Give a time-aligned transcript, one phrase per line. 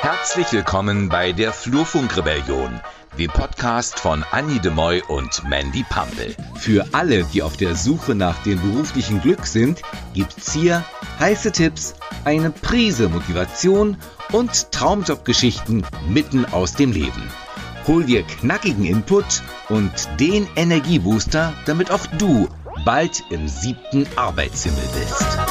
[0.00, 2.80] Herzlich willkommen bei der Flurfunkrebellion,
[3.18, 6.34] dem Podcast von Annie de Moy und Mandy Pampel.
[6.56, 9.82] Für alle, die auf der Suche nach dem beruflichen Glück sind,
[10.12, 10.84] gibt's hier
[11.20, 11.94] heiße Tipps,
[12.24, 13.96] eine Prise Motivation
[14.32, 17.30] und Traumjobgeschichten mitten aus dem Leben.
[17.86, 22.48] Hol dir knackigen Input und den Energiebooster, damit auch du
[22.84, 25.43] bald im siebten Arbeitshimmel bist.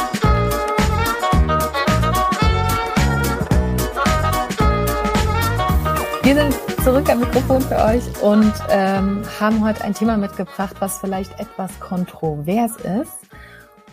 [6.23, 6.53] Wir sind
[6.85, 11.77] zurück am Mikrofon für euch und ähm, haben heute ein Thema mitgebracht, was vielleicht etwas
[11.81, 13.19] kontrovers ist.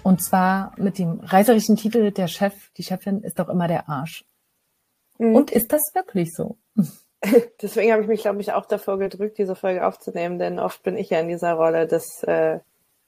[0.04, 4.24] Und zwar mit dem reißerischen Titel Der Chef, die Chefin ist doch immer der Arsch.
[5.18, 5.34] Mhm.
[5.34, 6.56] Und ist das wirklich so?
[7.62, 10.96] Deswegen habe ich mich, glaube ich, auch davor gedrückt, diese Folge aufzunehmen, denn oft bin
[10.96, 12.60] ich ja in dieser Rolle des äh,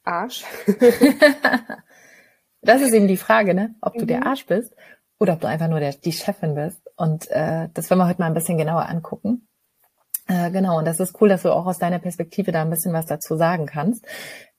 [0.03, 0.45] Arsch.
[2.61, 3.77] das ist eben die Frage, ne?
[3.83, 4.09] Ob du mhm.
[4.09, 4.75] der Arsch bist
[5.23, 6.81] oder ob du einfach nur der, die Chefin bist.
[6.97, 9.47] Und äh, das wollen wir heute mal ein bisschen genauer angucken.
[10.27, 12.93] Äh, genau, und das ist cool, dass du auch aus deiner Perspektive da ein bisschen
[12.93, 14.05] was dazu sagen kannst.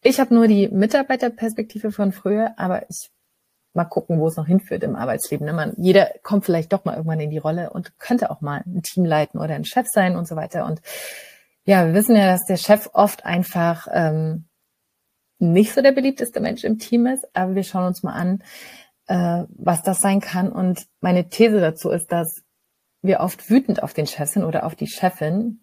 [0.01, 3.09] Ich habe nur die Mitarbeiterperspektive von früher, aber ich
[3.73, 5.45] mal gucken, wo es noch hinführt im Arbeitsleben.
[5.45, 5.53] Ne?
[5.53, 8.83] Man, jeder kommt vielleicht doch mal irgendwann in die Rolle und könnte auch mal ein
[8.83, 10.65] Team leiten oder ein Chef sein und so weiter.
[10.65, 10.81] Und
[11.65, 14.45] ja, wir wissen ja, dass der Chef oft einfach ähm,
[15.39, 18.43] nicht so der beliebteste Mensch im Team ist, aber wir schauen uns mal an,
[19.07, 20.51] äh, was das sein kann.
[20.51, 22.41] Und meine These dazu ist, dass
[23.01, 25.59] wir oft wütend auf den Chef sind oder auf die Chefin,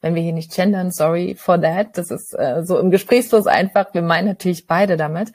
[0.00, 1.98] wenn wir hier nicht gendern, sorry for that.
[1.98, 3.92] Das ist äh, so im Gesprächsfluss einfach.
[3.94, 5.32] Wir meinen natürlich beide damit.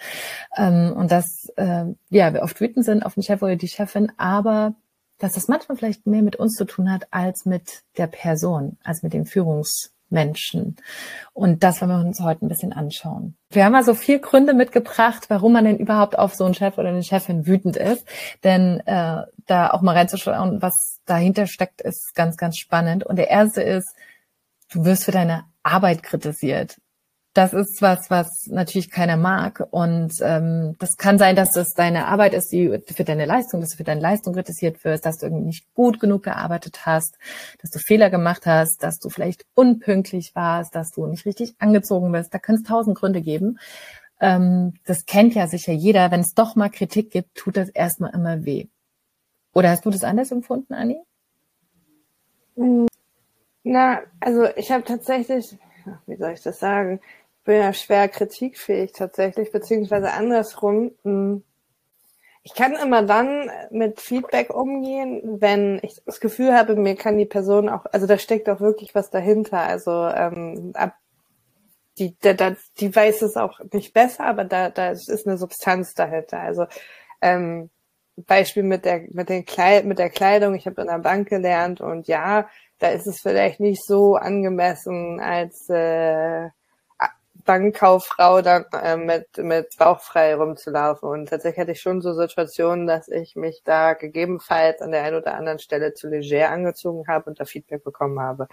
[0.58, 4.12] Ähm, und dass äh, ja, wir oft wütend sind auf den Chef oder die Chefin,
[4.18, 4.76] aber
[5.20, 9.04] dass das manchmal vielleicht mehr mit uns zu tun hat als mit der Person, als
[9.04, 10.78] mit dem Führungs Menschen.
[11.34, 13.36] Und das wollen wir uns heute ein bisschen anschauen.
[13.50, 16.90] Wir haben also vier Gründe mitgebracht, warum man denn überhaupt auf so einen Chef oder
[16.90, 18.08] eine Chefin wütend ist.
[18.44, 23.06] Denn äh, da auch mal reinzuschauen, was dahinter steckt, ist ganz, ganz spannend.
[23.06, 23.94] Und der erste ist,
[24.72, 26.78] du wirst für deine Arbeit kritisiert
[27.34, 29.68] das ist was, was natürlich keiner mag.
[29.72, 33.72] Und ähm, das kann sein, dass das deine Arbeit ist, die für deine Leistung, dass
[33.72, 37.18] du für deine Leistung kritisiert wirst, dass du irgendwie nicht gut genug gearbeitet hast,
[37.62, 42.12] dass du Fehler gemacht hast, dass du vielleicht unpünktlich warst, dass du nicht richtig angezogen
[42.12, 42.34] bist.
[42.34, 43.58] Da können es tausend Gründe geben.
[44.22, 46.12] Ähm, das kennt ja sicher jeder.
[46.12, 48.68] Wenn es doch mal Kritik gibt, tut das erstmal immer weh.
[49.54, 51.02] Oder hast du das anders empfunden, Anni?
[53.64, 55.58] Na, also ich habe tatsächlich,
[56.06, 57.00] wie soll ich das sagen?
[57.44, 60.92] Bin ja schwer kritikfähig tatsächlich, beziehungsweise andersrum.
[61.04, 61.44] Hm,
[62.44, 67.26] ich kann immer dann mit Feedback umgehen, wenn ich das Gefühl habe, mir kann die
[67.26, 69.60] Person auch, also da steckt auch wirklich was dahinter.
[69.60, 70.96] Also ähm, ab,
[71.98, 75.94] die, da, da, die weiß es auch nicht besser, aber da, da ist eine Substanz
[75.94, 76.40] dahinter.
[76.40, 76.66] Also
[77.22, 77.70] ähm,
[78.18, 80.56] Beispiel mit der mit den Kleid mit der Kleidung.
[80.56, 82.48] Ich habe in der Bank gelernt und ja,
[82.80, 86.50] da ist es vielleicht nicht so angemessen als äh,
[87.46, 91.10] Bankkauffrau dann äh, mit, mit bauchfrei rumzulaufen.
[91.10, 95.18] Und tatsächlich hatte ich schon so Situationen, dass ich mich da gegebenenfalls an der einen
[95.18, 98.48] oder anderen Stelle zu leger angezogen habe und da Feedback bekommen habe.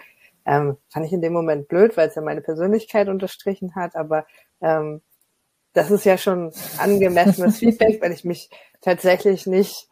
[0.45, 4.25] Ähm, fand ich in dem Moment blöd, weil es ja meine Persönlichkeit unterstrichen hat, aber
[4.61, 5.01] ähm,
[5.73, 8.49] das ist ja schon angemessenes Feedback, weil ich mich
[8.81, 9.87] tatsächlich nicht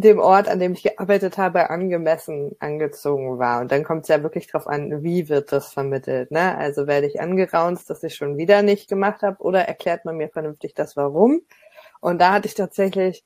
[0.00, 3.60] dem Ort, an dem ich gearbeitet habe, angemessen angezogen war.
[3.60, 6.30] Und dann kommt es ja wirklich drauf an, wie wird das vermittelt.
[6.30, 6.56] Ne?
[6.56, 10.28] Also werde ich angeraunzt, dass ich schon wieder nicht gemacht habe, oder erklärt man mir
[10.28, 11.40] vernünftig das Warum?
[12.00, 13.24] Und da hatte ich tatsächlich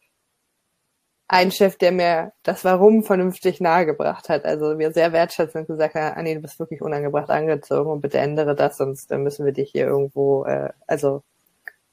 [1.29, 4.45] einen Chef, der mir das Warum vernünftig nahegebracht hat.
[4.45, 8.55] Also mir sehr wertschätzend gesagt hat, Anni, du bist wirklich unangebracht angezogen und bitte ändere
[8.55, 11.23] das, sonst dann müssen wir dich hier irgendwo, äh, also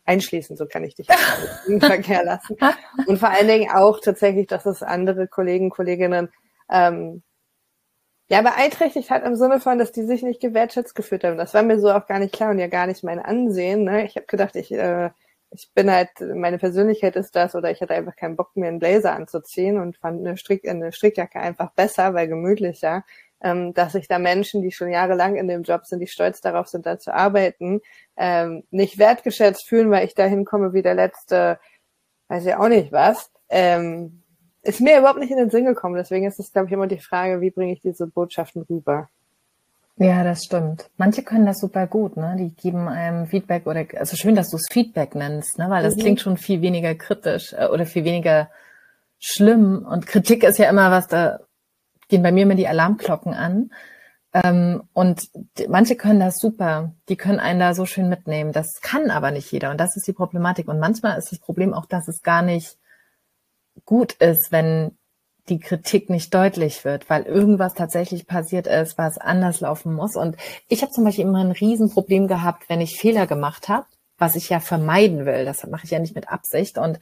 [0.09, 1.08] einschließen, so kann ich dich
[1.68, 2.58] im Verkehr lassen.
[3.06, 6.30] Und vor allen Dingen auch tatsächlich, dass es andere Kollegen, Kolleginnen
[6.70, 7.22] ähm,
[8.28, 11.38] ja beeinträchtigt hat im Sinne von, dass die sich nicht gewertschätzt gefühlt haben.
[11.38, 13.84] Das war mir so auch gar nicht klar und ja gar nicht mein Ansehen.
[13.84, 14.06] Ne?
[14.06, 15.12] Ich habe gedacht, ich, äh,
[15.52, 18.80] ich bin halt, meine Persönlichkeit ist das oder ich hatte einfach keinen Bock, mir einen
[18.80, 23.04] Blazer anzuziehen und fand eine, Strick, eine Strickjacke einfach besser, weil gemütlicher
[23.41, 26.68] ähm, dass sich da Menschen, die schon jahrelang in dem Job sind, die stolz darauf
[26.68, 27.81] sind, da zu arbeiten,
[28.18, 31.59] ähm, nicht wertgeschätzt fühlen, weil ich da hinkomme wie der letzte,
[32.27, 34.24] weiß ich auch nicht was, ähm,
[34.62, 35.95] ist mir überhaupt nicht in den Sinn gekommen.
[35.95, 39.09] Deswegen ist es, glaube ich, immer die Frage, wie bringe ich diese Botschaften rüber.
[39.97, 40.89] Ja, das stimmt.
[40.97, 42.35] Manche können das super gut, ne?
[42.39, 45.69] Die geben einem Feedback oder also schön, dass du es Feedback nennst, ne?
[45.69, 46.00] Weil das mhm.
[46.00, 48.50] klingt schon viel weniger kritisch äh, oder viel weniger
[49.19, 49.85] schlimm.
[49.85, 51.39] Und Kritik ist ja immer was, da
[52.09, 53.71] gehen bei mir immer die Alarmglocken an.
[54.33, 55.29] Ähm, und
[55.69, 58.51] manche können das super, die können einen da so schön mitnehmen.
[58.51, 60.67] Das kann aber nicht jeder und das ist die Problematik.
[60.67, 62.77] Und manchmal ist das Problem auch, dass es gar nicht
[63.85, 64.97] gut ist, wenn
[65.47, 70.15] die Kritik nicht deutlich wird, weil irgendwas tatsächlich passiert ist, was anders laufen muss.
[70.15, 73.88] Und ich habe zum Beispiel immer ein Riesenproblem gehabt, wenn ich Fehler gemacht habe,
[74.19, 75.45] was ich ja vermeiden will.
[75.45, 76.77] Das mache ich ja nicht mit Absicht.
[76.77, 77.00] Und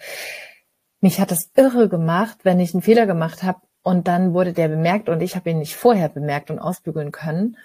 [1.01, 4.68] mich hat es irre gemacht, wenn ich einen Fehler gemacht habe und dann wurde der
[4.68, 7.56] bemerkt und ich habe ihn nicht vorher bemerkt und ausbügeln können.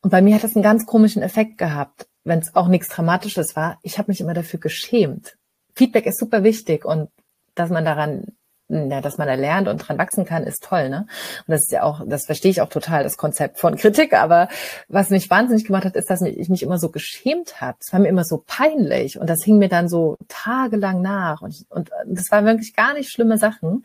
[0.00, 3.54] Und bei mir hat das einen ganz komischen Effekt gehabt, wenn es auch nichts Dramatisches
[3.54, 3.78] war.
[3.82, 5.36] Ich habe mich immer dafür geschämt.
[5.74, 7.10] Feedback ist super wichtig und
[7.54, 8.28] dass man daran
[8.70, 11.06] ja, dass man da lernt und dran wachsen kann, ist toll, ne?
[11.46, 14.12] Und das ist ja auch, das verstehe ich auch total, das Konzept von Kritik.
[14.12, 14.48] Aber
[14.88, 17.78] was mich wahnsinnig gemacht hat, ist, dass ich mich immer so geschämt habe.
[17.80, 21.64] Es war mir immer so peinlich und das hing mir dann so tagelang nach und,
[21.70, 23.84] und das waren wirklich gar nicht schlimme Sachen.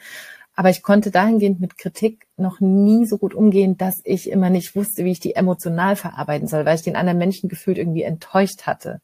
[0.55, 4.75] Aber ich konnte dahingehend mit Kritik noch nie so gut umgehen, dass ich immer nicht
[4.75, 8.63] wusste, wie ich die emotional verarbeiten soll, weil ich den anderen Menschen gefühlt irgendwie enttäuscht
[8.63, 9.01] hatte.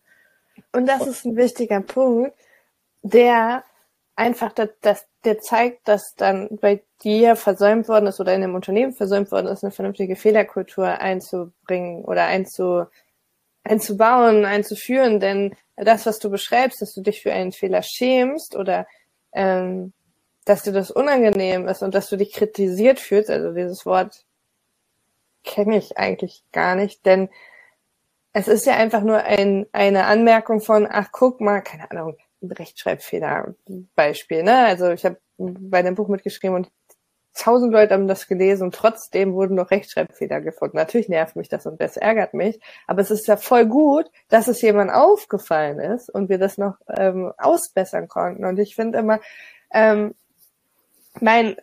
[0.72, 2.34] Und das ist ein wichtiger Punkt,
[3.02, 3.64] der
[4.16, 8.54] einfach, das, das, der zeigt, dass dann bei dir versäumt worden ist oder in dem
[8.54, 12.86] Unternehmen versäumt worden ist, eine vernünftige Fehlerkultur einzubringen oder einzu,
[13.64, 15.20] einzubauen, einzuführen.
[15.20, 18.86] Denn das, was du beschreibst, dass du dich für einen Fehler schämst oder
[19.32, 19.94] ähm,
[20.50, 24.26] dass dir das unangenehm ist und dass du dich kritisiert fühlst, also dieses Wort
[25.44, 27.30] kenne ich eigentlich gar nicht, denn
[28.34, 33.54] es ist ja einfach nur ein, eine Anmerkung von, ach guck mal, keine Ahnung, Rechtschreibfehler
[33.94, 34.42] Beispiel.
[34.42, 34.58] Ne?
[34.66, 36.72] Also ich habe bei dem Buch mitgeschrieben und
[37.36, 40.78] tausend Leute haben das gelesen und trotzdem wurden noch Rechtschreibfehler gefunden.
[40.78, 44.48] Natürlich nervt mich das und das ärgert mich, aber es ist ja voll gut, dass
[44.48, 48.46] es jemand aufgefallen ist und wir das noch ähm, ausbessern konnten.
[48.46, 49.20] Und ich finde immer,
[49.72, 50.16] ähm,
[51.22, 51.58] mein,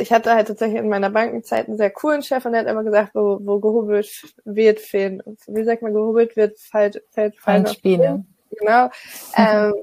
[0.00, 2.84] ich hatte halt tatsächlich in meiner Bankenzeit einen sehr coolen Chef und der hat immer
[2.84, 4.08] gesagt, wo, wo gehobelt
[4.44, 8.24] wird, fehlen, wie sagt man, gehobelt wird, fällt, fällt, fallen Spiele.
[8.58, 8.88] Genau.
[9.36, 9.74] ähm,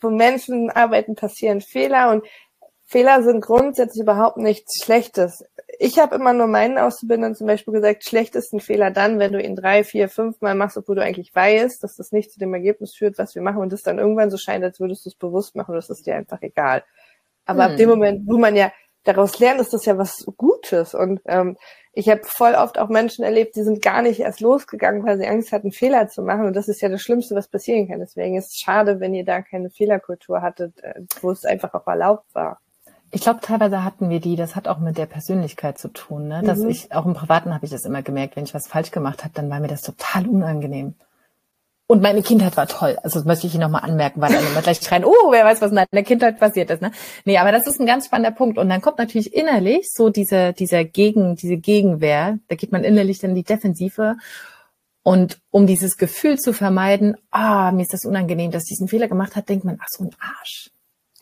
[0.00, 2.24] wo Menschen arbeiten, passieren Fehler und
[2.84, 5.44] Fehler sind grundsätzlich überhaupt nichts Schlechtes.
[5.78, 9.32] Ich habe immer nur meinen Auszubildenden zum Beispiel gesagt, schlecht ist ein Fehler dann, wenn
[9.32, 12.40] du ihn drei, vier, fünf Mal machst, obwohl du eigentlich weißt, dass das nicht zu
[12.40, 15.10] dem Ergebnis führt, was wir machen und es dann irgendwann so scheint, als würdest du
[15.10, 16.82] es bewusst machen und das ist dir einfach egal.
[17.50, 17.70] Aber hm.
[17.72, 17.88] ab dem.
[17.88, 18.72] Moment, wo man ja
[19.04, 21.56] daraus lernt, ist das ja was Gutes und ähm,
[21.92, 25.26] ich habe voll oft auch Menschen erlebt, die sind gar nicht erst losgegangen, weil sie
[25.26, 26.46] Angst hatten, Fehler zu machen.
[26.46, 27.98] Und das ist ja das Schlimmste, was passieren kann.
[27.98, 31.86] Deswegen ist es schade, wenn ihr da keine Fehlerkultur hattet, äh, wo es einfach auch
[31.86, 32.60] erlaubt war.
[33.10, 36.42] Ich glaube, teilweise hatten wir die, das hat auch mit der Persönlichkeit zu tun, ne?
[36.44, 36.68] Dass mhm.
[36.68, 39.34] ich, auch im Privaten habe ich das immer gemerkt, wenn ich was falsch gemacht habe,
[39.34, 40.94] dann war mir das total unangenehm.
[41.90, 42.96] Und meine Kindheit war toll.
[43.02, 45.60] Also das möchte ich hier nochmal anmerken, weil dann immer gleich schreien, oh, wer weiß,
[45.60, 46.80] was in der Kindheit passiert ist.
[46.80, 46.92] Ne?
[47.24, 48.58] Nee, aber das ist ein ganz spannender Punkt.
[48.58, 52.38] Und dann kommt natürlich innerlich so diese, dieser Gegen, diese Gegenwehr.
[52.46, 54.14] Da geht man innerlich dann in die Defensive.
[55.02, 59.08] Und um dieses Gefühl zu vermeiden, ah, mir ist das unangenehm, dass ich diesen Fehler
[59.08, 60.70] gemacht hat, denkt man, ach so ein Arsch.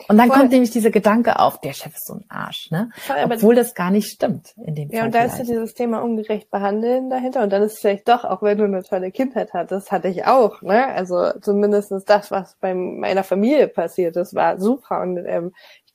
[0.09, 0.39] Und dann Voll.
[0.39, 2.91] kommt nämlich dieser Gedanke auf, der Chef ist so ein Arsch, ne?
[2.97, 5.41] Voll, Obwohl das gar nicht stimmt in dem Ja, Fall und da vielleicht.
[5.43, 7.43] ist ja dieses Thema ungerecht behandeln dahinter.
[7.43, 10.25] Und dann ist es vielleicht doch, auch wenn du eine tolle Kindheit hattest, hatte ich
[10.27, 10.87] auch, ne?
[10.87, 15.03] Also zumindestens das, was bei meiner Familie passiert ist, war super.
[15.03, 15.53] Und ähm,
[15.85, 15.95] ich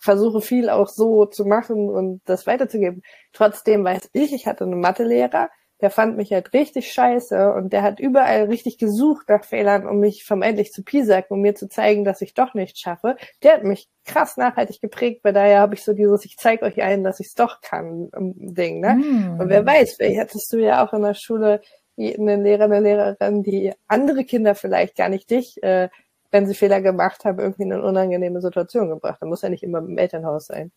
[0.00, 3.02] versuche viel auch so zu machen und das weiterzugeben.
[3.32, 5.50] Trotzdem weiß ich, ich hatte einen Mathelehrer,
[5.80, 9.98] der fand mich halt richtig scheiße und der hat überall richtig gesucht nach Fehlern, um
[9.98, 13.16] mich vermeintlich zu piesacken, um mir zu zeigen, dass ich doch nicht schaffe.
[13.42, 16.82] Der hat mich krass nachhaltig geprägt, weil daher habe ich so dieses, ich zeige euch
[16.82, 18.94] allen, dass ich es doch kann, Ding, ne?
[18.94, 19.40] Mm.
[19.40, 21.60] Und wer weiß, vielleicht hattest du ja auch in der Schule
[21.96, 25.88] eine Lehrer, eine Lehrerin, die andere Kinder vielleicht gar nicht dich, äh,
[26.30, 29.18] wenn sie Fehler gemacht haben, irgendwie in eine unangenehme Situation gebracht.
[29.20, 30.72] Da muss ja nicht immer im Elternhaus sein.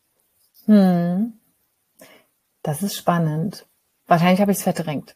[0.66, 1.34] Hm.
[2.62, 3.66] Das ist spannend.
[4.08, 5.16] Wahrscheinlich habe ich es verdrängt.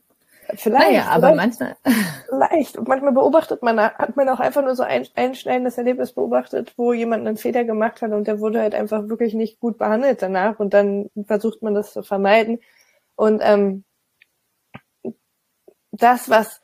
[0.55, 0.85] Vielleicht.
[0.85, 1.77] Naja, aber manchmal.
[2.29, 2.77] Leicht.
[2.77, 6.93] Und manchmal beobachtet man, hat man auch einfach nur so ein einschneidendes Erlebnis beobachtet, wo
[6.93, 10.59] jemand einen Fehler gemacht hat und der wurde halt einfach wirklich nicht gut behandelt danach
[10.59, 12.59] und dann versucht man das zu vermeiden.
[13.15, 13.83] Und ähm,
[15.91, 16.61] das, was,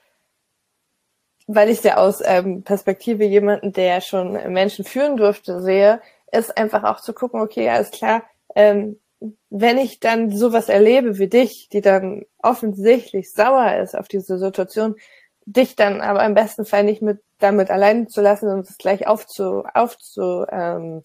[1.45, 6.83] weil ich ja aus ähm, Perspektive jemanden, der schon Menschen führen durfte, sehe, ist einfach
[6.83, 8.23] auch zu gucken, okay, alles klar,
[8.55, 8.99] ähm,
[9.49, 14.95] wenn ich dann sowas erlebe wie dich, die dann offensichtlich sauer ist auf diese Situation,
[15.45, 19.07] dich dann aber im besten Fall nicht mit damit allein zu lassen und es gleich
[19.07, 21.03] aufzu, aufzu, ähm,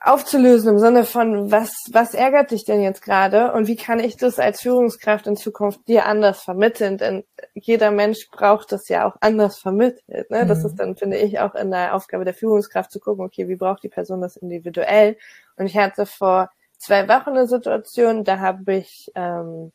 [0.00, 4.16] aufzulösen im Sinne von, was, was ärgert dich denn jetzt gerade und wie kann ich
[4.16, 6.98] das als Führungskraft in Zukunft dir anders vermitteln?
[6.98, 10.30] Denn jeder Mensch braucht das ja auch anders vermittelt.
[10.30, 10.44] Ne?
[10.44, 10.48] Mhm.
[10.48, 13.56] Das ist dann, finde ich, auch in der Aufgabe der Führungskraft zu gucken, okay, wie
[13.56, 15.16] braucht die Person das individuell?
[15.56, 19.72] Und ich hatte vor zwei Wochen eine Situation, da habe ich ähm,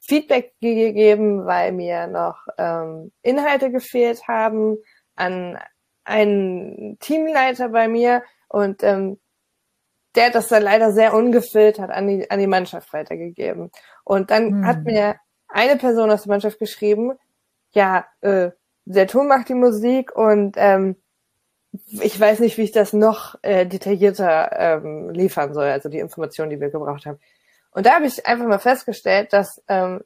[0.00, 4.78] Feedback gegeben, weil mir noch ähm, Inhalte gefehlt haben
[5.14, 5.58] an
[6.04, 9.20] einen Teamleiter bei mir und ähm,
[10.14, 13.70] der hat das dann leider sehr ungefiltert an die, an die Mannschaft weitergegeben.
[14.04, 14.66] Und dann hm.
[14.66, 15.16] hat mir
[15.46, 17.12] eine Person aus der Mannschaft geschrieben,
[17.72, 18.50] ja, äh,
[18.84, 20.96] der Ton macht die Musik und ähm,
[21.72, 26.50] ich weiß nicht, wie ich das noch äh, detaillierter ähm, liefern soll, also die Informationen,
[26.50, 27.18] die wir gebraucht haben.
[27.72, 30.02] Und da habe ich einfach mal festgestellt, dass ähm,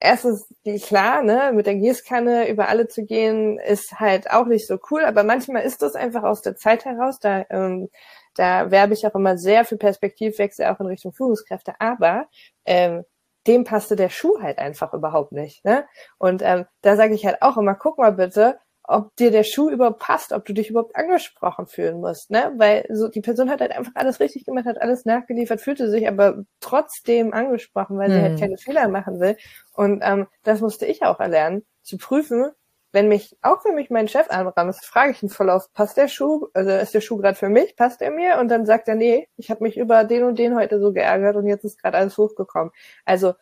[0.00, 0.46] erstens,
[0.82, 5.04] klar, ne, mit der Gießkanne über alle zu gehen, ist halt auch nicht so cool,
[5.04, 7.20] aber manchmal ist das einfach aus der Zeit heraus.
[7.20, 7.88] Da, ähm,
[8.34, 12.26] da werbe ich auch immer sehr für Perspektivwechsel auch in Richtung Führungskräfte, aber
[12.64, 13.04] ähm,
[13.46, 15.64] dem passte der Schuh halt einfach überhaupt nicht.
[15.64, 15.86] Ne?
[16.18, 19.70] Und ähm, da sage ich halt auch immer, guck mal bitte, ob dir der Schuh
[19.70, 22.52] überhaupt passt, ob du dich überhaupt angesprochen fühlen musst, ne?
[22.56, 26.06] Weil so die Person hat halt einfach alles richtig gemacht, hat alles nachgeliefert, fühlte sich
[26.06, 28.12] aber trotzdem angesprochen, weil mhm.
[28.12, 28.40] sie halt mhm.
[28.40, 29.36] keine Fehler machen will.
[29.72, 32.50] Und ähm, das musste ich auch erlernen, zu prüfen,
[32.94, 36.06] wenn mich, auch wenn mich mein Chef anrammt, frage ich ihn voll auf, passt der
[36.06, 38.38] Schuh, also ist der Schuh gerade für mich, passt er mir?
[38.38, 41.34] Und dann sagt er, nee, ich habe mich über den und den heute so geärgert
[41.34, 42.70] und jetzt ist gerade alles hochgekommen.
[43.04, 43.34] Also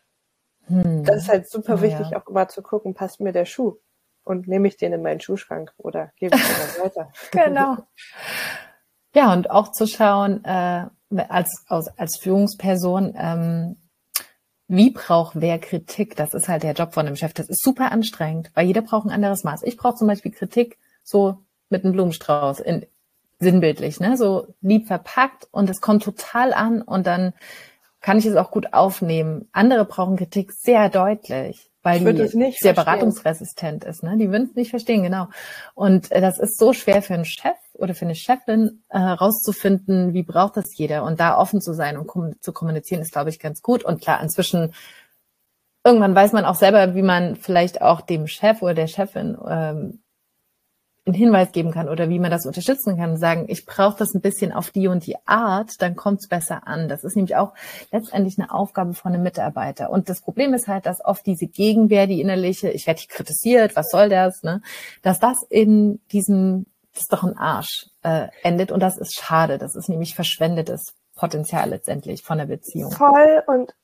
[0.67, 1.05] hm.
[1.05, 2.19] das ist halt super oh, wichtig, ja.
[2.19, 3.77] auch immer zu gucken, passt mir der Schuh?
[4.25, 7.12] Und nehme ich den in meinen Schuhschrank oder gebe ich den weiter.
[7.33, 7.76] genau.
[9.14, 10.87] Ja, und auch zu schauen, äh,
[11.29, 13.76] als, als, als Führungsperson, ähm,
[14.69, 16.17] wie braucht wer Kritik?
[16.17, 17.35] Das ist halt der Job von dem Chef.
[17.35, 19.64] Das ist super anstrengend, weil jeder braucht ein anderes Maß.
[19.64, 21.38] Ich brauche zum Beispiel Kritik so
[21.69, 22.87] mit einem Blumenstrauß, in,
[23.38, 24.17] sinnbildlich, ne?
[24.17, 27.35] so lieb verpackt und es kommt total an und dann
[28.00, 29.49] kann ich es auch gut aufnehmen.
[29.52, 32.75] Andere brauchen Kritik sehr deutlich weil die sehr verstehen.
[32.75, 34.03] beratungsresistent ist.
[34.03, 34.17] Ne?
[34.17, 35.29] Die würden es nicht verstehen, genau.
[35.75, 40.15] Und äh, das ist so schwer für einen Chef oder für eine Chefin äh, rauszufinden,
[40.15, 41.05] wie braucht das jeder.
[41.05, 43.85] Und da offen zu sein und kom zu kommunizieren, ist, glaube ich, ganz gut.
[43.85, 44.73] Und klar, inzwischen,
[45.85, 50.01] irgendwann weiß man auch selber, wie man vielleicht auch dem Chef oder der Chefin ähm,
[51.04, 54.21] einen Hinweis geben kann oder wie man das unterstützen kann, sagen, ich brauche das ein
[54.21, 56.88] bisschen auf die und die Art, dann kommt es besser an.
[56.88, 57.54] Das ist nämlich auch
[57.90, 59.90] letztendlich eine Aufgabe von einem Mitarbeiter.
[59.90, 63.90] Und das Problem ist halt, dass oft diese Gegenwehr, die innerliche, ich werde kritisiert, was
[63.90, 64.62] soll das, ne,
[65.02, 68.71] dass das in diesem, das ist doch ein Arsch, äh, endet.
[68.71, 69.59] Und das ist schade.
[69.59, 72.92] Das ist nämlich verschwendetes Potenzial letztendlich von der Beziehung.
[72.92, 73.75] Voll und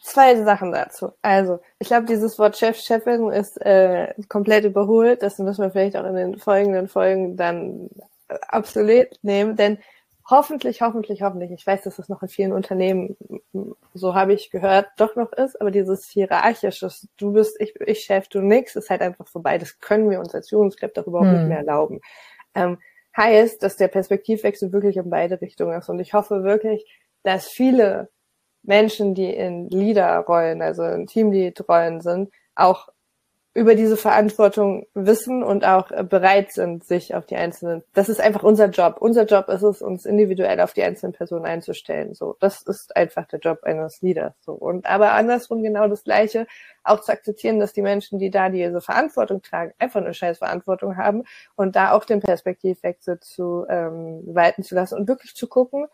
[0.00, 1.12] zwei Sachen dazu.
[1.22, 5.22] Also, ich glaube, dieses Wort Chef, Chefin ist äh, komplett überholt.
[5.22, 7.90] Das müssen wir vielleicht auch in den folgenden Folgen dann
[8.28, 9.78] äh, obsolet nehmen, denn
[10.28, 13.16] hoffentlich, hoffentlich, hoffentlich, ich weiß, dass das noch in vielen Unternehmen,
[13.94, 18.28] so habe ich gehört, doch noch ist, aber dieses hierarchisches, du bist ich, ich Chef,
[18.28, 19.58] du nix, ist halt einfach vorbei.
[19.58, 21.32] Das können wir uns als Führungskräfte darüber hm.
[21.32, 22.00] nicht mehr erlauben.
[22.54, 22.78] Ähm,
[23.16, 25.88] heißt, dass der Perspektivwechsel wirklich in beide Richtungen ist.
[25.88, 26.86] Und ich hoffe wirklich,
[27.24, 28.08] dass viele
[28.62, 32.88] Menschen, die in Leaderrollen, also in Teamlead-Rollen sind, auch
[33.52, 38.44] über diese Verantwortung wissen und auch bereit sind, sich auf die einzelnen, das ist einfach
[38.44, 38.98] unser Job.
[39.00, 42.14] Unser Job ist es, uns individuell auf die einzelnen Personen einzustellen.
[42.14, 44.34] So, das ist einfach der Job eines Leaders.
[44.40, 44.52] So.
[44.52, 46.46] Und aber andersrum genau das Gleiche,
[46.84, 50.96] auch zu akzeptieren, dass die Menschen, die da diese Verantwortung tragen, einfach eine scheiß Verantwortung
[50.96, 51.24] haben
[51.56, 55.86] und da auch den Perspektivwechsel zu ähm, weiten zu lassen und wirklich zu gucken,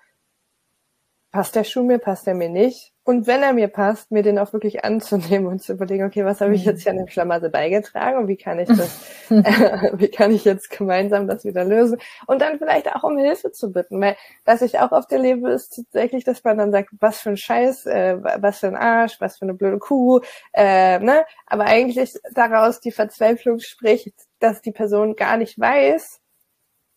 [1.37, 2.95] passt der Schuh mir, passt er mir nicht?
[3.05, 6.41] Und wenn er mir passt, mir den auch wirklich anzunehmen und zu überlegen, okay, was
[6.41, 10.09] habe ich jetzt hier an dem Schlamassel beigetragen und wie kann ich das, äh, wie
[10.09, 11.99] kann ich jetzt gemeinsam das wieder lösen?
[12.27, 14.17] Und dann vielleicht auch um Hilfe zu bitten, weil
[14.47, 17.85] was ich auch oft erlebe, ist tatsächlich, dass man dann sagt, was für ein Scheiß,
[17.85, 20.21] äh, was für ein Arsch, was für eine blöde Kuh,
[20.55, 21.27] äh, ne?
[21.47, 26.23] Aber eigentlich daraus die Verzweiflung spricht, dass die Person gar nicht weiß,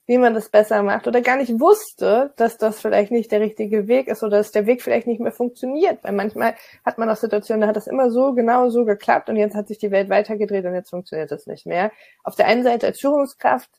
[0.09, 3.87] wie man das besser macht oder gar nicht wusste, dass das vielleicht nicht der richtige
[3.87, 6.03] Weg ist oder dass der Weg vielleicht nicht mehr funktioniert.
[6.03, 9.35] Weil manchmal hat man auch Situationen, da hat das immer so genau so geklappt und
[9.35, 11.91] jetzt hat sich die Welt weitergedreht und jetzt funktioniert das nicht mehr.
[12.23, 13.69] Auf der einen Seite als Führungskraft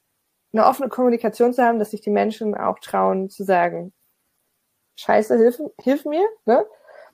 [0.52, 3.92] eine offene Kommunikation zu haben, dass sich die Menschen auch trauen zu sagen,
[4.94, 6.64] Scheiße, hilf, hilf mir, ne?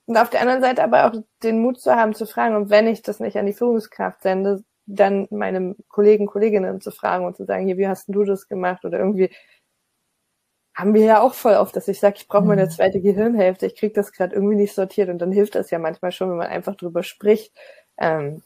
[0.04, 2.86] Und auf der anderen Seite aber auch den Mut zu haben, zu fragen, und wenn
[2.86, 7.44] ich das nicht an die Führungskraft sende, dann meinem Kollegen, Kolleginnen zu fragen und zu
[7.44, 8.84] sagen, hier, wie hast du das gemacht?
[8.84, 9.30] Oder irgendwie
[10.74, 12.70] haben wir ja auch voll oft, dass ich sage, ich brauche meine mhm.
[12.70, 16.12] zweite Gehirnhälfte, ich kriege das gerade irgendwie nicht sortiert und dann hilft das ja manchmal
[16.12, 17.52] schon, wenn man einfach drüber spricht.
[17.98, 18.42] Ähm,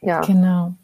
[0.00, 0.20] ja.
[0.22, 0.74] Genau.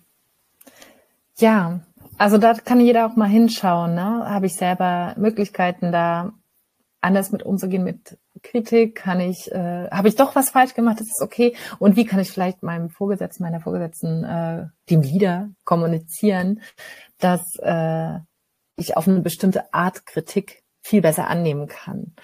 [1.36, 1.80] Ja,
[2.16, 3.94] also da kann jeder auch mal hinschauen.
[3.94, 4.30] Ne?
[4.30, 6.32] Habe ich selber Möglichkeiten, da
[7.00, 8.96] anders mit umzugehen mit Kritik?
[8.96, 11.00] Kann ich, äh, habe ich doch was falsch gemacht?
[11.00, 11.54] Das ist okay.
[11.78, 16.60] Und wie kann ich vielleicht meinem Vorgesetzten, meiner Vorgesetzten, äh, dem Leader kommunizieren,
[17.18, 18.18] dass äh,
[18.76, 22.14] ich auf eine bestimmte Art Kritik viel besser annehmen kann?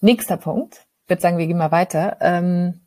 [0.00, 0.86] Nächster Punkt.
[1.04, 2.16] Ich würde sagen, wir gehen mal weiter.
[2.20, 2.82] Ähm,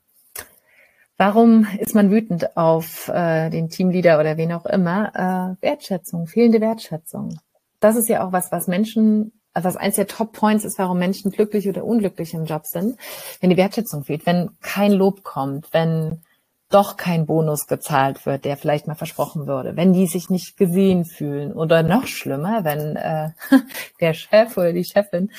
[1.18, 5.56] Warum ist man wütend auf äh, den Teamleader oder wen auch immer?
[5.62, 7.40] Äh, Wertschätzung, fehlende Wertschätzung.
[7.80, 11.32] Das ist ja auch was, was Menschen also was eins der Top-Points ist, warum Menschen
[11.32, 12.98] glücklich oder unglücklich im Job sind,
[13.40, 16.22] wenn die Wertschätzung fehlt, wenn kein Lob kommt, wenn
[16.70, 21.06] doch kein Bonus gezahlt wird, der vielleicht mal versprochen würde, wenn die sich nicht gesehen
[21.06, 23.30] fühlen oder noch schlimmer, wenn äh,
[24.02, 25.32] der Chef oder die Chefin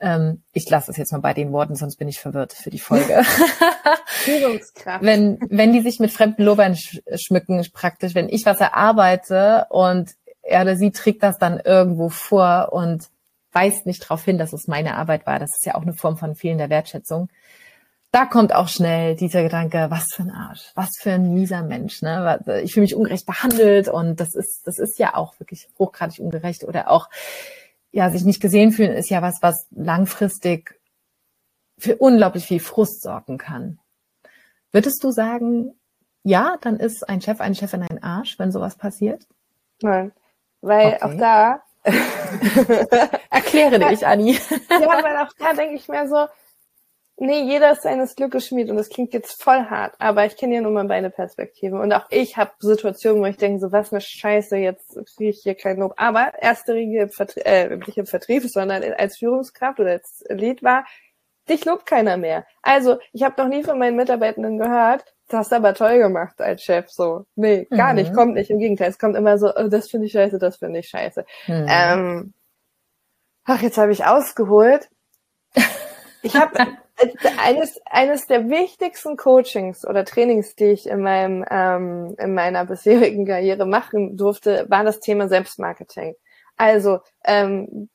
[0.00, 2.78] ähm, ich lasse es jetzt mal bei den Worten, sonst bin ich verwirrt für die
[2.78, 3.22] Folge.
[4.06, 5.04] Führungskraft.
[5.04, 10.10] wenn, wenn die sich mit fremden Lobern sch schmücken, praktisch, wenn ich was erarbeite und
[10.42, 13.08] er oder sie trägt das dann irgendwo vor und
[13.58, 15.38] weist nicht darauf hin, dass es meine Arbeit war.
[15.38, 17.28] Das ist ja auch eine Form von fehlender Wertschätzung.
[18.12, 22.00] Da kommt auch schnell dieser Gedanke, was für ein Arsch, was für ein mieser Mensch.
[22.00, 22.40] Ne?
[22.62, 26.64] Ich fühle mich ungerecht behandelt und das ist, das ist ja auch wirklich hochgradig ungerecht.
[26.64, 27.10] Oder auch,
[27.90, 30.80] ja, sich nicht gesehen fühlen, ist ja was, was langfristig
[31.76, 33.78] für unglaublich viel Frust sorgen kann.
[34.72, 35.74] Würdest du sagen,
[36.22, 39.26] ja, dann ist ein Chef, eine Chefin ein Arsch, wenn sowas passiert?
[39.82, 40.12] Nein,
[40.60, 41.02] weil okay.
[41.02, 41.62] auch da
[43.30, 44.32] Erkläre dich, Anni.
[44.70, 46.26] ja, weil auch da denke ich mir so,
[47.16, 50.56] nee, jeder ist seines Glückes Schmied und das klingt jetzt voll hart, aber ich kenne
[50.56, 53.92] ja nur mal beide Perspektiven und auch ich habe Situationen, wo ich denke, so was
[53.92, 55.94] eine Scheiße, jetzt kriege ich hier kein Lob.
[55.96, 60.62] Aber erste Regel im Vertrieb, äh, nicht im Vertrieb, sondern als Führungskraft oder als Lead
[60.62, 60.84] war,
[61.48, 62.46] dich lobt keiner mehr.
[62.62, 66.40] Also ich habe noch nie von meinen Mitarbeitenden gehört, das hast du aber toll gemacht
[66.40, 66.90] als Chef.
[66.90, 67.96] So, nee, gar mhm.
[67.96, 68.50] nicht, kommt nicht.
[68.50, 71.24] Im Gegenteil, es kommt immer so, oh, das finde ich scheiße, das finde ich scheiße.
[71.46, 71.66] Mhm.
[71.68, 72.34] Ähm,
[73.44, 74.88] ach, jetzt habe ich ausgeholt.
[76.20, 76.52] Ich habe
[77.38, 83.24] eines, eines der wichtigsten Coachings oder Trainings, die ich in meinem ähm, in meiner bisherigen
[83.24, 86.16] Karriere machen durfte, war das Thema Selbstmarketing.
[86.56, 87.88] Also ähm,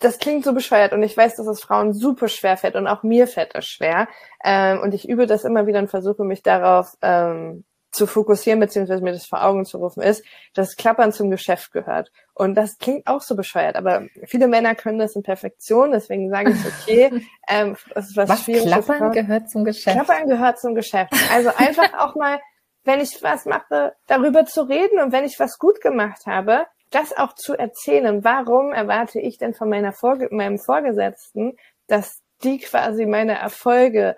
[0.00, 3.02] das klingt so bescheuert und ich weiß, dass es Frauen super schwer fällt und auch
[3.02, 4.08] mir fällt es schwer.
[4.44, 9.02] Ähm, und ich übe das immer wieder und versuche mich darauf ähm, zu fokussieren, beziehungsweise
[9.02, 10.22] mir das vor Augen zu rufen, ist,
[10.54, 12.12] dass Klappern zum Geschäft gehört.
[12.34, 16.50] Und das klingt auch so bescheuert, aber viele Männer können das in Perfektion, deswegen sage
[16.50, 18.70] ich, okay, ähm, das ist was, was schwieriges.
[18.70, 19.96] Klappern gehört zum Geschäft.
[19.96, 21.12] Klappern gehört zum Geschäft.
[21.32, 22.38] Also einfach auch mal,
[22.84, 27.16] wenn ich was mache, darüber zu reden und wenn ich was gut gemacht habe, das
[27.16, 28.24] auch zu erzählen.
[28.24, 34.16] Warum erwarte ich denn von meiner Vorge meinem Vorgesetzten, dass die quasi meine Erfolge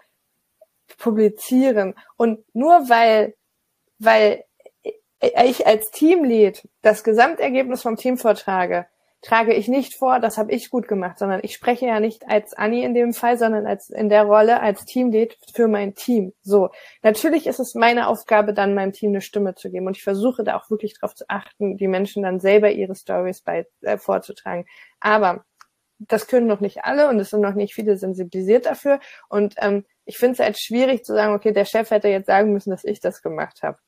[0.98, 1.94] publizieren?
[2.16, 3.34] Und nur weil,
[3.98, 4.44] weil
[5.20, 8.86] ich als Teamlead das Gesamtergebnis vom Team vortrage,
[9.20, 12.54] trage ich nicht vor, das habe ich gut gemacht, sondern ich spreche ja nicht als
[12.54, 16.32] Annie in dem Fall, sondern als in der Rolle als Teamlead für mein Team.
[16.42, 16.70] So,
[17.02, 20.44] natürlich ist es meine Aufgabe, dann meinem Team eine Stimme zu geben und ich versuche
[20.44, 24.66] da auch wirklich darauf zu achten, die Menschen dann selber ihre Stories bei äh, vorzutragen.
[25.00, 25.44] Aber
[25.98, 29.84] das können noch nicht alle und es sind noch nicht viele sensibilisiert dafür und ähm,
[30.04, 32.84] ich finde es halt schwierig zu sagen, okay, der Chef hätte jetzt sagen müssen, dass
[32.84, 33.78] ich das gemacht habe.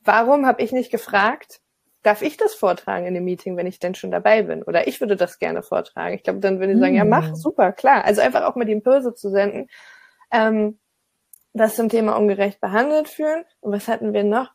[0.00, 1.60] Warum habe ich nicht gefragt?
[2.02, 4.62] Darf ich das vortragen in dem Meeting, wenn ich denn schon dabei bin?
[4.62, 6.14] Oder ich würde das gerne vortragen.
[6.14, 6.96] Ich glaube, dann würde ich sagen, mm.
[6.96, 7.36] ja, mach, hm.
[7.36, 8.04] super, klar.
[8.04, 9.68] Also einfach auch mal die Impulse zu senden.
[10.30, 10.78] Ähm,
[11.54, 13.44] das zum Thema ungerecht behandelt fühlen.
[13.60, 14.52] Und was hatten wir noch?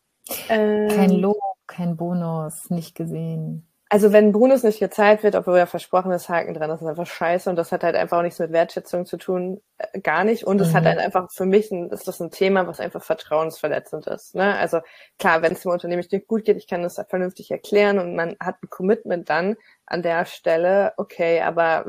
[0.47, 5.67] Ähm, kein Lob, kein Bonus, nicht gesehen also wenn Bonus nicht gezahlt wird, obwohl er
[5.67, 8.39] versprochen ist, Haken dran, das ist einfach scheiße und das hat halt einfach auch nichts
[8.39, 10.47] mit Wertschätzung zu tun, äh, gar nicht.
[10.47, 10.73] Und es mhm.
[10.73, 14.33] hat halt einfach für mich ein, ist das ein Thema, was einfach vertrauensverletzend ist.
[14.33, 14.57] Ne?
[14.57, 14.79] Also
[15.19, 18.35] klar, wenn es dem Unternehmen nicht gut geht, ich kann das vernünftig erklären und man
[18.39, 21.85] hat ein Commitment dann an der Stelle, okay, aber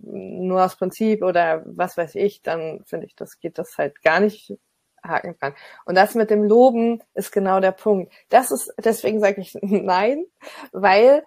[0.00, 4.18] nur aus Prinzip oder was weiß ich, dann finde ich, das geht das halt gar
[4.18, 4.58] nicht
[5.02, 5.54] Haken dran.
[5.84, 8.12] Und das mit dem Loben ist genau der Punkt.
[8.28, 10.26] Das ist, deswegen sage ich nein,
[10.72, 11.24] weil,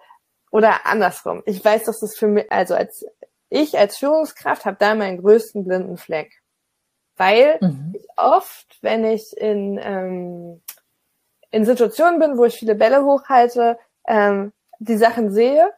[0.50, 3.04] oder andersrum, ich weiß, dass das für mich, also als
[3.48, 6.42] ich als Führungskraft habe da meinen größten blinden Fleck.
[7.16, 7.94] Weil mhm.
[7.94, 10.62] ich oft, wenn ich in, ähm,
[11.50, 15.72] in Situationen bin, wo ich viele Bälle hochhalte, ähm, die Sachen sehe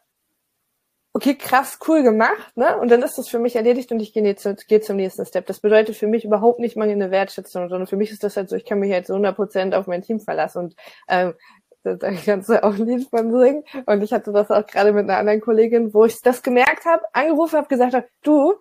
[1.18, 2.78] okay, krass, cool gemacht, ne?
[2.78, 5.46] Und dann ist das für mich erledigt und ich gehe, zu, gehe zum nächsten Step.
[5.46, 8.48] Das bedeutet für mich überhaupt nicht mal eine Wertschätzung, sondern für mich ist das halt
[8.48, 10.76] so, ich kann mich halt so 100 Prozent auf mein Team verlassen und
[11.08, 11.34] ähm,
[11.82, 13.64] da kannst du auch ein Lied von singen.
[13.86, 17.02] Und ich hatte das auch gerade mit einer anderen Kollegin, wo ich das gemerkt habe,
[17.12, 18.54] angerufen habe, gesagt habe, du,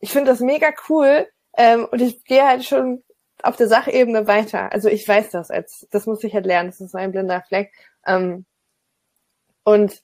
[0.00, 3.02] ich finde das mega cool ähm, und ich gehe halt schon
[3.42, 4.70] auf der Sachebene weiter.
[4.70, 7.72] Also ich weiß das, als das muss ich halt lernen, das ist ein blinder Fleck.
[8.06, 8.44] Ähm,
[9.64, 10.02] und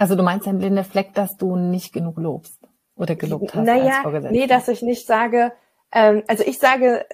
[0.00, 2.58] also du meinst ein blinder Fleck, dass du nicht genug lobst
[2.96, 5.52] oder gelobt hast naja, als Nee, dass ich nicht sage,
[5.92, 7.04] ähm, also ich sage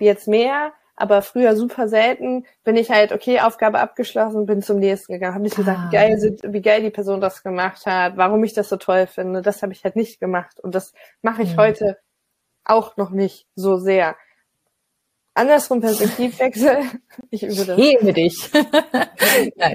[0.00, 5.12] jetzt mehr, aber früher super selten bin ich halt, okay, Aufgabe abgeschlossen, bin zum nächsten
[5.12, 5.58] gegangen, habe nicht ah.
[5.58, 9.06] gesagt, wie geil, wie geil die Person das gemacht hat, warum ich das so toll
[9.06, 9.40] finde.
[9.40, 10.58] Das habe ich halt nicht gemacht.
[10.58, 10.92] Und das
[11.22, 11.60] mache ich mhm.
[11.60, 11.98] heute
[12.64, 14.16] auch noch nicht so sehr.
[15.34, 16.78] Andersrum Perspektivwechsel.
[17.32, 17.78] Ich übe das.
[17.78, 18.50] Hebe dich.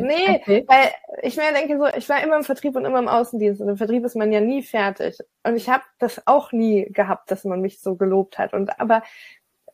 [0.01, 0.65] Nee, okay.
[0.67, 0.91] weil
[1.21, 3.77] ich mir denke so, ich war immer im Vertrieb und immer im Außendienst und im
[3.77, 5.17] Vertrieb ist man ja nie fertig.
[5.43, 8.53] Und ich habe das auch nie gehabt, dass man mich so gelobt hat.
[8.53, 9.03] Und aber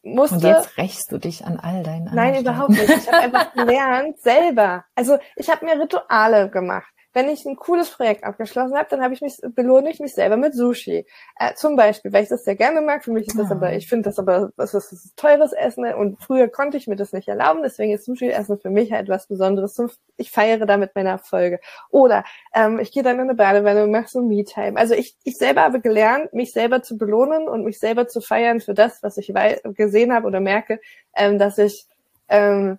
[0.03, 0.35] musste.
[0.35, 2.89] Und jetzt rächst du dich an all deinen Nein, überhaupt nicht.
[2.89, 4.85] Ich habe einfach gelernt, selber.
[4.95, 9.13] Also ich habe mir Rituale gemacht wenn ich ein cooles Projekt abgeschlossen habe, dann habe
[9.13, 11.05] ich mich, belohne ich mich selber mit Sushi.
[11.37, 13.03] Äh, zum Beispiel, weil ich das sehr gerne mag.
[13.03, 13.55] Für mich ist das ja.
[13.55, 13.73] aber, ah.
[13.73, 16.95] ich finde das aber, das ist, das ist teures Essen und früher konnte ich mir
[16.95, 17.63] das nicht erlauben.
[17.63, 19.81] Deswegen ist Sushi-Essen für mich halt was Besonderes.
[20.17, 21.59] Ich feiere damit meine Erfolge.
[21.89, 24.77] Oder ähm, ich gehe dann in eine Badewanne und mache so Me-Time.
[24.77, 28.61] Also ich, ich selber habe gelernt, mich selber zu belohnen und mich selber zu feiern
[28.61, 29.33] für das, was ich
[29.75, 30.79] gesehen habe oder merke,
[31.15, 31.85] ähm, dass ich
[32.29, 32.77] ähm,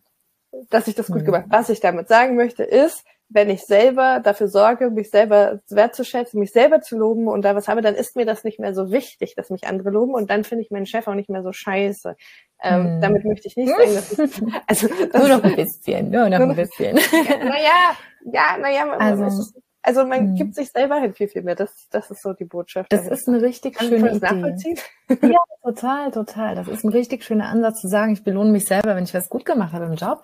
[0.71, 1.27] dass ich das gut mhm.
[1.27, 1.45] gemacht.
[1.49, 6.53] Was ich damit sagen möchte, ist, wenn ich selber dafür sorge, mich selber wertzuschätzen, mich
[6.53, 9.35] selber zu loben und da was habe, dann ist mir das nicht mehr so wichtig,
[9.35, 12.17] dass mich andere loben und dann finde ich meinen Chef auch nicht mehr so scheiße.
[12.63, 13.01] Ähm, hm.
[13.01, 16.41] Damit möchte ich nicht sagen, dass ich, also das, nur noch ein bisschen, nur noch
[16.41, 16.95] ein bisschen.
[17.27, 17.97] naja,
[18.33, 20.35] ja, naja, also, also man hm.
[20.37, 21.57] gibt sich selber hin viel, viel mehr.
[21.57, 22.93] Das, das ist so die Botschaft.
[22.93, 23.15] Das dahinter.
[23.15, 24.19] ist eine richtig Kann schöne Idee.
[24.21, 24.79] Nachvollziehen?
[25.23, 26.55] Ja, total, total.
[26.55, 29.29] Das ist ein richtig schöner Ansatz zu sagen, ich belohne mich selber, wenn ich was
[29.29, 30.23] gut gemacht habe im Job.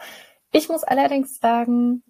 [0.51, 2.03] Ich muss allerdings sagen,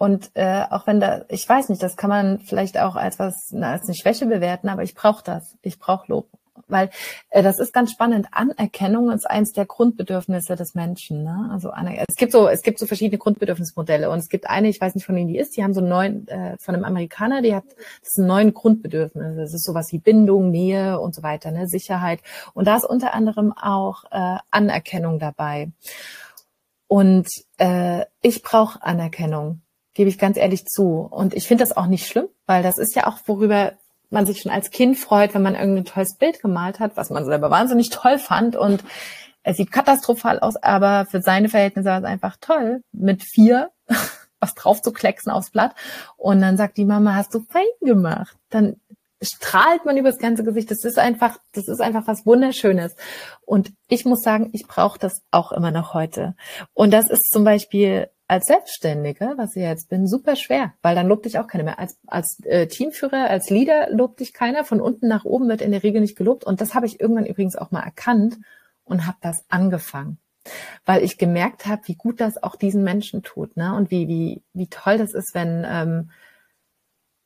[0.00, 3.52] und äh, auch wenn da, ich weiß nicht, das kann man vielleicht auch als was
[3.52, 5.58] als eine Schwäche bewerten, aber ich brauche das.
[5.60, 6.30] Ich brauche Lob,
[6.68, 6.88] weil
[7.28, 8.28] äh, das ist ganz spannend.
[8.30, 11.22] Anerkennung ist eins der Grundbedürfnisse des Menschen.
[11.22, 11.50] Ne?
[11.52, 11.70] Also
[12.08, 15.04] es gibt so es gibt so verschiedene Grundbedürfnismodelle und es gibt eine, ich weiß nicht
[15.04, 17.64] von wem die ist, die haben so einen neuen äh, von einem Amerikaner, die hat
[18.00, 19.36] das sind neun Grundbedürfnisse.
[19.36, 21.68] Das ist sowas wie Bindung, Nähe und so weiter, ne?
[21.68, 22.20] Sicherheit.
[22.54, 25.70] Und da ist unter anderem auch äh, Anerkennung dabei.
[26.86, 29.60] Und äh, ich brauche Anerkennung
[29.94, 31.08] gebe ich ganz ehrlich zu.
[31.10, 33.72] Und ich finde das auch nicht schlimm, weil das ist ja auch, worüber
[34.10, 37.24] man sich schon als Kind freut, wenn man irgendein tolles Bild gemalt hat, was man
[37.24, 38.82] selber wahnsinnig toll fand und
[39.42, 43.70] es sieht katastrophal aus, aber für seine Verhältnisse war es einfach toll, mit vier
[44.40, 45.74] was drauf zu klecksen aufs Blatt.
[46.16, 48.36] Und dann sagt die Mama, hast du fein gemacht?
[48.48, 48.80] Dann
[49.22, 50.70] strahlt man übers ganze Gesicht.
[50.70, 52.96] Das ist einfach, das ist einfach was Wunderschönes.
[53.44, 56.34] Und ich muss sagen, ich brauche das auch immer noch heute.
[56.72, 61.08] Und das ist zum Beispiel als Selbstständige, was ich jetzt bin, super schwer, weil dann
[61.08, 61.80] lobt dich auch keiner mehr.
[61.80, 64.64] Als, als äh, Teamführer, als Leader lobt dich keiner.
[64.64, 66.44] Von unten nach oben wird in der Regel nicht gelobt.
[66.44, 68.38] Und das habe ich irgendwann übrigens auch mal erkannt
[68.84, 70.18] und habe das angefangen.
[70.84, 73.74] Weil ich gemerkt habe, wie gut das auch diesen Menschen tut, ne?
[73.74, 76.10] Und wie, wie, wie toll das ist, wenn ähm,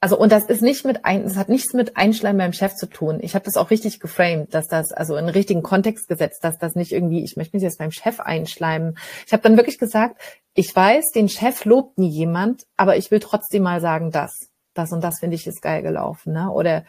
[0.04, 2.84] also und das ist nicht mit ein, das hat nichts mit Einschleimen beim Chef zu
[2.84, 3.20] tun.
[3.22, 6.74] Ich habe das auch richtig geframed, dass das also in richtigen Kontext gesetzt, dass das
[6.74, 8.98] nicht irgendwie, ich möchte mich jetzt beim Chef einschleimen.
[9.26, 10.20] Ich habe dann wirklich gesagt,
[10.52, 14.92] ich weiß, den Chef lobt nie jemand, aber ich will trotzdem mal sagen, das, das
[14.92, 16.50] und das finde ich ist geil gelaufen, ne?
[16.50, 16.84] Oder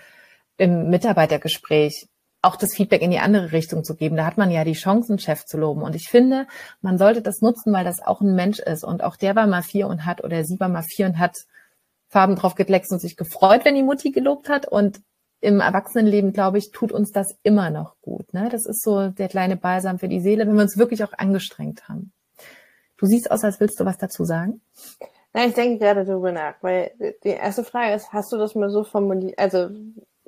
[0.58, 2.10] im Mitarbeitergespräch
[2.42, 4.18] auch das Feedback in die andere Richtung zu geben.
[4.18, 5.84] Da hat man ja die Chance, einen Chef zu loben.
[5.84, 6.48] Und ich finde,
[6.82, 8.84] man sollte das nutzen, weil das auch ein Mensch ist.
[8.84, 11.38] Und auch der war mal vier und hat oder sie war mal vier und hat
[12.16, 14.70] Farben drauf gekleckst und sich gefreut, wenn die Mutti gelobt hat.
[14.70, 15.02] Und
[15.42, 18.34] im Erwachsenenleben, glaube ich, tut uns das immer noch gut.
[18.34, 18.48] Ne?
[18.50, 21.90] Das ist so der kleine Balsam für die Seele, wenn wir uns wirklich auch angestrengt
[21.90, 22.14] haben.
[22.96, 24.62] Du siehst aus, als willst du was dazu sagen?
[25.34, 26.92] Na, ich denke gerade darüber nach, weil
[27.26, 29.70] die erste Frage ist, hast du das mal so formuliert, also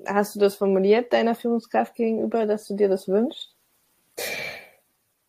[0.05, 3.55] hast du das formuliert deiner Führungskraft gegenüber, dass du dir das wünschst?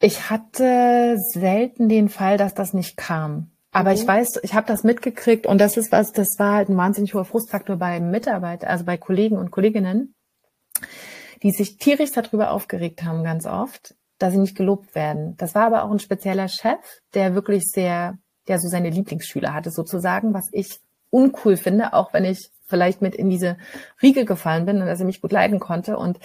[0.00, 3.52] Ich hatte selten den Fall, dass das nicht kam.
[3.78, 3.96] Aber mhm.
[3.96, 7.14] ich weiß, ich habe das mitgekriegt und das ist was, das war halt ein wahnsinnig
[7.14, 10.16] hoher Frustfaktor bei Mitarbeitern, also bei Kollegen und Kolleginnen,
[11.44, 15.36] die sich tierisch darüber aufgeregt haben, ganz oft, dass sie nicht gelobt werden.
[15.36, 16.80] Das war aber auch ein spezieller Chef,
[17.14, 22.24] der wirklich sehr, der so seine Lieblingsschüler hatte, sozusagen, was ich uncool finde, auch wenn
[22.24, 23.58] ich vielleicht mit in diese
[24.02, 25.96] Riege gefallen bin und dass er mich gut leiden konnte.
[25.98, 26.18] Und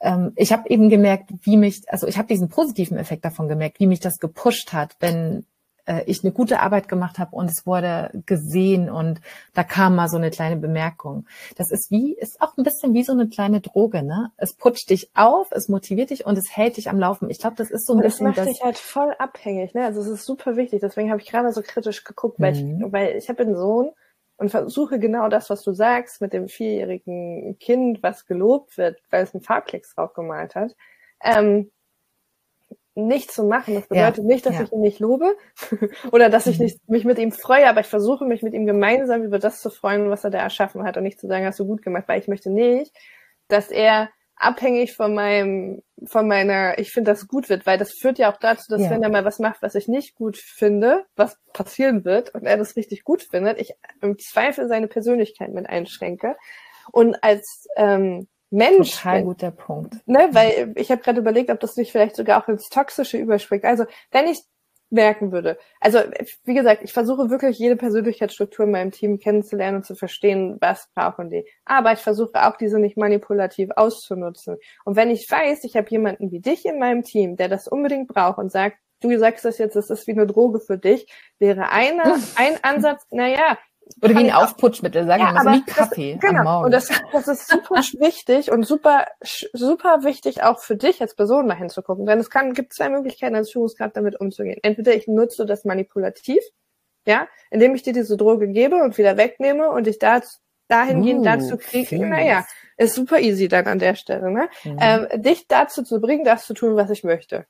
[0.00, 3.80] ähm, ich habe eben gemerkt, wie mich, also ich habe diesen positiven Effekt davon gemerkt,
[3.80, 5.46] wie mich das gepusht hat, wenn
[5.88, 9.20] äh, ich eine gute Arbeit gemacht habe und es wurde gesehen und
[9.54, 11.26] da kam mal so eine kleine Bemerkung.
[11.56, 14.30] Das ist wie, ist auch ein bisschen wie so eine kleine Droge, ne?
[14.36, 17.30] Es putscht dich auf, es motiviert dich und es hält dich am Laufen.
[17.30, 18.26] Ich glaube, das ist so ein und bisschen.
[18.26, 19.86] Das macht dich halt voll abhängig, ne?
[19.86, 20.80] Also es ist super wichtig.
[20.80, 22.86] Deswegen habe ich gerade so kritisch geguckt, weil mhm.
[22.86, 23.90] ich, weil ich habe einen Sohn
[24.36, 29.24] und versuche genau das, was du sagst, mit dem vierjährigen Kind, was gelobt wird, weil
[29.24, 30.76] es einen Farbklecks drauf gemalt hat.
[31.24, 31.70] Ähm,
[33.06, 33.74] nicht zu machen.
[33.74, 34.62] Das bedeutet ja, nicht, dass ja.
[34.62, 35.36] ich ihn nicht lobe
[36.12, 36.64] oder dass ich mhm.
[36.64, 39.70] nicht mich mit ihm freue, aber ich versuche mich mit ihm gemeinsam über das zu
[39.70, 42.20] freuen, was er da erschaffen hat und nicht zu sagen, hast du gut gemacht, weil
[42.20, 42.92] ich möchte nicht,
[43.48, 48.18] dass er abhängig von meinem, von meiner, ich finde das gut wird, weil das führt
[48.18, 48.90] ja auch dazu, dass ja.
[48.90, 52.56] wenn er mal was macht, was ich nicht gut finde, was passieren wird und er
[52.56, 56.36] das richtig gut findet, ich im Zweifel seine Persönlichkeit mit einschränke.
[56.92, 58.96] Und als ähm, Mensch.
[58.96, 59.96] Total guter Punkt.
[60.06, 63.64] Ne, weil ich habe gerade überlegt, ob das nicht vielleicht sogar auch ins Toxische überspringt.
[63.64, 64.40] Also wenn ich
[64.90, 65.58] merken würde.
[65.80, 65.98] Also
[66.44, 70.88] wie gesagt, ich versuche wirklich jede Persönlichkeitsstruktur in meinem Team kennenzulernen und zu verstehen, was
[70.94, 71.44] brauchen die.
[71.64, 74.56] Aber ich versuche auch diese nicht manipulativ auszunutzen.
[74.84, 78.08] Und wenn ich weiß, ich habe jemanden wie dich in meinem Team, der das unbedingt
[78.08, 81.06] braucht und sagt, du sagst das jetzt, das ist wie eine Droge für dich,
[81.38, 83.58] wäre einer, ein Ansatz, naja,
[84.02, 86.38] oder wie ein Aufputschmittel, sagen wir mal, so wie Kaffee das, genau.
[86.40, 86.64] am Morgen.
[86.66, 89.06] Und das, das ist super wichtig und super,
[89.52, 92.06] super wichtig auch für dich als Person mal hinzugucken.
[92.06, 94.58] Denn es kann, gibt zwei Möglichkeiten als Führungskraft damit umzugehen.
[94.62, 96.42] Entweder ich nutze das manipulativ,
[97.06, 100.20] ja, indem ich dir diese Droge gebe und wieder wegnehme und dich da
[100.68, 102.44] dahingehend uh, dazu kriege, naja,
[102.76, 104.48] ist super easy dann an der Stelle, ne?
[104.64, 104.76] Mhm.
[104.80, 107.46] Ähm, dich dazu zu bringen, das zu tun, was ich möchte.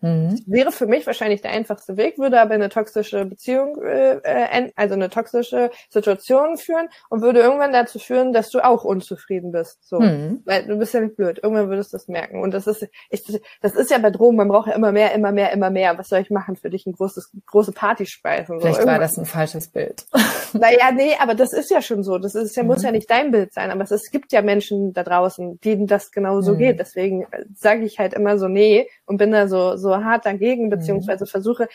[0.00, 0.42] Mhm.
[0.46, 4.94] Wäre für mich wahrscheinlich der einfachste Weg, würde aber eine toxische Beziehung, äh, äh also
[4.94, 9.86] eine toxische Situation führen und würde irgendwann dazu führen, dass du auch unzufrieden bist.
[9.86, 10.42] So, mhm.
[10.44, 11.40] weil du bist ja nicht blöd.
[11.42, 12.42] Irgendwann würdest du das merken.
[12.42, 13.22] Und das ist, ich,
[13.60, 14.36] das ist ja bei Drogen.
[14.36, 15.98] Man braucht ja immer mehr, immer mehr, immer mehr.
[15.98, 16.86] Was soll ich machen für dich?
[16.86, 18.56] Ein großes, große Party speisen.
[18.56, 18.60] So.
[18.60, 19.00] Vielleicht Irgendwann.
[19.00, 20.06] war das ein falsches Bild.
[20.52, 22.18] Naja, nee, aber das ist ja schon so.
[22.18, 22.70] Das ist ja, mhm.
[22.70, 23.70] muss ja nicht dein Bild sein.
[23.70, 26.58] Aber es, es gibt ja Menschen da draußen, denen das genau so mhm.
[26.58, 26.80] geht.
[26.80, 30.70] Deswegen sage ich halt immer so nee und bin da so so hart dagegen, mhm.
[30.70, 31.68] beziehungsweise versuche,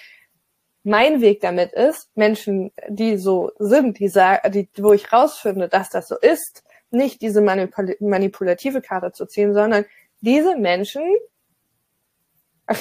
[0.84, 5.89] mein Weg damit ist, Menschen, die so sind, die sagen, die, wo ich rausfinde, dass
[5.89, 9.86] das so ist, nicht diese manipul manipulative Karte zu ziehen, sondern
[10.21, 11.04] diese Menschen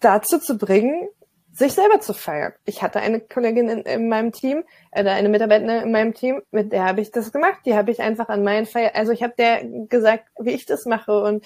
[0.00, 1.08] dazu zu bringen,
[1.52, 2.52] sich selber zu feiern.
[2.64, 6.72] Ich hatte eine Kollegin in, in meinem Team, äh, eine Mitarbeiterin in meinem Team, mit
[6.72, 7.60] der habe ich das gemacht.
[7.66, 10.86] Die habe ich einfach an meinen Feier, also ich habe der gesagt, wie ich das
[10.86, 11.44] mache und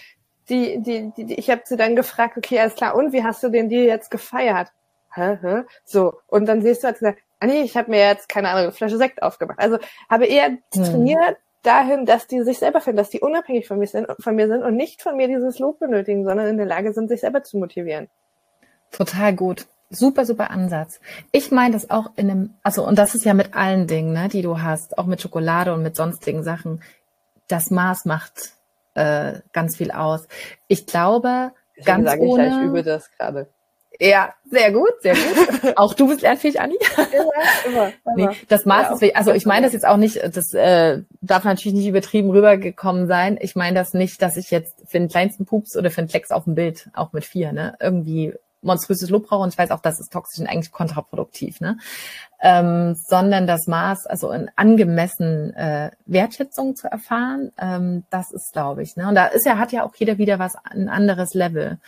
[0.49, 3.43] die, die, die, die ich habe sie dann gefragt, okay, alles klar, und wie hast
[3.43, 4.69] du den Deal jetzt gefeiert?
[5.15, 5.63] Hä, hä?
[5.85, 8.65] So, und dann siehst du, hat gesagt, ah nee, ich habe mir jetzt, keine Ahnung,
[8.65, 9.59] eine Flasche Sekt aufgemacht.
[9.59, 9.79] Also
[10.09, 10.61] habe eher hm.
[10.73, 14.49] trainiert dahin, dass die sich selber finden, dass die unabhängig von mir, sind, von mir
[14.49, 17.43] sind und nicht von mir dieses Lob benötigen, sondern in der Lage sind, sich selber
[17.43, 18.09] zu motivieren.
[18.91, 19.67] Total gut.
[19.91, 21.01] Super, super Ansatz.
[21.33, 24.29] Ich meine das auch in einem, also, und das ist ja mit allen Dingen, ne,
[24.29, 26.83] die du hast, auch mit Schokolade und mit sonstigen Sachen.
[27.47, 28.53] Das Maß macht
[28.95, 30.27] äh, ganz viel aus.
[30.69, 32.47] Ich glaube, Deswegen ganz sage ohne...
[32.49, 33.49] Ich, ich übe das gerade.
[34.01, 35.73] Ja, sehr gut, sehr gut.
[35.77, 36.77] auch du bist lernfähig, Anni.
[37.13, 37.31] Immer,
[37.67, 37.93] immer.
[38.05, 38.31] immer.
[38.31, 41.45] Nee, das Maß ja, ist, also ich meine das jetzt auch nicht, das äh, darf
[41.45, 43.39] natürlich nicht übertrieben rübergekommen sein.
[43.41, 46.31] Ich meine das nicht, dass ich jetzt für den kleinsten Pups oder für einen Flex
[46.31, 49.81] auf dem Bild, auch mit vier, ne, irgendwie monströses Lob brauche und ich weiß auch,
[49.81, 51.79] das ist toxisch und eigentlich kontraproduktiv, ne?
[52.41, 58.83] Ähm, sondern das Maß, also in angemessen äh, Wertschätzung zu erfahren, ähm, das ist, glaube
[58.83, 59.09] ich, ne?
[59.09, 61.79] Und da ist ja, hat ja auch jeder wieder was, ein anderes Level.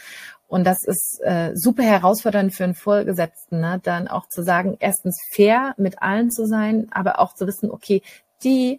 [0.47, 3.81] Und das ist äh, super herausfordernd für einen Vorgesetzten, ne?
[3.83, 8.03] dann auch zu sagen, erstens fair mit allen zu sein, aber auch zu wissen, okay,
[8.45, 8.79] die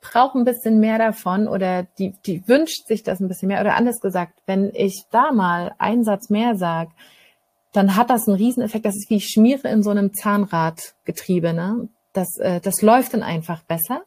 [0.00, 3.60] braucht ein bisschen mehr davon oder die, die wünscht sich das ein bisschen mehr.
[3.60, 6.90] Oder anders gesagt, wenn ich da mal einen Satz mehr sage,
[7.76, 8.84] dann hat das einen Rieseneffekt.
[8.84, 11.52] Das ist wie Schmiere in so einem Zahnradgetriebe.
[11.52, 11.88] Ne?
[12.12, 14.02] Das, äh, das läuft dann einfach besser.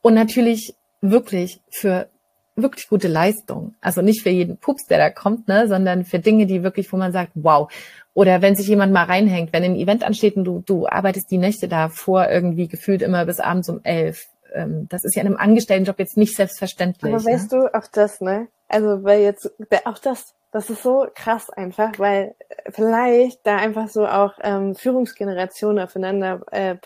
[0.00, 2.08] Und natürlich wirklich für
[2.54, 3.74] wirklich gute Leistung.
[3.80, 6.96] Also nicht für jeden Pups, der da kommt, ne, sondern für Dinge, die wirklich, wo
[6.96, 7.72] man sagt, wow.
[8.14, 11.38] Oder wenn sich jemand mal reinhängt, wenn ein Event ansteht und du, du arbeitest die
[11.38, 14.26] Nächte davor irgendwie gefühlt immer bis abends um elf.
[14.54, 17.12] Ähm, das ist ja in einem Angestelltenjob jetzt nicht selbstverständlich.
[17.12, 17.60] Aber weißt ne?
[17.60, 18.48] du, auch das, ne?
[18.68, 19.50] Also, weil jetzt,
[19.84, 22.34] auch das, das ist so krass einfach, weil
[22.70, 26.76] vielleicht da einfach so auch ähm, Führungsgenerationen aufeinander äh,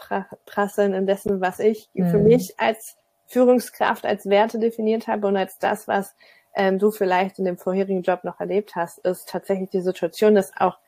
[0.47, 2.11] prasseln in dessen, was ich mhm.
[2.11, 6.15] für mich als Führungskraft, als Werte definiert habe und als das, was
[6.55, 10.53] ähm, du vielleicht in dem vorherigen Job noch erlebt hast, ist tatsächlich die Situation, dass
[10.57, 10.79] auch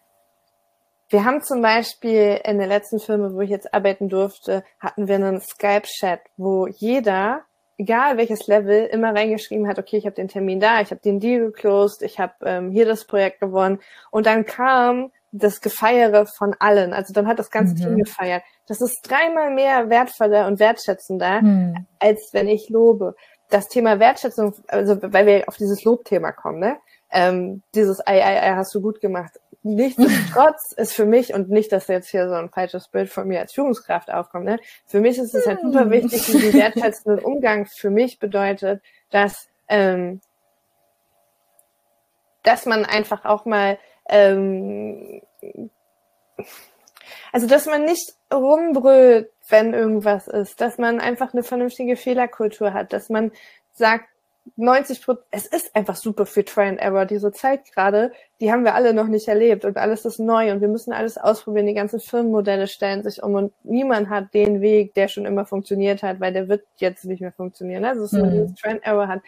[1.09, 5.14] wir haben zum Beispiel in der letzten Firma, wo ich jetzt arbeiten durfte, hatten wir
[5.14, 7.44] einen Skype-Chat, wo jeder
[7.79, 11.21] egal welches Level, immer reingeschrieben hat, okay, ich habe den Termin da, ich habe den
[11.21, 13.79] Deal geclosed, ich habe ähm, hier das Projekt gewonnen.
[14.11, 16.92] Und dann kam das Gefeiere von allen.
[16.92, 17.79] Also dann hat das ganze mhm.
[17.79, 18.42] Team gefeiert.
[18.66, 21.87] Das ist dreimal mehr wertvoller und wertschätzender, mhm.
[22.01, 23.14] als wenn ich lobe.
[23.49, 26.77] Das Thema Wertschätzung, also weil wir auf dieses Lobthema kommen, ne?
[27.11, 29.40] Ähm, dieses ei, ei, ei, hast du gut gemacht.
[29.62, 33.40] Nichtsdestotrotz ist für mich, und nicht, dass jetzt hier so ein falsches Bild von mir
[33.40, 34.59] als Führungskraft aufkommt, ne?
[34.87, 35.90] für mich ist es halt super hm.
[35.90, 40.21] wichtig, diesen wertschätzenden Umgang für mich bedeutet, dass, ähm,
[42.44, 45.23] dass man einfach auch mal, ähm,
[47.33, 52.92] also dass man nicht rumbrüllt, wenn irgendwas ist, dass man einfach eine vernünftige Fehlerkultur hat,
[52.92, 53.33] dass man
[53.73, 54.09] sagt,
[54.56, 57.06] 90 Prozent, es ist einfach super viel Try and Error.
[57.06, 60.61] Diese Zeit gerade, die haben wir alle noch nicht erlebt und alles ist neu und
[60.61, 61.66] wir müssen alles ausprobieren.
[61.66, 66.02] Die ganzen Firmenmodelle stellen sich um und niemand hat den Weg, der schon immer funktioniert
[66.02, 67.84] hat, weil der wird jetzt nicht mehr funktionieren.
[67.84, 68.32] Also, dass man mhm.
[68.32, 69.20] dieses Try and Error hat,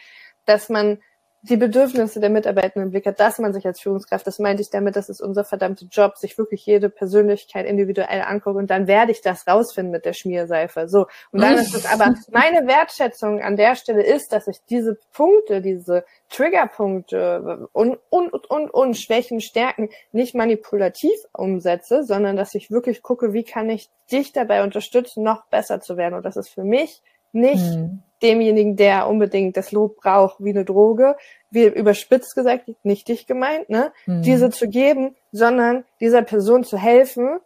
[0.47, 0.99] dass man
[1.43, 4.69] die Bedürfnisse der Mitarbeitenden im Blick hat, dass man sich als Führungskraft, das meinte ich
[4.69, 9.13] damit, das ist unser verdammter Job, sich wirklich jede Persönlichkeit individuell angucken und dann werde
[9.13, 10.87] ich das rausfinden mit der Schmierseife.
[10.89, 11.07] So.
[11.33, 15.63] Und dann ist es aber meine Wertschätzung an der Stelle ist, dass ich diese Punkte,
[15.63, 23.03] diese Triggerpunkte und, und, und, und Schwächen, Stärken nicht manipulativ umsetze, sondern dass ich wirklich
[23.03, 26.15] gucke, wie kann ich dich dabei unterstützen, noch besser zu werden.
[26.15, 27.01] Und das ist für mich
[27.33, 31.17] nicht hm demjenigen, der unbedingt das Lob braucht, wie eine Droge,
[31.51, 34.23] wie überspitzt gesagt, nicht dich gemeint, ne, mhm.
[34.23, 37.41] diese zu geben, sondern dieser Person zu helfen,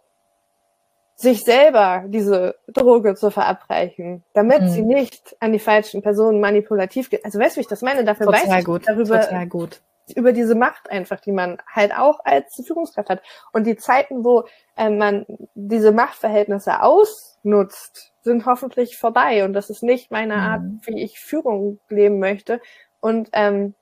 [1.17, 4.69] sich selber diese Droge zu verabreichen, damit mhm.
[4.69, 7.25] sie nicht an die falschen Personen manipulativ geht.
[7.25, 8.05] Also weißt du, wie ich das meine?
[8.05, 9.81] Dafür total weiß ich gut, darüber, total gut.
[10.15, 13.23] Über diese Macht einfach, die man halt auch als Führungskraft hat.
[13.53, 14.45] Und die Zeiten, wo
[14.77, 19.45] äh, man diese Machtverhältnisse ausnutzt, sind hoffentlich vorbei.
[19.45, 20.81] Und das ist nicht meine Art, mhm.
[20.85, 22.61] wie ich Führung leben möchte.
[23.01, 23.75] Und ähm,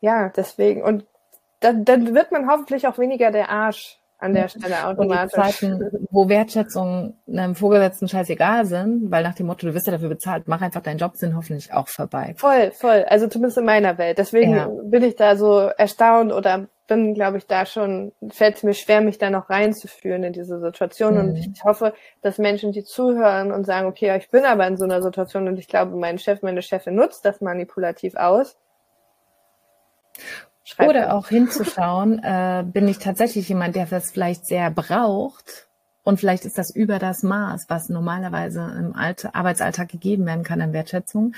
[0.00, 0.82] ja, deswegen.
[0.82, 1.06] Und
[1.60, 5.36] dann, dann wird man hoffentlich auch weniger der Arsch an der Stelle automatisch.
[5.36, 9.86] Und die Zeiten, wo Wertschätzung einem Vorgesetzten scheißegal sind, weil nach dem Motto, du wirst
[9.86, 12.34] ja dafür bezahlt, mach einfach deinen Job, sind hoffentlich auch vorbei.
[12.36, 13.04] Voll, voll.
[13.08, 14.18] Also zumindest in meiner Welt.
[14.18, 14.68] Deswegen ja.
[14.84, 19.00] bin ich da so erstaunt oder bin, glaube ich, da schon, fällt es mir schwer,
[19.00, 21.14] mich da noch reinzuführen in diese Situation.
[21.14, 21.20] Mhm.
[21.20, 24.84] Und ich hoffe, dass Menschen, die zuhören und sagen, okay, ich bin aber in so
[24.84, 28.56] einer Situation und ich glaube, mein Chef, meine Chefin nutzt das manipulativ aus.
[30.64, 35.68] Schreibt Oder auch hinzuschauen, äh, bin ich tatsächlich jemand, der das vielleicht sehr braucht
[36.04, 40.60] und vielleicht ist das über das Maß, was normalerweise im Alter, Arbeitsalltag gegeben werden kann
[40.60, 41.34] an Wertschätzung,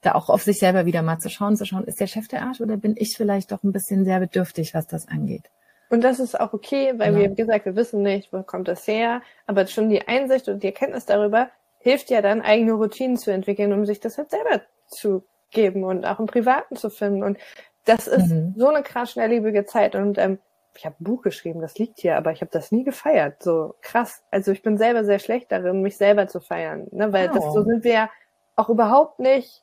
[0.00, 2.42] da auch auf sich selber wieder mal zu schauen, zu schauen, ist der Chef der
[2.42, 5.50] Arsch oder bin ich vielleicht doch ein bisschen sehr bedürftig, was das angeht.
[5.88, 7.20] Und das ist auch okay, weil ja.
[7.20, 10.62] wir, wie gesagt, wir wissen nicht, wo kommt das her, aber schon die Einsicht und
[10.62, 14.62] die Erkenntnis darüber hilft ja dann, eigene Routinen zu entwickeln, um sich das halt selber
[14.88, 17.22] zu geben und auch im Privaten zu finden.
[17.22, 17.38] Und
[17.86, 18.54] das ist mhm.
[18.56, 20.38] so eine krass schnelllebige Zeit und ähm,
[20.76, 23.42] ich habe ein Buch geschrieben, das liegt hier, aber ich habe das nie gefeiert.
[23.42, 24.22] So krass.
[24.30, 27.12] Also ich bin selber sehr schlecht darin, mich selber zu feiern, ne?
[27.14, 27.34] weil oh.
[27.34, 28.10] das so sind wir ja
[28.56, 29.62] auch überhaupt nicht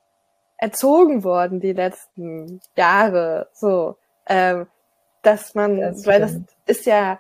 [0.58, 3.48] erzogen worden die letzten Jahre.
[3.54, 4.66] So, ähm,
[5.22, 7.20] dass man, das weil das ist ja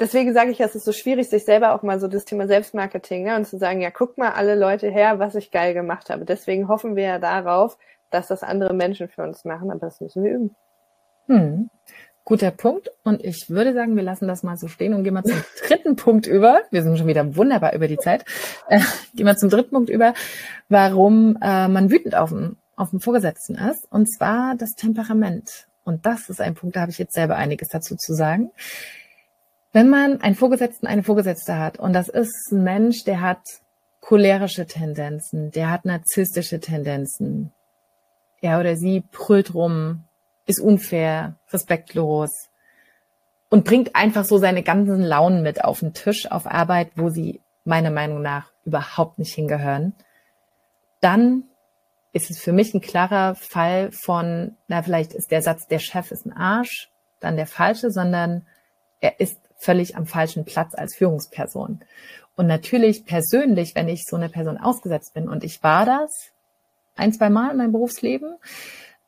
[0.00, 3.24] deswegen sage ich, es ist so schwierig, sich selber auch mal so das Thema Selbstmarketing
[3.24, 6.24] ne, und zu sagen, ja, guck mal alle Leute her, was ich geil gemacht habe.
[6.24, 7.76] Deswegen hoffen wir ja darauf,
[8.10, 10.56] dass das andere Menschen für uns machen, aber das müssen wir üben.
[11.26, 11.70] Hm.
[12.24, 12.90] Guter Punkt.
[13.02, 15.96] Und ich würde sagen, wir lassen das mal so stehen und gehen mal zum dritten
[15.96, 16.60] Punkt über.
[16.70, 18.24] Wir sind schon wieder wunderbar über die Zeit.
[18.68, 18.80] Äh,
[19.14, 20.14] gehen wir zum dritten Punkt über,
[20.68, 23.90] warum äh, man wütend auf den, auf den Vorgesetzten ist.
[23.90, 25.66] Und zwar das Temperament.
[25.84, 28.50] Und das ist ein Punkt, da habe ich jetzt selber einiges dazu zu sagen.
[29.72, 33.40] Wenn man einen Vorgesetzten, eine Vorgesetzte hat, und das ist ein Mensch, der hat
[34.00, 37.52] cholerische Tendenzen, der hat narzisstische Tendenzen,
[38.40, 40.04] er oder sie brüllt rum,
[40.46, 42.48] ist unfair, respektlos
[43.48, 47.40] und bringt einfach so seine ganzen Launen mit auf den Tisch auf Arbeit, wo sie
[47.64, 49.94] meiner Meinung nach überhaupt nicht hingehören,
[51.00, 51.44] dann
[52.12, 56.10] ist es für mich ein klarer Fall von, na, vielleicht ist der Satz, der Chef
[56.10, 58.46] ist ein Arsch, dann der falsche, sondern
[59.00, 61.80] er ist völlig am falschen Platz als Führungsperson.
[62.36, 66.30] Und natürlich persönlich, wenn ich so eine Person ausgesetzt bin, und ich war das,
[67.00, 68.36] ein, zwei Mal in meinem Berufsleben.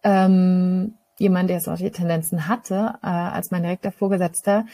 [0.03, 4.67] Ähm, jemand, der solche Tendenzen hatte, äh, als mein direkter Vorgesetzter,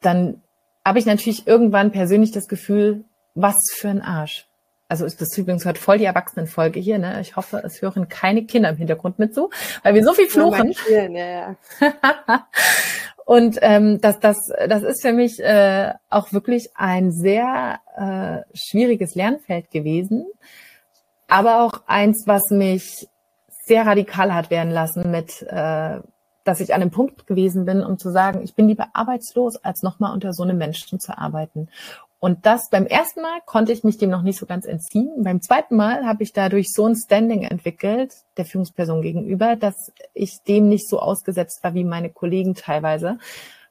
[0.00, 0.42] dann
[0.84, 4.46] habe ich natürlich irgendwann persönlich das Gefühl, was für ein Arsch.
[4.88, 7.20] Also ist das übrigens heute voll die Erwachsenenfolge hier, ne?
[7.20, 9.50] Ich hoffe, es hören keine Kinder im Hintergrund mit so,
[9.82, 10.74] weil wir so viel fluchen.
[10.90, 11.56] Ja, ja, ja.
[13.24, 14.36] Und ähm, das, das,
[14.68, 20.26] das ist für mich äh, auch wirklich ein sehr äh, schwieriges Lernfeld gewesen,
[21.28, 23.08] aber auch eins, was mich
[23.66, 26.00] sehr radikal hat werden lassen mit, äh,
[26.44, 29.82] dass ich an einem Punkt gewesen bin, um zu sagen, ich bin lieber arbeitslos, als
[29.82, 31.68] nochmal unter so einem Menschen zu arbeiten.
[32.24, 35.10] Und das beim ersten Mal konnte ich mich dem noch nicht so ganz entziehen.
[35.22, 40.38] Beim zweiten Mal habe ich dadurch so ein Standing entwickelt, der Führungsperson gegenüber, dass ich
[40.48, 43.18] dem nicht so ausgesetzt war wie meine Kollegen teilweise.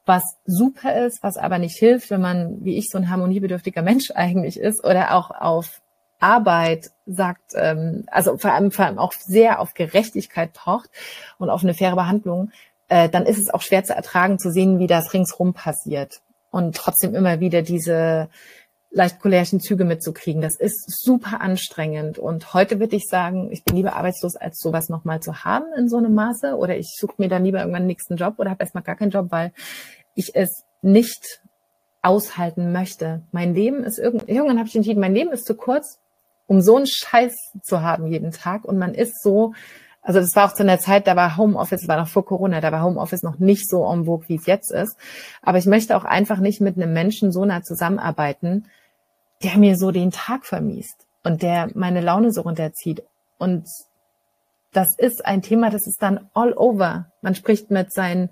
[0.06, 4.12] Was super ist, was aber nicht hilft, wenn man, wie ich, so ein harmoniebedürftiger Mensch
[4.12, 5.80] eigentlich ist oder auch auf
[6.24, 10.88] Arbeit sagt, ähm, also vor allem, vor allem auch sehr auf Gerechtigkeit pocht
[11.38, 12.50] und auf eine faire Behandlung,
[12.88, 16.22] äh, dann ist es auch schwer zu ertragen zu sehen, wie das ringsrum passiert.
[16.50, 18.28] Und trotzdem immer wieder diese
[18.90, 20.40] leicht cholerischen Züge mitzukriegen.
[20.40, 22.18] Das ist super anstrengend.
[22.18, 25.88] Und heute würde ich sagen, ich bin lieber arbeitslos, als sowas nochmal zu haben in
[25.88, 26.56] so einem Maße.
[26.56, 29.10] Oder ich suche mir dann lieber irgendwann einen nächsten Job oder habe erstmal gar keinen
[29.10, 29.52] Job, weil
[30.14, 31.42] ich es nicht
[32.02, 33.22] aushalten möchte.
[33.32, 35.98] Mein Leben ist irgendwann, irgendwann habe ich entschieden, mein Leben ist zu kurz,
[36.46, 38.64] um so einen Scheiß zu haben jeden Tag.
[38.64, 39.52] Und man ist so,
[40.02, 42.72] also das war auch zu einer Zeit, da war Homeoffice, war noch vor Corona, da
[42.72, 44.96] war Homeoffice noch nicht so en vogue, wie es jetzt ist.
[45.42, 48.66] Aber ich möchte auch einfach nicht mit einem Menschen so nah zusammenarbeiten,
[49.42, 53.02] der mir so den Tag vermiest und der meine Laune so runterzieht.
[53.38, 53.66] Und
[54.72, 57.06] das ist ein Thema, das ist dann all over.
[57.22, 58.28] Man spricht mit seinen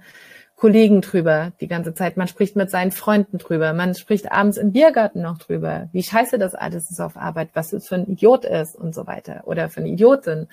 [0.63, 4.71] Kollegen drüber die ganze Zeit, man spricht mit seinen Freunden drüber, man spricht abends im
[4.71, 8.45] Biergarten noch drüber, wie scheiße das alles ist auf Arbeit, was es für ein Idiot
[8.45, 10.47] ist und so weiter oder für eine Idiotin.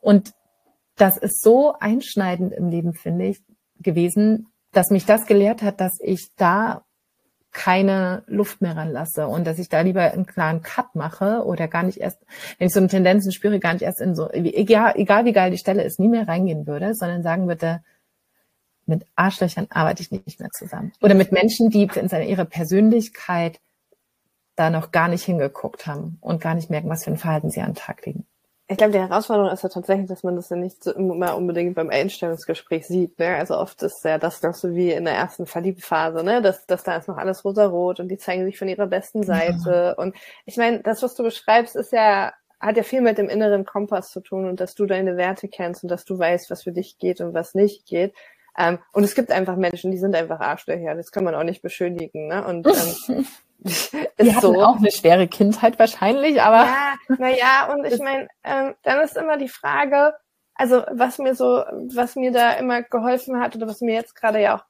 [0.00, 0.32] Und
[0.94, 3.40] das ist so einschneidend im Leben, finde ich,
[3.80, 6.84] gewesen, dass mich das gelehrt hat, dass ich da
[7.50, 11.82] keine Luft mehr ranlasse und dass ich da lieber einen klaren Cut mache oder gar
[11.82, 12.24] nicht erst,
[12.58, 15.50] wenn ich so eine Tendenzen spüre, gar nicht erst in so, egal, egal wie geil
[15.50, 17.80] die Stelle ist, nie mehr reingehen würde, sondern sagen würde,
[18.88, 20.92] mit Arschlöchern arbeite ich nicht mehr zusammen.
[21.00, 23.60] Oder mit Menschen, die in ihrer Persönlichkeit
[24.56, 27.60] da noch gar nicht hingeguckt haben und gar nicht merken, was für ein Verhalten sie
[27.60, 28.26] an den Tag legen
[28.70, 31.74] ich glaube, die Herausforderung ist ja tatsächlich, dass man das ja nicht so immer unbedingt
[31.74, 33.18] beim Einstellungsgespräch sieht.
[33.18, 33.34] Ne?
[33.36, 36.42] Also oft ist ja das noch so wie in der ersten Verliebphase, ne?
[36.42, 39.70] dass, dass da ist noch alles rosarot und die zeigen sich von ihrer besten Seite.
[39.70, 39.92] Ja.
[39.92, 40.14] Und
[40.44, 44.10] ich meine, das, was du beschreibst, ist ja hat ja viel mit dem inneren Kompass
[44.10, 46.98] zu tun und dass du deine Werte kennst und dass du weißt, was für dich
[46.98, 48.12] geht und was nicht geht.
[48.58, 50.94] Ähm, und es gibt einfach Menschen, die sind einfach Arschlöcher.
[50.94, 52.26] Das kann man auch nicht beschönigen.
[52.26, 52.44] Ne?
[52.44, 53.26] Und ähm,
[53.60, 54.62] Die hatten so.
[54.62, 56.64] auch eine schwere Kindheit wahrscheinlich, aber.
[56.64, 60.14] Ja, naja, und ich meine, ähm, dann ist immer die Frage,
[60.54, 64.40] also was mir so, was mir da immer geholfen hat oder was mir jetzt gerade
[64.40, 64.64] ja auch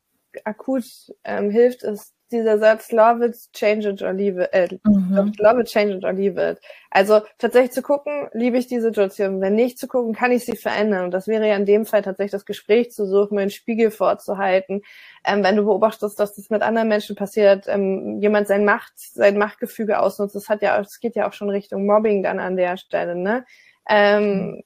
[0.44, 0.84] akut
[1.24, 4.50] ähm, hilft, ist dieser Satz Love it, change it or leave it.
[4.52, 5.32] Äh, mhm.
[5.38, 6.58] Love it, change it or leave it.
[6.90, 9.40] Also tatsächlich zu gucken, liebe ich die Situation.
[9.40, 11.04] Wenn nicht zu gucken, kann ich sie verändern.
[11.04, 13.90] Und das wäre ja in dem Fall tatsächlich das Gespräch zu suchen, mir einen Spiegel
[13.90, 14.82] vorzuhalten.
[15.24, 19.38] Ähm, wenn du beobachtest, dass das mit anderen Menschen passiert, ähm, jemand sein Macht, sein
[19.38, 22.76] Machtgefüge ausnutzt, das hat ja, es geht ja auch schon Richtung Mobbing dann an der
[22.76, 23.44] Stelle, ne?
[23.88, 24.62] Ähm, mhm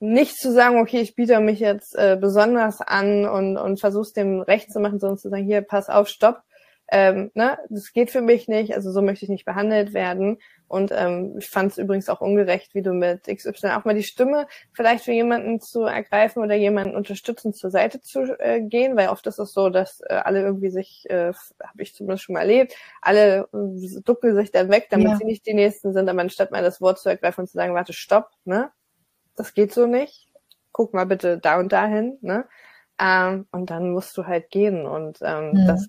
[0.00, 4.40] nicht zu sagen, okay, ich biete mich jetzt äh, besonders an und, und versuch's dem
[4.40, 6.42] recht zu machen, sondern zu sagen, hier, pass auf, stopp,
[6.90, 10.38] ähm, ne, das geht für mich nicht, also so möchte ich nicht behandelt werden.
[10.68, 14.02] Und ähm, ich fand es übrigens auch ungerecht, wie du mit XY auch mal die
[14.02, 19.08] Stimme vielleicht für jemanden zu ergreifen oder jemanden unterstützend zur Seite zu äh, gehen, weil
[19.08, 21.32] oft ist es so, dass äh, alle irgendwie sich, äh,
[21.62, 25.16] habe ich zumindest schon mal erlebt, alle äh, ducken sich dann weg, damit ja.
[25.16, 27.74] sie nicht die Nächsten sind, aber anstatt mal das Wort zu ergreifen und zu sagen,
[27.74, 28.70] warte, stopp, ne,
[29.36, 30.28] das geht so nicht,
[30.72, 32.46] guck mal bitte da und dahin, ne,
[32.98, 35.66] ähm, und dann musst du halt gehen und ähm, mhm.
[35.66, 35.88] das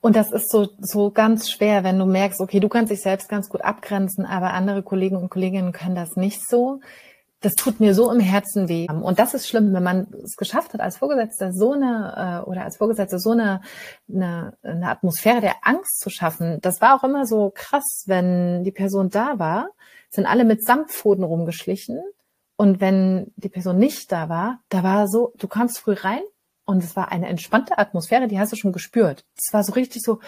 [0.00, 3.28] und das ist so, so ganz schwer, wenn du merkst, okay, du kannst dich selbst
[3.28, 6.80] ganz gut abgrenzen, aber andere Kollegen und Kolleginnen können das nicht so.
[7.40, 8.88] Das tut mir so im Herzen weh.
[8.88, 12.64] Und das ist schlimm, wenn man es geschafft hat, als Vorgesetzter so eine, äh, oder
[12.64, 13.60] als Vorgesetzter so eine,
[14.12, 16.58] eine, eine Atmosphäre der Angst zu schaffen.
[16.62, 19.70] Das war auch immer so krass, wenn die Person da war,
[20.10, 22.00] sind alle mit Samtpfoten rumgeschlichen.
[22.56, 26.22] Und wenn die Person nicht da war, da war so, du kamst früh rein,
[26.68, 29.24] und es war eine entspannte Atmosphäre, die hast du schon gespürt.
[29.38, 30.20] Es war so richtig so,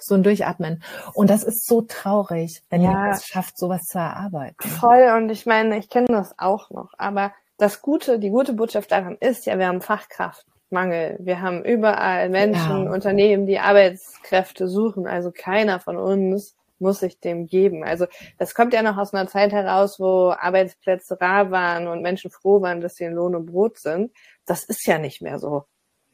[0.00, 0.82] so ein Durchatmen.
[1.12, 3.08] Und das ist so traurig, wenn ja.
[3.08, 4.66] ihr es schafft, sowas zu erarbeiten.
[4.66, 5.12] Voll.
[5.14, 6.94] Und ich meine, ich kenne das auch noch.
[6.96, 11.18] Aber das Gute, die gute Botschaft daran ist ja, wir haben Fachkraftmangel.
[11.20, 12.90] Wir haben überall Menschen, ja.
[12.90, 15.06] Unternehmen, die Arbeitskräfte suchen.
[15.06, 17.84] Also keiner von uns muss sich dem geben.
[17.84, 18.06] Also
[18.38, 22.62] das kommt ja noch aus einer Zeit heraus, wo Arbeitsplätze rar waren und Menschen froh
[22.62, 24.12] waren, dass sie in Lohn und Brot sind.
[24.48, 25.64] Das ist ja nicht mehr so.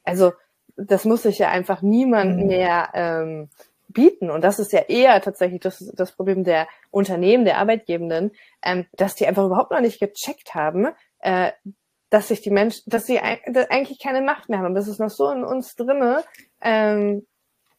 [0.03, 0.33] Also
[0.77, 2.47] das muss sich ja einfach niemand mhm.
[2.47, 3.49] mehr ähm,
[3.89, 4.31] bieten.
[4.31, 8.33] Und das ist ja eher tatsächlich das, das Problem der Unternehmen, der Arbeitgebenden,
[8.63, 10.89] ähm, dass die einfach überhaupt noch nicht gecheckt haben,
[11.21, 11.53] äh,
[12.11, 14.75] dass sich die Menschen, dass sie eigentlich keine Macht mehr haben.
[14.75, 16.23] Das ist noch so in uns drinne,
[16.61, 17.27] ähm,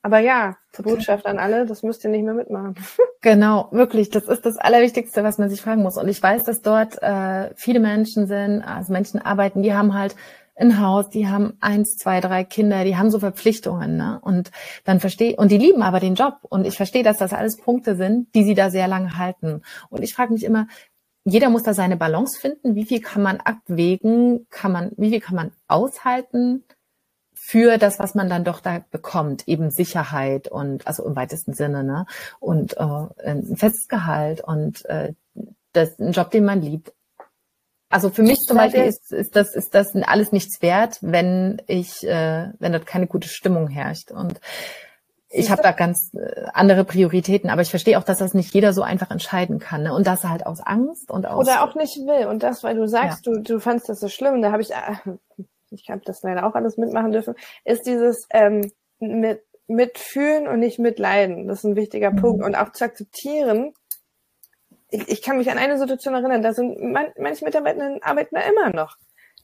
[0.05, 2.75] aber ja, zur Botschaft an alle, das müsst ihr nicht mehr mitmachen.
[3.21, 4.11] Genau, wirklich.
[4.11, 5.97] Das ist das Allerwichtigste, was man sich fragen muss.
[5.97, 10.15] Und ich weiß, dass dort äh, viele Menschen sind, also Menschen arbeiten, die haben halt
[10.55, 14.19] ein Haus, die haben eins, zwei, drei Kinder, die haben so Verpflichtungen, ne?
[14.21, 14.51] Und
[14.85, 16.37] dann verstehe und die lieben aber den Job.
[16.43, 19.61] Und ich verstehe, dass das alles Punkte sind, die sie da sehr lange halten.
[19.89, 20.67] Und ich frage mich immer,
[21.25, 22.75] jeder muss da seine Balance finden.
[22.75, 24.47] Wie viel kann man abwägen?
[24.49, 26.63] Kann man, wie viel kann man aushalten?
[27.37, 31.83] für das, was man dann doch da bekommt, eben Sicherheit und also im weitesten Sinne,
[31.83, 32.07] ne?
[32.39, 35.13] Und äh, ein festes Gehalt und äh,
[35.73, 36.93] das ein Job, den man liebt.
[37.89, 42.03] Also für mich zum Beispiel ist, ist das ist das alles nichts wert, wenn ich
[42.03, 44.39] äh, wenn dort keine gute Stimmung herrscht und
[45.35, 48.73] ich habe da ganz äh, andere Prioritäten, aber ich verstehe auch, dass das nicht jeder
[48.73, 49.83] so einfach entscheiden kann.
[49.83, 49.93] Ne?
[49.93, 51.45] Und das halt aus Angst und aus.
[51.45, 52.27] Oder auch nicht will.
[52.27, 53.33] Und das, weil du sagst, ja.
[53.33, 56.55] du, du fandst das so schlimm, da habe ich, äh, ich habe das leider auch
[56.55, 61.47] alles mitmachen dürfen, ist dieses ähm, mit, mitfühlen und nicht mitleiden.
[61.47, 62.17] Das ist ein wichtiger mhm.
[62.17, 62.45] Punkt.
[62.45, 63.73] Und auch zu akzeptieren,
[64.89, 68.41] ich, ich kann mich an eine Situation erinnern, da sind man, manche Mitarbeiter arbeiten da
[68.41, 68.97] immer noch.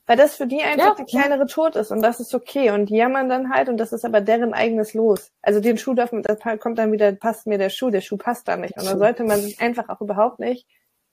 [0.08, 2.72] Weil das für die einfach ja, der kleinere Tod ist und das ist okay.
[2.72, 5.32] Und die jammern dann halt und das ist aber deren eigenes Los.
[5.42, 8.18] Also den Schuh darf man, das kommt dann wieder, passt mir der Schuh, der Schuh
[8.18, 8.76] passt da nicht.
[8.78, 10.68] Und da sollte man sich einfach auch überhaupt nicht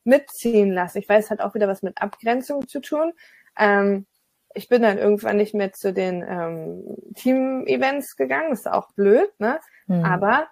[0.05, 0.99] mitziehen lassen.
[0.99, 3.13] Ich weiß, hat auch wieder was mit Abgrenzung zu tun.
[3.59, 4.07] Ähm,
[4.55, 9.31] ich bin dann irgendwann nicht mehr zu den ähm, Team-Events gegangen, das ist auch blöd,
[9.39, 9.61] ne?
[9.87, 10.05] Mhm.
[10.05, 10.49] Aber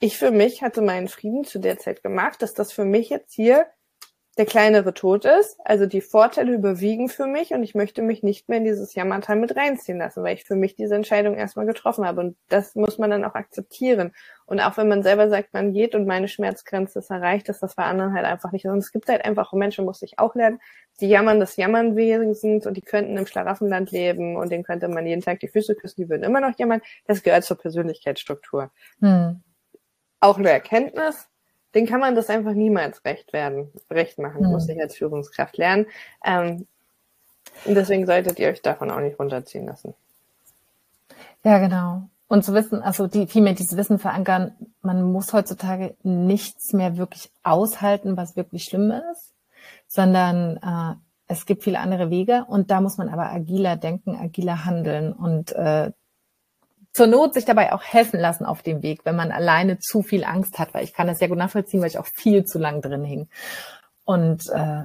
[0.00, 3.34] ich für mich hatte meinen Frieden zu der Zeit gemacht, dass das für mich jetzt
[3.34, 3.66] hier
[4.38, 5.58] der kleinere Tod ist.
[5.64, 9.36] Also die Vorteile überwiegen für mich und ich möchte mich nicht mehr in dieses Jammertal
[9.36, 12.20] mit reinziehen lassen, weil ich für mich diese Entscheidung erstmal getroffen habe.
[12.22, 14.12] Und das muss man dann auch akzeptieren.
[14.46, 17.74] Und auch wenn man selber sagt, man geht und meine Schmerzgrenze ist erreicht, dass das
[17.74, 18.70] bei anderen halt einfach nicht ist.
[18.70, 20.60] Und es gibt halt einfach Menschen, muss ich auch lernen,
[21.00, 21.94] die jammern das Jammern
[22.34, 25.74] sind und die könnten im Schlaraffenland leben und denen könnte man jeden Tag die Füße
[25.74, 26.80] küssen, die würden immer noch jammern.
[27.06, 28.70] Das gehört zur Persönlichkeitsstruktur.
[29.00, 29.42] Hm.
[30.20, 31.26] Auch eine Erkenntnis,
[31.74, 34.42] den kann man das einfach niemals recht werden, recht machen.
[34.42, 34.50] Mhm.
[34.50, 35.86] Muss ich als Führungskraft lernen.
[36.24, 36.66] Ähm,
[37.64, 39.94] und deswegen solltet ihr euch davon auch nicht runterziehen lassen.
[41.44, 42.02] Ja, genau.
[42.28, 44.52] Und zu wissen, also die, vielmehr dieses Wissen verankern,
[44.82, 49.32] man muss heutzutage nichts mehr wirklich aushalten, was wirklich schlimm ist,
[49.88, 50.94] sondern äh,
[51.26, 55.52] es gibt viele andere Wege und da muss man aber agiler denken, agiler handeln und
[55.52, 55.90] äh,
[56.92, 60.24] zur Not sich dabei auch helfen lassen auf dem Weg, wenn man alleine zu viel
[60.24, 62.82] Angst hat, weil ich kann das sehr gut nachvollziehen, weil ich auch viel zu lang
[62.82, 63.28] drin hing.
[64.04, 64.84] Und äh,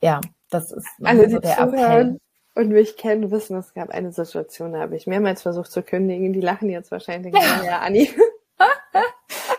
[0.00, 0.20] ja,
[0.50, 2.18] das ist Alle, so der Appell.
[2.54, 6.32] Und mich kennen, wissen, es gab eine Situation, da habe ich mehrmals versucht zu kündigen.
[6.32, 7.34] Die lachen jetzt wahrscheinlich.
[7.34, 8.08] Ja, Anni.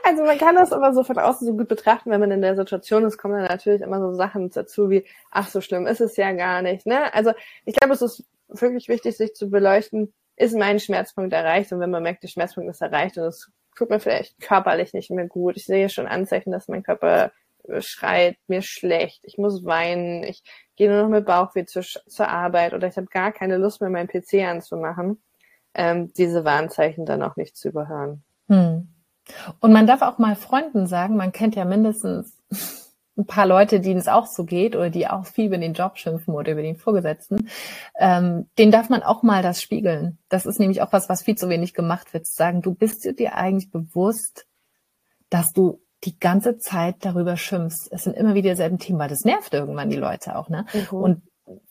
[0.03, 2.55] also man kann das aber so von außen so gut betrachten, wenn man in der
[2.55, 6.17] Situation ist, kommen dann natürlich immer so Sachen dazu wie, ach so schlimm ist es
[6.17, 6.87] ja gar nicht.
[6.87, 7.13] Ne?
[7.13, 7.33] Also
[7.65, 11.89] ich glaube, es ist wirklich wichtig, sich zu beleuchten, ist mein Schmerzpunkt erreicht und wenn
[11.89, 15.57] man merkt, der Schmerzpunkt ist erreicht und es tut mir vielleicht körperlich nicht mehr gut,
[15.57, 17.31] ich sehe schon Anzeichen, dass mein Körper
[17.79, 20.43] schreit, mir schlecht, ich muss weinen, ich
[20.75, 23.89] gehe nur noch mit Bauchweh zur, zur Arbeit oder ich habe gar keine Lust mehr,
[23.89, 25.21] meinen PC anzumachen,
[25.73, 28.23] ähm, diese Warnzeichen dann auch nicht zu überhören.
[28.47, 28.87] Hm.
[29.59, 32.41] Und man darf auch mal Freunden sagen, man kennt ja mindestens
[33.17, 35.97] ein paar Leute, denen es auch so geht oder die auch viel über den Job
[35.97, 37.49] schimpfen oder über den Vorgesetzten,
[37.97, 40.19] ähm, den darf man auch mal das spiegeln.
[40.29, 42.27] Das ist nämlich auch was, was viel zu wenig gemacht wird.
[42.27, 44.45] Zu sagen, du bist dir eigentlich bewusst,
[45.29, 47.89] dass du die ganze Zeit darüber schimpfst.
[47.91, 50.65] Es sind immer wieder dieselben Themen, weil das nervt irgendwann die Leute auch, ne?
[50.73, 50.97] Mhm.
[50.97, 51.21] Und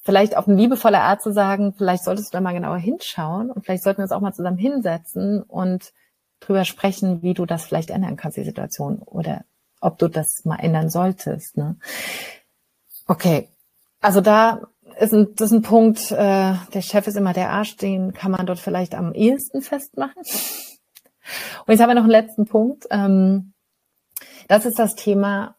[0.02, 3.64] vielleicht auf eine liebevolle Art zu sagen, vielleicht solltest du da mal genauer hinschauen und
[3.64, 5.92] vielleicht sollten wir uns auch mal zusammen hinsetzen und
[6.40, 9.44] drüber sprechen, wie du das vielleicht ändern kannst, die Situation oder
[9.80, 11.56] ob du das mal ändern solltest.
[11.56, 11.76] Ne?
[13.06, 13.48] Okay,
[14.00, 14.62] also da
[14.98, 18.30] ist ein, das ist ein Punkt, äh, der Chef ist immer der Arsch, den kann
[18.30, 20.22] man dort vielleicht am ehesten festmachen.
[21.66, 22.86] Und jetzt haben wir noch einen letzten Punkt.
[22.90, 23.52] Ähm,
[24.48, 25.56] das ist das Thema,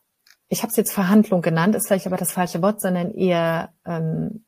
[0.47, 4.45] ich habe es jetzt Verhandlung genannt, ist vielleicht aber das falsche Wort, sondern eher ähm,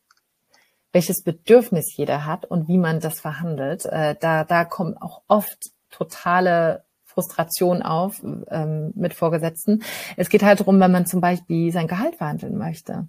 [0.91, 3.85] welches Bedürfnis jeder hat und wie man das verhandelt.
[3.85, 6.85] Äh, da, da kommen auch oft totale
[7.19, 9.83] Frustration auf ähm, mit Vorgesetzten.
[10.15, 13.07] Es geht halt darum, wenn man zum Beispiel sein Gehalt verhandeln möchte,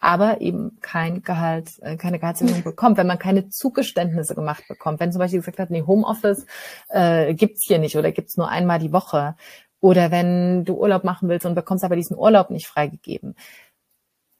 [0.00, 5.00] aber eben kein Gehalt, äh, keine Gehaltserhöhung bekommt, wenn man keine Zugeständnisse gemacht bekommt.
[5.00, 6.46] Wenn zum Beispiel gesagt hat, nee, Homeoffice
[6.88, 9.34] äh, gibt's hier nicht oder gibt's nur einmal die Woche.
[9.80, 13.34] Oder wenn du Urlaub machen willst und bekommst aber diesen Urlaub nicht freigegeben.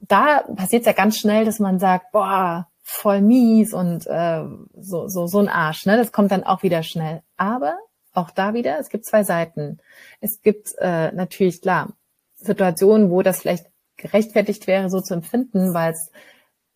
[0.00, 4.44] Da passiert ja ganz schnell, dass man sagt, boah, voll mies und äh,
[4.76, 5.86] so, so, so ein Arsch.
[5.86, 5.96] Ne?
[5.96, 7.22] Das kommt dann auch wieder schnell.
[7.36, 7.76] Aber
[8.18, 9.78] auch da wieder, es gibt zwei Seiten.
[10.20, 11.94] Es gibt äh, natürlich, klar,
[12.36, 13.66] Situationen, wo das vielleicht
[13.96, 16.10] gerechtfertigt wäre, so zu empfinden, weil es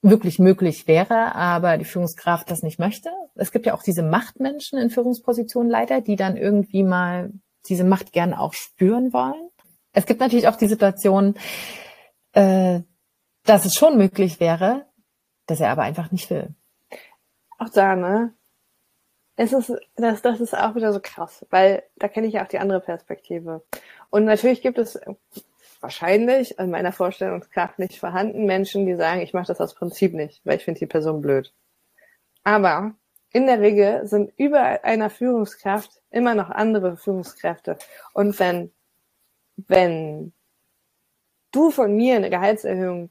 [0.03, 3.11] wirklich möglich wäre, aber die Führungskraft das nicht möchte.
[3.37, 7.33] Es gibt ja auch diese Machtmenschen in Führungspositionen leider, die dann irgendwie mal
[7.69, 9.51] diese Macht gern auch spüren wollen.
[9.93, 11.37] Es gibt natürlich auch die Situation,
[12.33, 12.81] äh,
[13.45, 14.87] dass es schon möglich wäre,
[15.47, 16.55] dass er aber einfach nicht will.
[17.59, 18.35] Auch da, ne?
[19.43, 22.49] Es ist, das, das ist auch wieder so krass, weil da kenne ich ja auch
[22.49, 23.63] die andere Perspektive.
[24.11, 25.01] Und natürlich gibt es
[25.81, 30.41] wahrscheinlich in meiner Vorstellungskraft nicht vorhanden Menschen, die sagen, ich mache das aus Prinzip nicht,
[30.45, 31.53] weil ich finde die Person blöd.
[32.45, 32.95] Aber
[33.33, 37.79] in der Regel sind über einer Führungskraft immer noch andere Führungskräfte.
[38.13, 38.71] Und wenn,
[39.57, 40.33] wenn
[41.51, 43.11] du von mir eine Gehaltserhöhung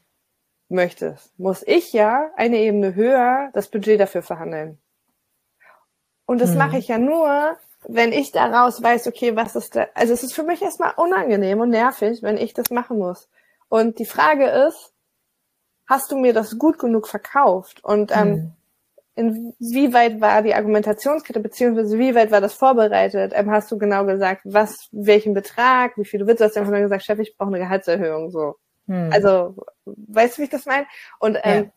[0.70, 4.78] möchtest, muss ich ja eine Ebene höher das Budget dafür verhandeln.
[6.32, 6.60] Und das hm.
[6.60, 7.58] mache ich ja nur,
[7.90, 11.60] wenn ich daraus weiß, okay, was ist da, also es ist für mich erstmal unangenehm
[11.60, 13.28] und nervig, wenn ich das machen muss.
[13.68, 14.94] Und die Frage ist,
[15.88, 17.84] hast du mir das gut genug verkauft?
[17.84, 18.54] Und ähm,
[19.18, 19.54] mhm.
[19.60, 23.34] inwieweit war die Argumentationskette, beziehungsweise wie weit war das vorbereitet?
[23.36, 26.40] Ähm, hast du genau gesagt, was, welchen Betrag, wie viel du willst?
[26.40, 28.56] Du hast einfach nur gesagt, Chef, ich brauche eine Gehaltserhöhung, so.
[28.86, 29.10] Mhm.
[29.12, 29.54] Also,
[29.84, 30.86] weißt du, wie ich das meine?
[31.20, 31.72] Und ähm, ja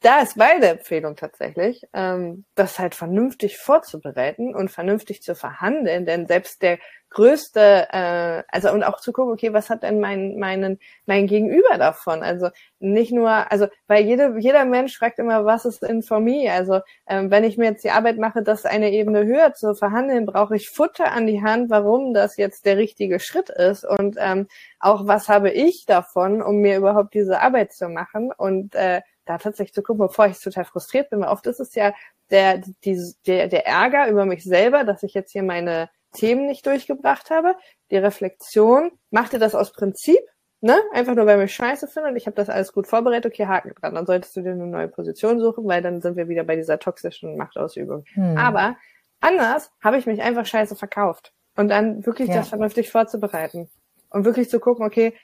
[0.00, 6.26] da ist meine Empfehlung tatsächlich, ähm, das halt vernünftig vorzubereiten und vernünftig zu verhandeln, denn
[6.26, 6.78] selbst der
[7.10, 11.76] größte, äh, also und auch zu gucken, okay, was hat denn mein, meinen, mein Gegenüber
[11.76, 12.22] davon?
[12.22, 12.48] Also
[12.78, 16.50] nicht nur, also weil jede, jeder Mensch fragt immer, was ist in for me?
[16.50, 20.24] Also ähm, wenn ich mir jetzt die Arbeit mache, das eine Ebene höher zu verhandeln,
[20.24, 24.46] brauche ich Futter an die Hand, warum das jetzt der richtige Schritt ist und ähm,
[24.78, 29.38] auch was habe ich davon, um mir überhaupt diese Arbeit zu machen und äh, da
[29.38, 31.94] tatsächlich zu gucken, bevor ich total frustriert bin, weil oft ist es ja
[32.30, 36.66] der, die, der, der Ärger über mich selber, dass ich jetzt hier meine Themen nicht
[36.66, 37.54] durchgebracht habe.
[37.90, 40.20] Die Reflexion, macht ihr das aus Prinzip,
[40.60, 40.76] ne?
[40.92, 43.72] Einfach nur, weil ich scheiße finde und ich habe das alles gut vorbereitet, okay, Haken
[43.80, 43.94] dran.
[43.94, 46.80] Dann solltest du dir eine neue Position suchen, weil dann sind wir wieder bei dieser
[46.80, 48.04] toxischen Machtausübung.
[48.14, 48.36] Hm.
[48.36, 48.76] Aber
[49.20, 51.32] anders habe ich mich einfach scheiße verkauft.
[51.56, 52.36] Und dann wirklich ja.
[52.36, 53.70] das vernünftig vorzubereiten.
[54.08, 55.14] Und wirklich zu gucken, okay,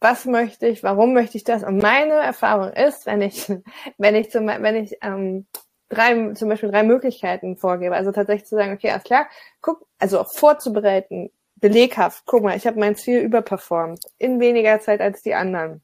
[0.00, 1.62] was möchte ich, warum möchte ich das?
[1.62, 3.46] Und meine Erfahrung ist, wenn ich,
[3.98, 5.46] wenn ich zum, wenn ich ähm,
[5.88, 9.28] drei, zum Beispiel drei Möglichkeiten vorgebe, also tatsächlich zu sagen, okay, alles klar,
[9.60, 15.00] guck, also auch vorzubereiten, beleghaft, guck mal, ich habe mein Ziel überperformt, in weniger Zeit
[15.00, 15.82] als die anderen.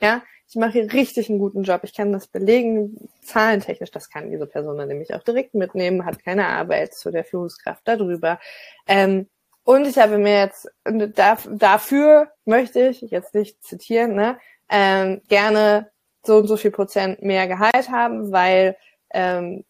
[0.00, 1.82] Ja, ich mache hier richtig einen guten Job.
[1.84, 6.22] Ich kann das belegen, zahlentechnisch, das kann diese Person dann nämlich auch direkt mitnehmen, hat
[6.22, 8.40] keine Arbeit zu der Führungskraft darüber.
[8.86, 9.28] Ähm,
[9.64, 14.38] und ich habe mir jetzt, dafür möchte ich, jetzt nicht zitieren, ne,
[14.68, 15.90] ähm, gerne
[16.24, 18.76] so und so viel Prozent mehr Gehalt haben, weil
[19.12, 19.64] ähm,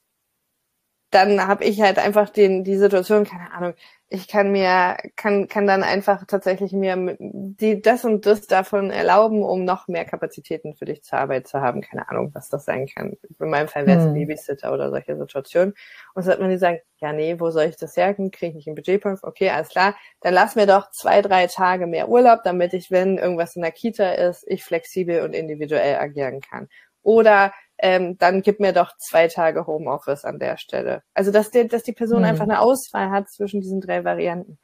[1.13, 3.75] dann habe ich halt einfach den die Situation, keine Ahnung,
[4.13, 9.43] ich kann mir, kann, kann dann einfach tatsächlich mir die, das und das davon erlauben,
[9.43, 11.81] um noch mehr Kapazitäten für dich zur Arbeit zu haben.
[11.81, 13.17] Keine Ahnung, was das sein kann.
[13.41, 14.13] In meinem Fall wäre es hm.
[14.13, 15.73] Babysitter oder solche Situationen.
[16.15, 18.31] Und so hat man die sagen, ja, nee, wo soll ich das herken?
[18.31, 19.25] Kriege ich nicht einen Budgetpunkt?
[19.25, 19.97] Okay, alles klar.
[20.21, 23.73] Dann lass mir doch zwei, drei Tage mehr Urlaub, damit ich, wenn irgendwas in der
[23.73, 26.69] Kita ist, ich flexibel und individuell agieren kann.
[27.03, 27.53] Oder
[27.83, 31.03] ähm, dann gib mir doch zwei Tage Homeoffice an der Stelle.
[31.15, 32.27] Also dass, der, dass die Person mhm.
[32.27, 34.59] einfach eine Auswahl hat zwischen diesen drei Varianten.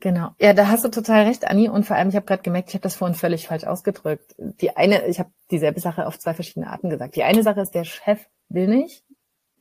[0.00, 0.30] Genau.
[0.38, 1.68] Ja, da hast du total recht, Anni.
[1.68, 4.34] Und vor allem, ich habe gerade gemerkt, ich habe das vorhin völlig falsch ausgedrückt.
[4.38, 7.16] Die eine, ich habe dieselbe Sache auf zwei verschiedene Arten gesagt.
[7.16, 9.04] Die eine Sache ist, der Chef will nicht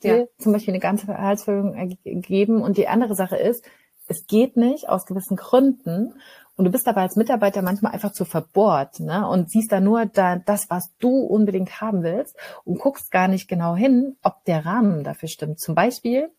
[0.04, 0.26] dir ja.
[0.38, 2.62] zum Beispiel eine ganze Gehaltserhöhung geben.
[2.62, 3.66] Und die andere Sache ist,
[4.08, 6.20] es geht nicht aus gewissen Gründen.
[6.58, 9.28] Und du bist aber als Mitarbeiter manchmal einfach zu verbohrt ne?
[9.28, 13.48] und siehst da nur da, das, was du unbedingt haben willst und guckst gar nicht
[13.48, 15.60] genau hin, ob der Rahmen dafür stimmt.
[15.60, 16.30] Zum Beispiel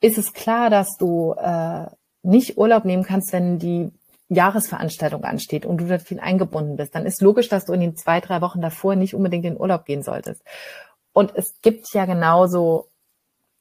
[0.00, 1.86] ist es klar, dass du äh,
[2.22, 3.90] nicht Urlaub nehmen kannst, wenn die
[4.28, 6.94] Jahresveranstaltung ansteht und du da viel eingebunden bist.
[6.94, 9.86] Dann ist logisch, dass du in den zwei, drei Wochen davor nicht unbedingt in Urlaub
[9.86, 10.42] gehen solltest.
[11.12, 12.86] Und es gibt ja genauso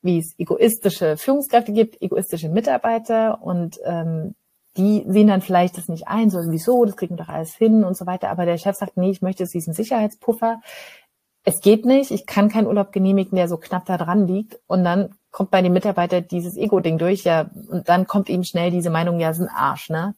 [0.02, 4.36] wie es egoistische Führungskräfte gibt, egoistische Mitarbeiter und ähm,
[4.80, 7.84] die sehen dann vielleicht das nicht ein, so wieso, das kriegen wir doch alles hin
[7.84, 8.30] und so weiter.
[8.30, 10.62] Aber der Chef sagt, nee, ich möchte diesen Sicherheitspuffer.
[11.44, 14.60] Es geht nicht, ich kann keinen Urlaub genehmigen, der so knapp da dran liegt.
[14.68, 18.72] Und dann kommt bei den Mitarbeitern dieses Ego-Ding durch, ja, und dann kommt eben schnell
[18.72, 20.16] diese Meinung, ja, ist ein Arsch, ne?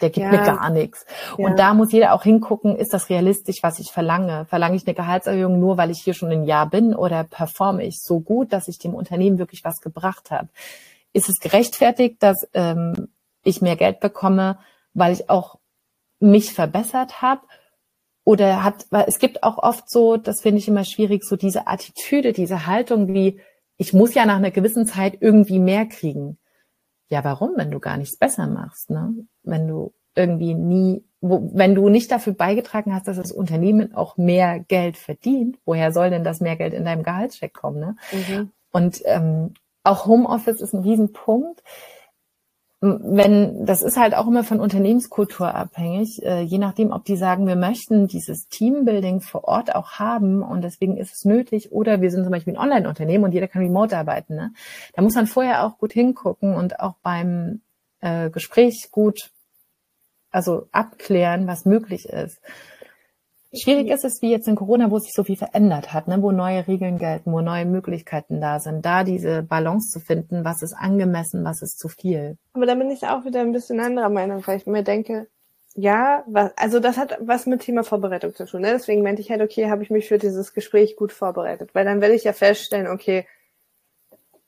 [0.00, 0.30] Der gibt ja.
[0.30, 1.04] mir gar nichts.
[1.38, 1.46] Ja.
[1.46, 4.44] Und da muss jeder auch hingucken, ist das realistisch, was ich verlange?
[4.44, 8.00] Verlange ich eine Gehaltserhöhung nur, weil ich hier schon ein Jahr bin oder performe ich
[8.00, 10.48] so gut, dass ich dem Unternehmen wirklich was gebracht habe?
[11.12, 13.08] Ist es gerechtfertigt, dass ähm,
[13.44, 14.58] ich mehr Geld bekomme,
[14.94, 15.58] weil ich auch
[16.20, 17.42] mich verbessert habe?
[18.24, 21.66] Oder hat, weil es gibt auch oft so, das finde ich immer schwierig, so diese
[21.66, 23.40] Attitüde, diese Haltung wie,
[23.78, 26.38] ich muss ja nach einer gewissen Zeit irgendwie mehr kriegen.
[27.08, 29.12] Ja, warum, wenn du gar nichts besser machst, ne?
[29.42, 34.16] Wenn du irgendwie nie, wo, wenn du nicht dafür beigetragen hast, dass das Unternehmen auch
[34.16, 37.96] mehr Geld verdient, woher soll denn das mehr Geld in deinem Gehaltscheck kommen, ne?
[38.12, 38.52] Mhm.
[38.70, 41.62] Und ähm, auch Homeoffice ist ein Riesenpunkt
[42.84, 47.46] wenn, das ist halt auch immer von Unternehmenskultur abhängig, äh, je nachdem, ob die sagen,
[47.46, 52.10] wir möchten dieses Teambuilding vor Ort auch haben und deswegen ist es nötig, oder wir
[52.10, 54.34] sind zum Beispiel ein Online-Unternehmen und jeder kann remote arbeiten.
[54.34, 54.52] Ne?
[54.94, 57.60] Da muss man vorher auch gut hingucken und auch beim
[58.00, 59.30] äh, Gespräch gut,
[60.32, 62.40] also abklären, was möglich ist.
[63.54, 66.22] Schwierig ist es wie jetzt in Corona, wo sich so viel verändert hat, ne?
[66.22, 70.62] wo neue Regeln gelten, wo neue Möglichkeiten da sind, da diese Balance zu finden, was
[70.62, 72.38] ist angemessen, was ist zu viel.
[72.54, 75.28] Aber da bin ich auch wieder ein bisschen anderer Meinung, weil ich mir denke,
[75.74, 78.62] ja, was, also das hat was mit Thema Vorbereitung zu tun.
[78.62, 78.72] Ne?
[78.72, 82.00] Deswegen meinte ich halt, okay, habe ich mich für dieses Gespräch gut vorbereitet, weil dann
[82.00, 83.26] werde ich ja feststellen, okay,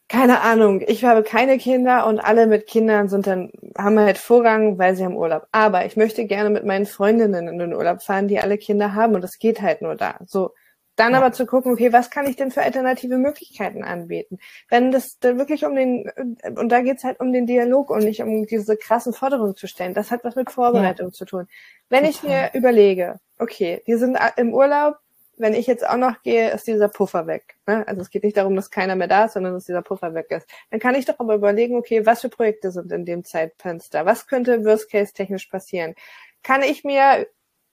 [0.09, 4.79] keine Ahnung, ich habe keine Kinder und alle mit Kindern sind dann, haben halt Vorrang,
[4.79, 5.47] weil sie haben Urlaub.
[5.51, 9.15] Aber ich möchte gerne mit meinen Freundinnen in den Urlaub fahren, die alle Kinder haben
[9.15, 10.19] und das geht halt nur da.
[10.27, 10.53] So.
[10.97, 11.19] Dann ja.
[11.19, 14.39] aber zu gucken, okay, was kann ich denn für alternative Möglichkeiten anbieten?
[14.69, 16.09] Wenn das dann wirklich um den,
[16.57, 19.95] und da geht's halt um den Dialog und nicht um diese krassen Forderungen zu stellen.
[19.95, 21.13] Das hat was mit Vorbereitung ja.
[21.13, 21.49] zu tun.
[21.89, 22.11] Wenn Total.
[22.11, 24.97] ich mir überlege, okay, die sind im Urlaub,
[25.37, 27.57] wenn ich jetzt auch noch gehe, ist dieser Puffer weg.
[27.67, 27.87] Ne?
[27.87, 30.31] Also es geht nicht darum, dass keiner mehr da ist, sondern dass dieser Puffer weg
[30.31, 30.49] ist.
[30.71, 34.07] Dann kann ich doch aber überlegen, okay, was für Projekte sind in dem Zeitfenster?
[34.07, 35.95] Was könnte Worst Case technisch passieren?
[36.43, 37.27] Kann ich mir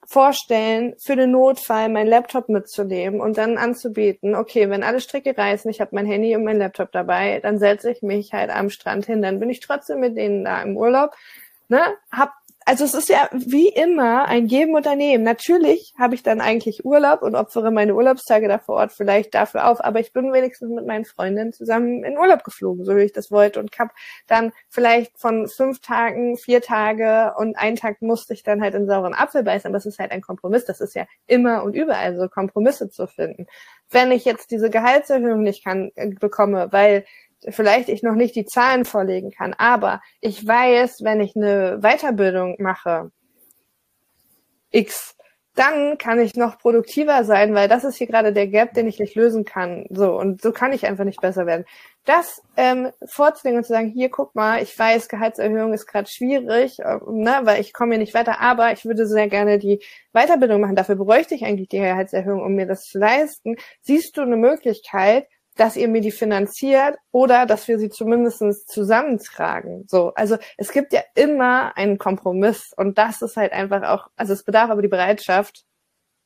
[0.05, 5.70] vorstellen, für den Notfall meinen Laptop mitzunehmen und dann anzubieten, okay, wenn alle Stricke reißen,
[5.70, 9.05] ich habe mein Handy und mein Laptop dabei, dann setze ich mich halt am Strand
[9.05, 11.16] hin, dann bin ich trotzdem mit denen da im Urlaub,
[11.70, 11.82] ne,
[12.12, 12.34] hab
[12.66, 15.24] also es ist ja wie immer ein Geben und Nehmen.
[15.24, 19.68] Natürlich habe ich dann eigentlich Urlaub und opfere meine Urlaubstage da vor Ort vielleicht dafür
[19.68, 23.14] auf, aber ich bin wenigstens mit meinen Freundinnen zusammen in Urlaub geflogen, so wie ich
[23.14, 23.91] das wollte und habe
[24.28, 28.88] dann vielleicht von fünf Tagen vier Tage und einen Tag musste ich dann halt in
[28.88, 30.66] sauren Apfel beißen, aber es ist halt ein Kompromiss.
[30.66, 33.47] Das ist ja immer und überall so Kompromisse zu finden.
[33.89, 37.05] Wenn ich jetzt diese Gehaltserhöhung nicht kann, äh, bekomme, weil
[37.50, 42.58] vielleicht ich noch nicht die Zahlen vorlegen kann, aber ich weiß, wenn ich eine Weiterbildung
[42.60, 43.12] mache,
[44.72, 45.16] X,
[45.56, 49.00] dann kann ich noch produktiver sein, weil das ist hier gerade der Gap, den ich
[49.00, 49.86] nicht lösen kann.
[49.89, 51.66] So, und so kann ich einfach nicht besser werden.
[52.06, 56.80] Das ähm, vorzulegen und zu sagen, hier, guck mal, ich weiß, Gehaltserhöhung ist gerade schwierig,
[56.80, 59.84] äh, ne, weil ich komme hier nicht weiter, aber ich würde sehr gerne die
[60.14, 60.76] Weiterbildung machen.
[60.76, 63.58] Dafür bräuchte ich eigentlich die Gehaltserhöhung, um mir das zu leisten.
[63.82, 69.86] Siehst du eine Möglichkeit, dass ihr mir die finanziert oder dass wir sie zumindest zusammentragen.
[69.88, 74.34] So, also es gibt ja immer einen Kompromiss und das ist halt einfach auch, also
[74.34, 75.66] es bedarf aber die Bereitschaft,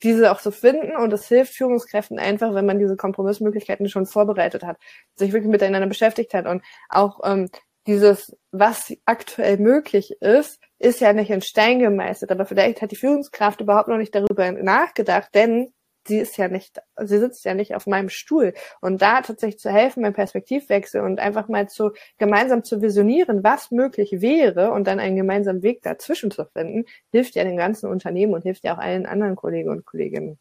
[0.04, 4.64] diese auch zu finden und es hilft Führungskräften einfach, wenn man diese Kompromissmöglichkeiten schon vorbereitet
[4.64, 4.78] hat,
[5.16, 7.50] sich wirklich miteinander beschäftigt hat und auch ähm,
[7.88, 12.96] dieses, was aktuell möglich ist, ist ja nicht in Stein gemeißelt, aber vielleicht hat die
[12.98, 15.72] Führungskraft überhaupt noch nicht darüber nachgedacht, denn
[16.08, 18.54] sie ist ja nicht, sie sitzt ja nicht auf meinem Stuhl.
[18.82, 23.72] Und da tatsächlich zu helfen beim Perspektivwechsel und einfach mal zu gemeinsam zu visionieren, was
[23.72, 28.34] möglich wäre und dann einen gemeinsamen Weg dazwischen zu finden, hilft ja den ganzen Unternehmen
[28.34, 30.38] und hilft ja auch allen anderen Kollegen und Kolleginnen.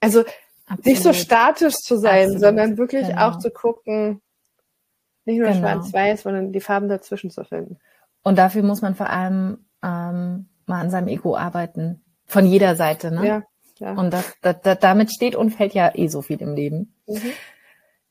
[0.00, 0.20] Also
[0.66, 0.86] Absolut.
[0.86, 2.40] nicht so statisch zu sein, Absolut.
[2.40, 3.28] sondern wirklich genau.
[3.28, 4.20] auch zu gucken,
[5.24, 5.60] nicht nur genau.
[5.60, 7.78] schwarz-weiß, sondern die Farben dazwischen zu finden.
[8.22, 12.04] Und dafür muss man vor allem ähm, mal an seinem Ego arbeiten.
[12.26, 13.26] Von jeder Seite, ne?
[13.26, 13.42] Ja.
[13.82, 13.94] Ja.
[13.94, 16.94] Und das, das, das, damit steht und fällt ja eh so viel im Leben.
[17.06, 17.32] Mhm.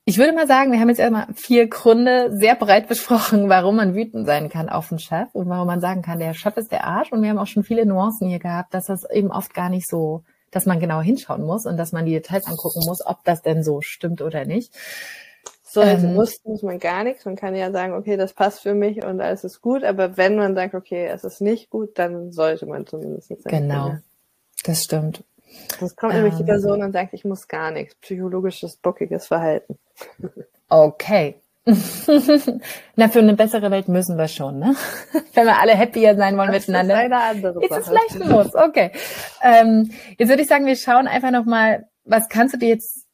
[0.03, 3.95] Ich würde mal sagen, wir haben jetzt erstmal vier Gründe sehr breit besprochen, warum man
[3.95, 6.85] wütend sein kann auf den Chef und warum man sagen kann, der Chef ist der
[6.85, 7.11] Arsch.
[7.11, 9.87] Und wir haben auch schon viele Nuancen hier gehabt, dass das eben oft gar nicht
[9.87, 13.41] so, dass man genau hinschauen muss und dass man die Details angucken muss, ob das
[13.41, 14.73] denn so stimmt oder nicht.
[15.63, 17.23] So, also ähm, muss, muss man gar nichts.
[17.23, 19.85] Man kann ja sagen, okay, das passt für mich und alles ist gut.
[19.85, 23.41] Aber wenn man sagt, okay, es ist nicht gut, dann sollte man zumindest sagen.
[23.45, 23.95] Genau.
[24.65, 25.23] Das stimmt.
[25.79, 26.47] Sonst kommt nämlich die ähm.
[26.47, 27.95] Person und sagt, ich muss gar nichts.
[27.95, 29.77] Psychologisches, bockiges Verhalten.
[30.69, 31.35] Okay.
[32.95, 34.75] Na, für eine bessere Welt müssen wir schon, ne?
[35.33, 36.95] Wenn wir alle happier sein wollen das miteinander.
[36.95, 38.91] Ist eine andere Ist es vielleicht ein Muss, okay.
[39.43, 43.05] Ähm, jetzt würde ich sagen, wir schauen einfach nochmal, was kannst du dir jetzt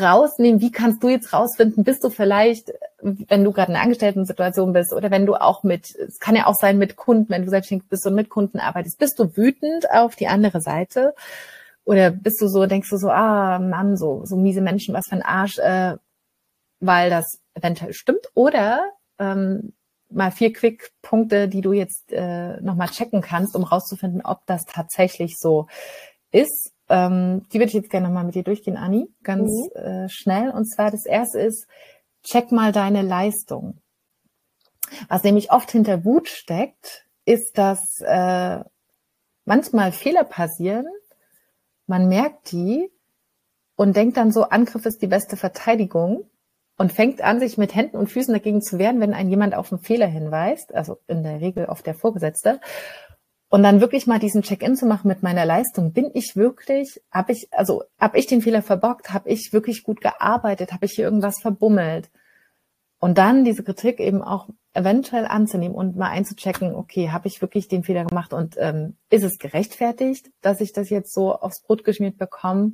[0.00, 0.60] rausnehmen?
[0.60, 1.84] Wie kannst du jetzt rausfinden?
[1.84, 5.94] Bist du vielleicht, wenn du gerade in einer Angestellten-Situation bist oder wenn du auch mit,
[5.94, 8.98] es kann ja auch sein mit Kunden, wenn du selbstständig bist und mit Kunden arbeitest,
[8.98, 11.14] bist du wütend auf die andere Seite?
[11.84, 15.16] Oder bist du so, denkst du so, ah Mann, so, so miese Menschen, was für
[15.16, 15.96] ein Arsch, äh,
[16.80, 18.26] weil das eventuell stimmt?
[18.34, 19.72] Oder ähm,
[20.10, 25.38] mal vier Quick-Punkte, die du jetzt äh, nochmal checken kannst, um rauszufinden, ob das tatsächlich
[25.38, 25.66] so
[26.30, 26.72] ist.
[26.88, 29.80] Ähm, die würde ich jetzt gerne nochmal mit dir durchgehen, Anni, ganz mhm.
[29.80, 30.50] äh, schnell.
[30.50, 31.66] Und zwar das erste ist,
[32.22, 33.78] check mal deine Leistung.
[35.08, 38.60] Was nämlich oft hinter Wut steckt, ist, dass äh,
[39.44, 40.86] manchmal Fehler passieren,
[41.86, 42.90] man merkt die
[43.76, 46.28] und denkt dann so, Angriff ist die beste Verteidigung
[46.78, 49.72] und fängt an, sich mit Händen und Füßen dagegen zu wehren, wenn ein jemand auf
[49.72, 52.60] einen Fehler hinweist, also in der Regel auf der Vorgesetzte.
[53.48, 55.92] Und dann wirklich mal diesen Check-in zu machen mit meiner Leistung.
[55.92, 60.00] Bin ich wirklich, habe ich, also habe ich den Fehler verbockt, habe ich wirklich gut
[60.00, 62.10] gearbeitet, habe ich hier irgendwas verbummelt?
[62.98, 67.68] Und dann diese Kritik eben auch eventuell anzunehmen und mal einzuchecken, okay, habe ich wirklich
[67.68, 71.84] den Fehler gemacht und ähm, ist es gerechtfertigt, dass ich das jetzt so aufs Brot
[71.84, 72.72] geschmiert bekomme?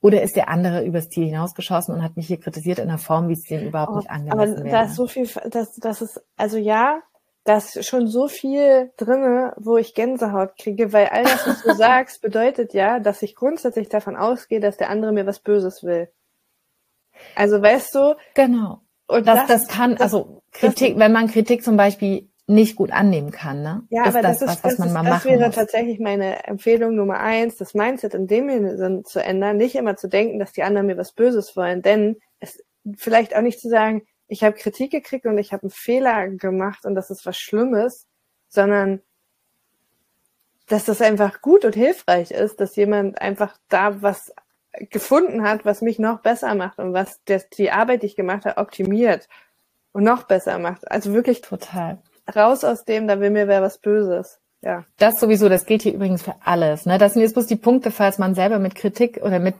[0.00, 3.28] Oder ist der andere übers Ziel hinausgeschossen und hat mich hier kritisiert in einer Form,
[3.28, 4.76] wie es dem überhaupt oh, nicht angemessen aber wäre?
[4.76, 7.00] Aber da ist so viel, das, das ist, also ja,
[7.44, 11.72] da ist schon so viel drinne, wo ich Gänsehaut kriege, weil all das, was du
[11.74, 16.10] sagst, bedeutet ja, dass ich grundsätzlich davon ausgehe, dass der andere mir was Böses will.
[17.34, 21.76] Also weißt du, genau Und das, das, das kann, also Kritik, wenn man Kritik zum
[21.76, 23.82] Beispiel nicht gut annehmen kann, ne?
[23.90, 25.54] Ja, ist aber das, das ist, was, was man ist, mal machen Das wäre muss.
[25.54, 30.08] tatsächlich meine Empfehlung Nummer eins, das Mindset in dem Sinne zu ändern, nicht immer zu
[30.08, 32.62] denken, dass die anderen mir was Böses wollen, denn es
[32.96, 36.84] vielleicht auch nicht zu sagen, ich habe Kritik gekriegt und ich habe einen Fehler gemacht
[36.84, 38.06] und das ist was Schlimmes,
[38.48, 39.00] sondern
[40.66, 44.34] dass das einfach gut und hilfreich ist, dass jemand einfach da was
[44.90, 48.44] gefunden hat, was mich noch besser macht und was das, die Arbeit, die ich gemacht
[48.44, 49.28] habe, optimiert
[49.92, 50.90] und noch besser macht.
[50.90, 51.98] Also wirklich total
[52.34, 54.40] raus aus dem, da will mir wer was Böses.
[54.62, 54.84] Ja.
[54.96, 56.86] Das sowieso, das gilt hier übrigens für alles.
[56.86, 56.96] Ne?
[56.98, 59.54] Das sind jetzt bloß die Punkte, falls man selber mit Kritik oder mit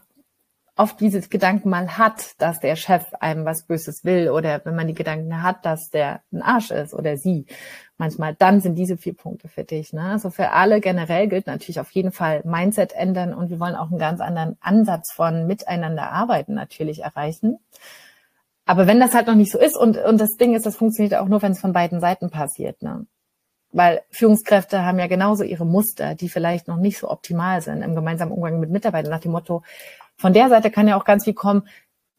[0.76, 4.88] oft dieses Gedanken mal hat, dass der Chef einem was Böses will oder wenn man
[4.88, 7.46] die Gedanken hat, dass der ein Arsch ist oder sie
[7.98, 9.92] manchmal, dann sind diese vier Punkte für dich.
[9.92, 10.02] Ne?
[10.02, 13.90] Also für alle generell gilt natürlich auf jeden Fall Mindset ändern und wir wollen auch
[13.90, 17.58] einen ganz anderen Ansatz von miteinander arbeiten natürlich erreichen.
[18.66, 21.14] Aber wenn das halt noch nicht so ist und, und das Ding ist, das funktioniert
[21.14, 22.82] auch nur, wenn es von beiden Seiten passiert.
[22.82, 23.06] Ne?
[23.72, 27.94] Weil Führungskräfte haben ja genauso ihre Muster, die vielleicht noch nicht so optimal sind im
[27.94, 29.62] gemeinsamen Umgang mit Mitarbeitern nach dem Motto,
[30.16, 31.66] von der Seite kann ja auch ganz viel kommen,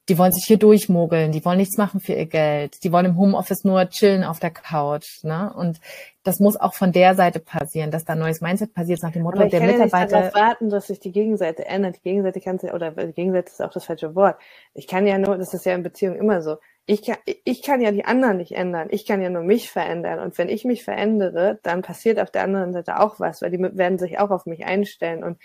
[0.07, 3.17] die wollen sich hier durchmogeln, die wollen nichts machen für ihr Geld, die wollen im
[3.17, 5.23] Homeoffice nur chillen auf der Couch.
[5.23, 5.51] Ne?
[5.55, 5.79] Und
[6.23, 9.23] das muss auch von der Seite passieren, dass da ein neues Mindset passiert nach dem
[9.23, 10.17] Motto, Aber ich der kann Mitarbeiter.
[10.17, 11.97] Ja nicht darauf warten, dass sich die Gegenseite ändert.
[11.97, 14.37] Die Gegenseite kann sich, oder die Gegenseite ist auch das falsche Wort.
[14.75, 16.57] Ich kann ja nur, das ist ja in Beziehungen immer so.
[16.85, 18.89] Ich kann, ich kann ja die anderen nicht ändern.
[18.91, 20.19] Ich kann ja nur mich verändern.
[20.19, 23.59] Und wenn ich mich verändere, dann passiert auf der anderen Seite auch was, weil die
[23.59, 25.23] werden sich auch auf mich einstellen.
[25.23, 25.39] Und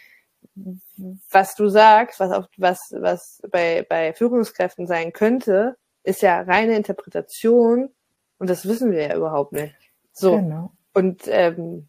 [1.31, 6.77] was du sagst, was auf, was, was bei, bei Führungskräften sein könnte, ist ja reine
[6.77, 7.91] Interpretation
[8.39, 9.75] und das wissen wir ja überhaupt nicht.
[10.13, 10.37] So.
[10.37, 10.73] Genau.
[10.93, 11.89] Und ähm,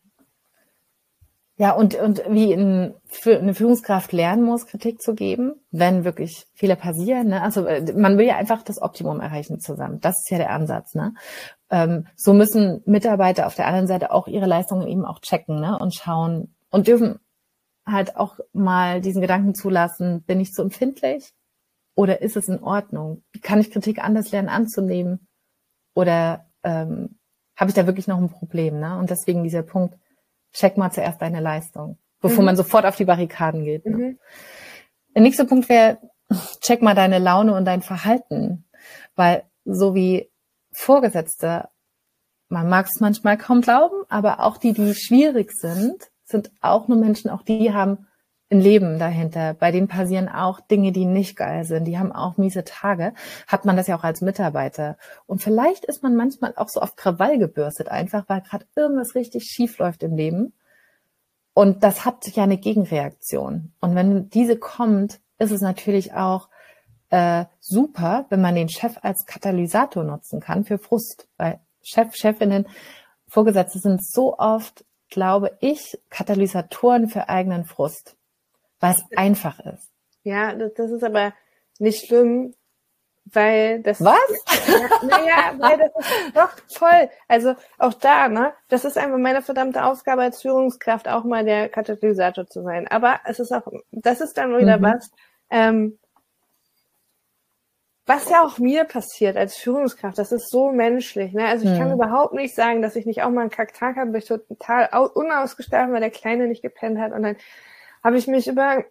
[1.62, 6.48] ja, und, und wie in, für eine Führungskraft lernen muss, Kritik zu geben, wenn wirklich
[6.56, 7.28] Fehler passieren.
[7.28, 7.42] Ne?
[7.42, 10.00] Also äh, man will ja einfach das Optimum erreichen zusammen.
[10.00, 10.96] Das ist ja der Ansatz.
[10.96, 11.14] Ne?
[11.70, 15.78] Ähm, so müssen Mitarbeiter auf der anderen Seite auch ihre Leistungen eben auch checken ne?
[15.80, 17.20] und schauen und dürfen
[17.86, 21.34] halt auch mal diesen Gedanken zulassen, bin ich zu empfindlich
[21.96, 23.24] oder ist es in Ordnung?
[23.42, 25.28] Kann ich Kritik anders lernen anzunehmen
[25.94, 27.18] oder ähm,
[27.56, 28.80] habe ich da wirklich noch ein Problem?
[28.80, 28.98] Ne?
[28.98, 29.96] Und deswegen dieser Punkt,
[30.54, 32.48] check mal zuerst deine Leistung, bevor mhm.
[32.48, 33.86] man sofort auf die Barrikaden geht.
[33.86, 33.98] Ne?
[33.98, 34.20] Mhm.
[35.16, 35.98] Der nächste Punkt wäre,
[36.62, 38.66] check mal deine Laune und dein Verhalten,
[39.16, 40.32] weil so wie
[40.72, 41.70] Vorgesetzte,
[42.48, 46.98] man mag es manchmal kaum glauben, aber auch die, die schwierig sind, sind auch nur
[46.98, 48.08] Menschen, auch die haben
[48.52, 49.54] ein Leben dahinter.
[49.54, 51.86] Bei denen passieren auch Dinge, die nicht geil sind.
[51.86, 53.14] Die haben auch miese Tage.
[53.48, 54.98] Hat man das ja auch als Mitarbeiter.
[55.26, 59.46] Und vielleicht ist man manchmal auch so auf Krawall gebürstet, einfach weil gerade irgendwas richtig
[59.46, 60.54] schief läuft im Leben.
[61.54, 63.74] Und das hat ja eine Gegenreaktion.
[63.80, 66.50] Und wenn diese kommt, ist es natürlich auch
[67.10, 71.28] äh, super, wenn man den Chef als Katalysator nutzen kann für Frust.
[71.38, 72.68] Weil Chef, Chefinnen,
[73.28, 78.16] Vorgesetzte sind so oft glaube ich, Katalysatoren für eigenen Frust,
[78.80, 79.92] weil es einfach ist.
[80.24, 81.34] Ja, das, das ist aber
[81.78, 82.56] nicht schlimm,
[83.26, 84.04] weil das.
[84.04, 84.18] Was?
[84.68, 87.10] Ja, naja, weil das ist doch voll.
[87.28, 88.54] Also auch da, ne?
[88.70, 92.88] Das ist einfach meine verdammte Aufgabe als Führungskraft, auch mal der Katalysator zu sein.
[92.88, 94.84] Aber es ist auch, das ist dann wieder mhm.
[94.84, 95.12] was.
[95.50, 96.00] Ähm,
[98.12, 101.32] was ja auch mir passiert als Führungskraft, das ist so menschlich.
[101.32, 101.46] Ne?
[101.46, 101.78] Also ich hm.
[101.78, 105.94] kann überhaupt nicht sagen, dass ich nicht auch mal einen Kacktag habe, ich total unausgeschlafen,
[105.94, 107.14] weil der Kleine nicht gepennt hat.
[107.14, 107.38] Und dann
[108.04, 108.84] habe ich mich über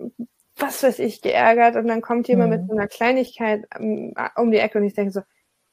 [0.56, 2.60] was weiß ich geärgert und dann kommt jemand hm.
[2.60, 5.20] mit so einer Kleinigkeit um, um die Ecke und ich denke so,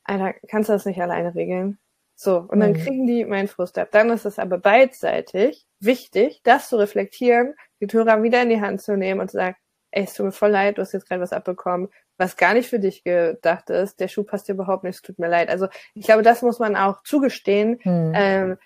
[0.04, 1.78] Alter, kannst du das nicht alleine regeln?
[2.16, 2.84] So, und dann hm.
[2.84, 3.90] kriegen die meinen Frust ab.
[3.92, 8.82] Dann ist es aber beidseitig wichtig, das zu reflektieren, die Hörer wieder in die Hand
[8.82, 9.56] zu nehmen und zu sagen,
[9.92, 12.70] ey, es tut mir voll leid, du hast jetzt gerade was abbekommen, was gar nicht
[12.70, 14.00] für dich gedacht ist.
[14.00, 15.50] Der Schuh passt dir überhaupt nicht, es tut mir leid.
[15.50, 17.80] Also ich glaube, das muss man auch zugestehen.
[17.82, 18.12] Hm.
[18.16, 18.58] Ähm,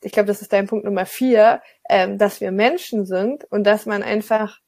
[0.00, 3.86] ich glaube, das ist dein Punkt Nummer vier, ähm, dass wir Menschen sind und dass
[3.86, 4.60] man einfach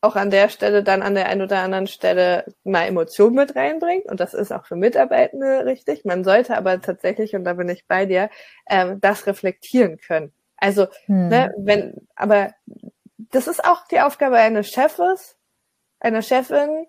[0.00, 4.06] auch an der Stelle dann an der einen oder anderen Stelle mal Emotionen mit reinbringt.
[4.06, 6.04] Und das ist auch für Mitarbeitende richtig.
[6.04, 8.28] Man sollte aber tatsächlich, und da bin ich bei dir,
[8.68, 10.32] ähm, das reflektieren können.
[10.56, 11.28] Also, hm.
[11.28, 12.50] ne, wenn, aber
[13.16, 15.36] das ist auch die Aufgabe eines Chefes,
[16.02, 16.86] einer Chefin.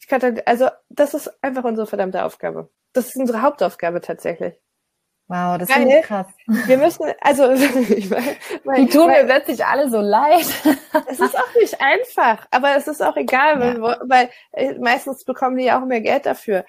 [0.00, 2.70] Ich kann, also das ist einfach unsere verdammte Aufgabe.
[2.92, 4.54] Das ist unsere Hauptaufgabe tatsächlich.
[5.28, 5.88] Wow, das Geil.
[5.88, 6.26] ist krass.
[6.66, 7.50] Wir müssen, also
[7.94, 10.44] ich mein, mein, die tun mir plötzlich alle so leid.
[11.08, 13.80] es ist auch nicht einfach, aber es ist auch egal, ja.
[13.80, 16.64] weil, weil äh, meistens bekommen die ja auch mehr Geld dafür.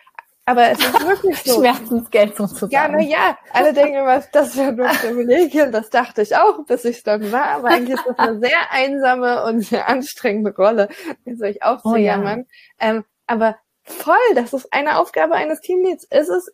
[0.46, 1.60] Aber es ist wirklich so.
[1.60, 2.72] Schmerzensgeld sozusagen.
[2.72, 6.84] Ja, na ja, alle denken immer, das wäre nur Privilegien, das dachte ich auch, bis
[6.86, 10.90] ich dann war, aber eigentlich ist das eine sehr einsame und sehr anstrengende Rolle,
[11.24, 12.42] in solch aufzujammern.
[12.42, 12.90] Oh, ja.
[12.90, 16.04] ähm, aber voll, das ist eine Aufgabe eines Teamleads.
[16.06, 16.54] Ist es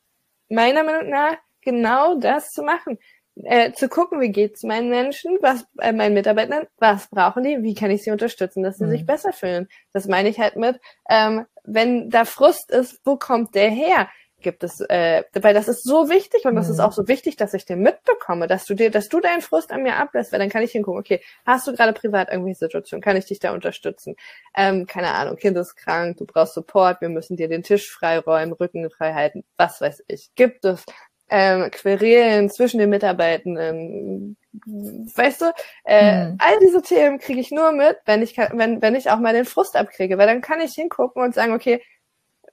[0.50, 2.98] meiner Meinung nach genau das zu machen.
[3.44, 7.74] Äh, zu gucken, wie geht's meinen Menschen, was äh, meinen Mitarbeitern, was brauchen die, wie
[7.74, 8.92] kann ich sie unterstützen, dass sie mhm.
[8.92, 9.68] sich besser fühlen.
[9.94, 10.80] Das meine ich halt mit,
[11.10, 14.10] ähm, wenn da Frust ist, wo kommt der her?
[14.42, 16.74] gibt es, äh, weil das ist so wichtig und das mhm.
[16.74, 19.72] ist auch so wichtig, dass ich den mitbekomme, dass du dir, dass du deinen Frust
[19.72, 23.02] an mir ablässt, weil dann kann ich hingucken, okay, hast du gerade privat irgendwelche Situationen,
[23.02, 24.16] kann ich dich da unterstützen?
[24.56, 28.54] Ähm, keine Ahnung, Kind ist krank, du brauchst Support, wir müssen dir den Tisch freiräumen,
[28.54, 30.30] Rücken frei halten, was weiß ich.
[30.36, 30.86] Gibt es
[31.30, 35.46] ähm, Querelen zwischen den Mitarbeitenden, weißt du,
[35.86, 36.38] äh, mhm.
[36.40, 39.46] all diese Themen kriege ich nur mit, wenn ich wenn wenn ich auch mal den
[39.46, 41.82] Frust abkriege, weil dann kann ich hingucken und sagen, okay,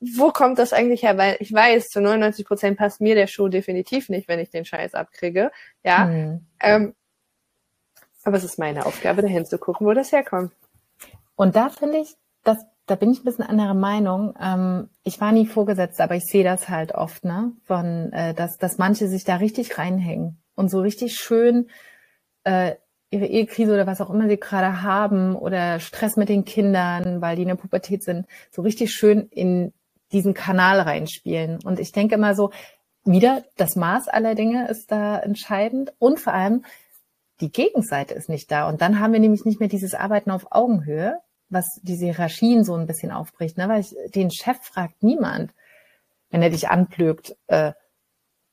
[0.01, 1.16] wo kommt das eigentlich her?
[1.16, 4.64] Weil ich weiß, zu 99 Prozent passt mir der Schuh definitiv nicht, wenn ich den
[4.64, 5.51] Scheiß abkriege.
[5.85, 6.07] Ja.
[6.07, 6.47] Mhm.
[6.61, 6.95] Ähm,
[8.24, 10.53] aber es ist meine Aufgabe, dahin zu gucken, wo das herkommt.
[11.37, 14.34] Und da finde ich, das, da bin ich ein bisschen anderer Meinung.
[14.41, 17.53] Ähm, ich war nie vorgesetzt, aber ich sehe das halt oft, ne?
[17.64, 21.68] Von, äh, dass, dass manche sich da richtig reinhängen und so richtig schön
[22.45, 22.76] äh,
[23.11, 27.37] ihre Ehekrise oder was auch immer sie gerade haben oder Stress mit den Kindern, weil
[27.37, 29.72] die in der Pubertät sind, so richtig schön in
[30.12, 31.59] diesen Kanal reinspielen.
[31.64, 32.51] Und ich denke immer so,
[33.05, 36.64] wieder das Maß aller Dinge ist da entscheidend und vor allem
[37.41, 38.68] die Gegenseite ist nicht da.
[38.68, 42.74] Und dann haben wir nämlich nicht mehr dieses Arbeiten auf Augenhöhe, was diese Hierarchien so
[42.74, 43.57] ein bisschen aufbricht.
[43.57, 43.68] Ne?
[43.68, 45.53] Weil ich, den Chef fragt niemand,
[46.30, 47.72] wenn er dich anplögt, äh,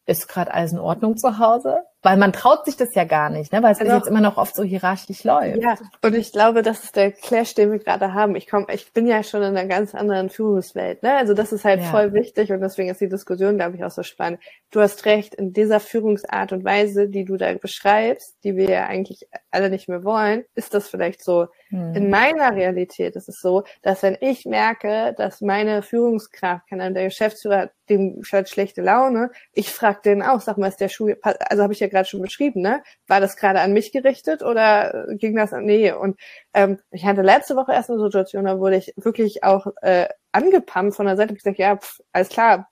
[0.05, 1.83] ist gerade alles in Ordnung zu Hause?
[2.03, 3.63] Weil man traut sich das ja gar nicht, ne?
[3.63, 5.61] weil es also, jetzt immer noch oft so hierarchisch läuft.
[5.61, 8.35] Ja, und ich glaube, das ist der Clash, den wir gerade haben.
[8.35, 11.01] Ich komme, ich bin ja schon in einer ganz anderen Führungswelt.
[11.01, 11.15] Ne?
[11.15, 11.85] Also das ist halt ja.
[11.87, 14.41] voll wichtig und deswegen ist die Diskussion, glaube ich, auch so spannend.
[14.69, 18.85] Du hast recht, in dieser Führungsart und Weise, die du da beschreibst, die wir ja
[18.87, 21.47] eigentlich alle nicht mehr wollen, ist das vielleicht so.
[21.69, 21.95] Hm.
[21.95, 27.05] In meiner Realität ist es so, dass wenn ich merke, dass meine Führungskraft, kann der
[27.05, 31.63] Geschäftsführer, dem hat schlechte Laune, ich frage den auch, sag mal, ist der Schuh, also
[31.63, 32.83] habe ich ja gerade schon beschrieben, ne?
[33.07, 35.91] War das gerade an mich gerichtet oder ging das an nee?
[35.93, 36.19] Und
[36.53, 40.95] ähm, ich hatte letzte Woche erst eine Situation, da wurde ich wirklich auch äh, angepumpt
[40.95, 41.33] von der Seite.
[41.33, 42.69] Ich gesagt, ja, pff, alles klar,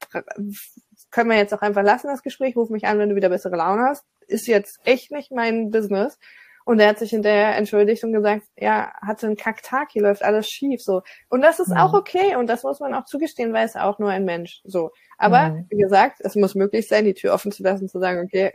[1.12, 2.56] können wir jetzt auch einfach lassen das Gespräch.
[2.56, 4.06] Ruf mich an, wenn du wieder bessere Laune hast.
[4.28, 6.18] Ist jetzt echt nicht mein Business.
[6.64, 10.48] Und er hat sich hinterher entschuldigt und gesagt, ja, hatte einen Kacktag, hier läuft alles
[10.48, 11.02] schief, so.
[11.28, 11.78] Und das ist mhm.
[11.78, 14.92] auch okay und das muss man auch zugestehen, weil es auch nur ein Mensch, so.
[15.18, 15.66] Aber, mhm.
[15.70, 18.52] wie gesagt, es muss möglich sein, die Tür offen zu lassen, zu sagen, okay,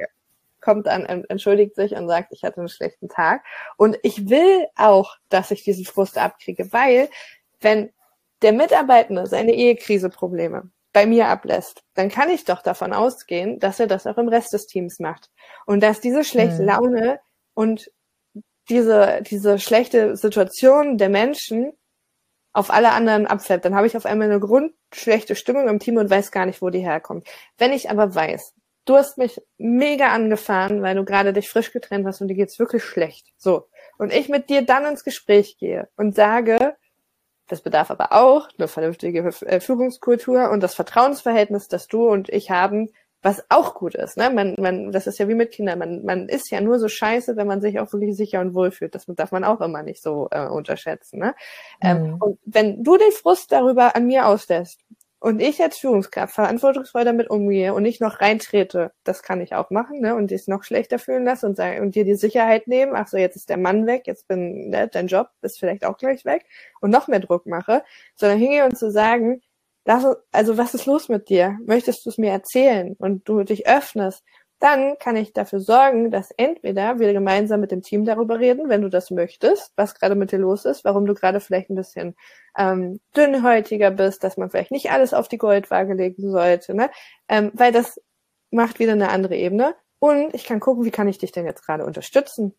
[0.66, 3.44] kommt an, entschuldigt sich und sagt, ich hatte einen schlechten Tag.
[3.76, 7.08] Und ich will auch, dass ich diesen Frust abkriege, weil
[7.60, 7.92] wenn
[8.42, 13.86] der Mitarbeitende seine Ehekriseprobleme bei mir ablässt, dann kann ich doch davon ausgehen, dass er
[13.86, 15.30] das auch im Rest des Teams macht.
[15.66, 16.68] Und dass diese schlechte mhm.
[16.68, 17.20] Laune
[17.54, 17.92] und
[18.68, 21.74] diese, diese schlechte Situation der Menschen
[22.52, 23.64] auf alle anderen abfällt.
[23.64, 26.70] Dann habe ich auf einmal eine grundschlechte Stimmung im Team und weiß gar nicht, wo
[26.70, 27.28] die herkommt.
[27.56, 28.52] Wenn ich aber weiß,
[28.87, 32.59] du hast mich mega angefahren, weil du gerade dich frisch getrennt hast und dir geht's
[32.59, 33.26] wirklich schlecht.
[33.37, 33.68] So.
[33.99, 36.76] Und ich mit dir dann ins Gespräch gehe und sage,
[37.49, 42.51] das bedarf aber auch eine vernünftige äh, Führungskultur und das Vertrauensverhältnis, das du und ich
[42.51, 42.91] haben,
[43.22, 44.16] was auch gut ist.
[44.16, 44.30] Ne?
[44.30, 45.78] Man, man, das ist ja wie mit Kindern.
[45.78, 48.70] Man, man ist ja nur so scheiße, wenn man sich auch wirklich sicher und wohl
[48.70, 48.95] fühlt.
[48.95, 51.18] Das darf man auch immer nicht so äh, unterschätzen.
[51.18, 51.34] Ne?
[51.80, 52.05] Ähm, mhm.
[52.05, 54.80] Ähm, und wenn du den Frust darüber an mir auslässt
[55.18, 59.70] und ich als Führungskraft verantwortungsvoll damit umgehe und nicht noch reintrete, das kann ich auch
[59.70, 63.08] machen, ne, und dich noch schlechter fühlen lasse und und dir die Sicherheit nehmen, ach
[63.08, 66.24] so, jetzt ist der Mann weg, jetzt bin, ne, dein Job ist vielleicht auch gleich
[66.24, 66.44] weg
[66.80, 67.82] und noch mehr Druck mache,
[68.14, 69.42] sondern hingehe und zu sagen,
[69.84, 71.58] das, also was ist los mit dir?
[71.64, 74.24] Möchtest du es mir erzählen und du dich öffnest?
[74.59, 78.82] Dann kann ich dafür sorgen, dass entweder wir gemeinsam mit dem Team darüber reden, wenn
[78.82, 82.16] du das möchtest, was gerade mit dir los ist, warum du gerade vielleicht ein bisschen
[82.57, 86.90] ähm, dünnhäutiger bist, dass man vielleicht nicht alles auf die Goldwaage legen sollte, ne?
[87.28, 88.00] Ähm, weil das
[88.50, 89.74] macht wieder eine andere Ebene.
[89.98, 92.54] Und ich kann gucken, wie kann ich dich denn jetzt gerade unterstützen?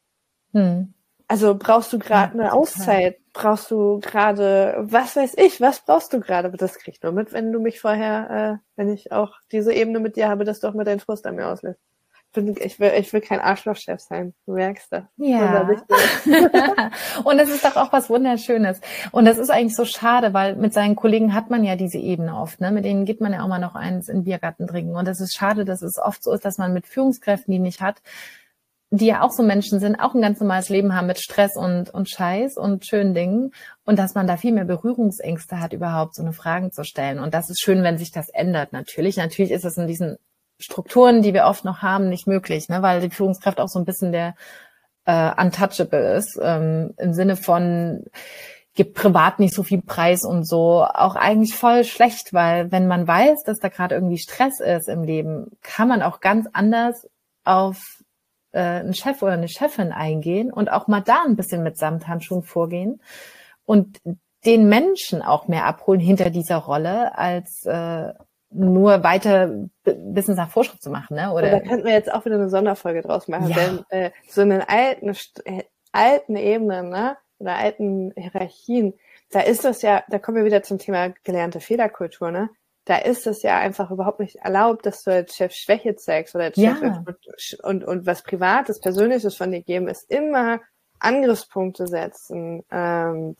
[0.53, 0.93] Hm.
[1.27, 3.17] Also brauchst du gerade eine Auszeit?
[3.33, 6.47] Brauchst du gerade, was weiß ich, was brauchst du gerade?
[6.47, 9.73] Aber das krieg ich nur mit, wenn du mich vorher, äh, wenn ich auch diese
[9.73, 11.86] Ebene mit dir habe, dass du auch mit deinen Frust an mir auslässt
[12.37, 14.33] ich will, ich will kein Arschlochchef sein.
[14.45, 15.03] Du merkst das.
[15.17, 15.67] Ja.
[17.23, 18.79] und es ist doch auch was Wunderschönes.
[19.11, 22.35] Und das ist eigentlich so schade, weil mit seinen Kollegen hat man ja diese Ebene
[22.35, 22.71] oft, ne?
[22.71, 24.95] Mit denen geht man ja auch mal noch eins in Biergarten trinken.
[24.95, 27.81] Und es ist schade, dass es oft so ist, dass man mit Führungskräften, die nicht
[27.81, 28.01] hat,
[28.89, 31.89] die ja auch so Menschen sind, auch ein ganz normales Leben haben mit Stress und,
[31.89, 33.51] und Scheiß und schönen Dingen
[33.83, 37.19] und dass man da viel mehr Berührungsängste hat, überhaupt so eine Fragen zu stellen.
[37.19, 39.17] Und das ist schön, wenn sich das ändert, natürlich.
[39.17, 40.17] Natürlich ist es in diesen
[40.59, 42.81] Strukturen, die wir oft noch haben, nicht möglich, ne?
[42.81, 44.35] weil die Führungskraft auch so ein bisschen der
[45.05, 48.05] äh, untouchable ist, ähm, im Sinne von,
[48.73, 53.07] gibt privat nicht so viel Preis und so, auch eigentlich voll schlecht, weil wenn man
[53.07, 57.07] weiß, dass da gerade irgendwie Stress ist im Leben, kann man auch ganz anders
[57.43, 58.03] auf
[58.51, 62.43] äh, einen Chef oder eine Chefin eingehen und auch mal da ein bisschen mit Samthandschuhen
[62.43, 63.01] vorgehen
[63.65, 63.99] und
[64.45, 68.13] den Menschen auch mehr abholen hinter dieser Rolle, als äh,
[68.49, 71.15] nur weiter Business nach Vorschrift zu machen.
[71.15, 71.31] Ne?
[71.33, 73.55] Oder da könnten wir jetzt auch wieder eine Sonderfolge draus machen, ja.
[73.55, 75.09] denn äh, so einen alten,
[75.45, 77.17] äh, alten Ebenen, ne?
[77.39, 78.93] oder alten Hierarchien,
[79.31, 82.49] da ist das ja, da kommen wir wieder zum Thema gelernte Fehlerkultur, ne?
[82.85, 86.45] Da ist es ja einfach überhaupt nicht erlaubt, dass du als Chef Schwäche zeigst oder
[86.45, 87.03] als Chef ja.
[87.63, 90.61] und, und was Privates, Persönliches von dir geben, ist immer
[90.99, 92.63] Angriffspunkte setzen.
[92.71, 93.35] Ähm,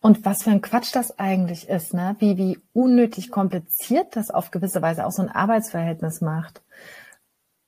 [0.00, 2.14] und was für ein Quatsch das eigentlich ist, ne?
[2.18, 6.62] Wie, wie unnötig kompliziert das auf gewisse Weise auch so ein Arbeitsverhältnis macht.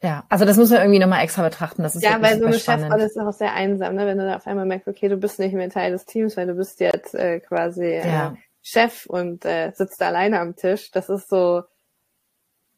[0.02, 1.82] Ja, also das muss man irgendwie nochmal extra betrachten.
[1.82, 4.06] Das ist ja, weil so eine Chefrolle ist auch sehr einsam, ne?
[4.06, 6.46] wenn du da auf einmal merkst, okay, du bist nicht mehr Teil des Teams, weil
[6.46, 8.34] du bist jetzt äh, quasi äh, ja.
[8.62, 10.90] Chef und äh, sitzt alleine am Tisch.
[10.90, 11.64] Das ist so,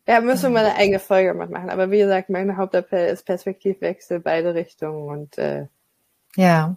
[0.08, 1.70] ja, müssen wir mal eine eigene Folge machen.
[1.70, 5.66] Aber wie gesagt, mein Hauptappell ist Perspektivwechsel, beide Richtungen und äh,
[6.34, 6.76] ja.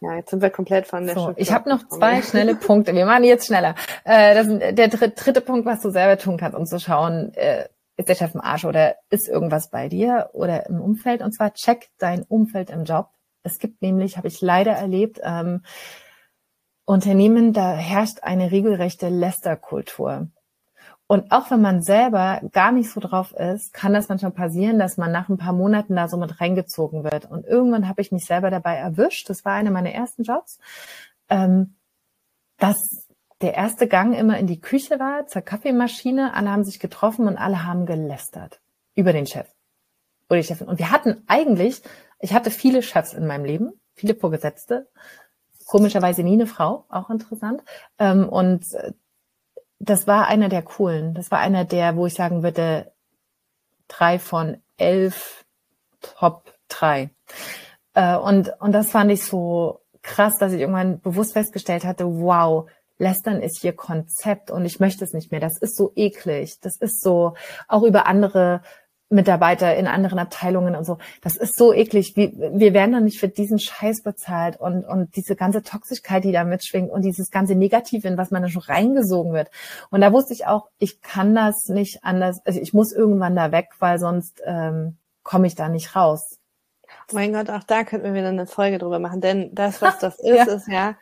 [0.00, 2.94] Ja, jetzt sind wir komplett von der so, Ich habe noch zwei schnelle Punkte.
[2.94, 3.74] Wir machen jetzt schneller.
[4.04, 7.68] Äh, das ist der dritte Punkt, was du selber tun kannst, um zu schauen, äh,
[7.96, 11.20] ist der Chef im Arsch oder ist irgendwas bei dir oder im Umfeld.
[11.20, 13.08] Und zwar check dein Umfeld im Job.
[13.42, 15.62] Es gibt nämlich, habe ich leider erlebt, ähm,
[16.84, 20.28] Unternehmen, da herrscht eine regelrechte Lästerkultur.
[21.08, 24.98] Und auch wenn man selber gar nicht so drauf ist, kann das manchmal passieren, dass
[24.98, 27.24] man nach ein paar Monaten da so mit reingezogen wird.
[27.24, 29.30] Und irgendwann habe ich mich selber dabei erwischt.
[29.30, 30.58] Das war einer meiner ersten Jobs.
[31.30, 31.76] Ähm,
[32.58, 33.08] dass
[33.40, 36.34] der erste Gang immer in die Küche war, zur Kaffeemaschine.
[36.34, 38.60] Alle haben sich getroffen und alle haben gelästert
[38.94, 39.46] über den Chef
[40.28, 40.68] oder die Chefin.
[40.68, 41.82] Und wir hatten eigentlich,
[42.20, 44.88] ich hatte viele Chefs in meinem Leben, viele Vorgesetzte,
[45.66, 47.62] komischerweise nie eine Frau, auch interessant.
[47.98, 48.66] Ähm, und
[49.78, 51.14] das war einer der coolen.
[51.14, 52.90] Das war einer der, wo ich sagen würde,
[53.86, 55.44] drei von elf
[56.00, 57.10] Top drei.
[57.94, 62.68] Äh, und, und das fand ich so krass, dass ich irgendwann bewusst festgestellt hatte, wow,
[62.98, 65.40] Lästern ist hier Konzept und ich möchte es nicht mehr.
[65.40, 66.58] Das ist so eklig.
[66.60, 67.34] Das ist so
[67.68, 68.62] auch über andere
[69.10, 70.98] Mitarbeiter in anderen Abteilungen und so.
[71.22, 72.14] Das ist so eklig.
[72.16, 76.32] Wir, wir werden dann nicht für diesen Scheiß bezahlt und, und diese ganze Toxigkeit, die
[76.32, 79.50] da mitschwingt und dieses ganze Negative, in was man da schon reingesogen wird.
[79.90, 83.50] Und da wusste ich auch, ich kann das nicht anders, also ich muss irgendwann da
[83.50, 86.38] weg, weil sonst ähm, komme ich da nicht raus.
[87.12, 90.18] Mein Gott, auch da könnten wir wieder eine Folge drüber machen, denn das, was das
[90.18, 90.44] ist, ja.
[90.44, 90.96] ist ja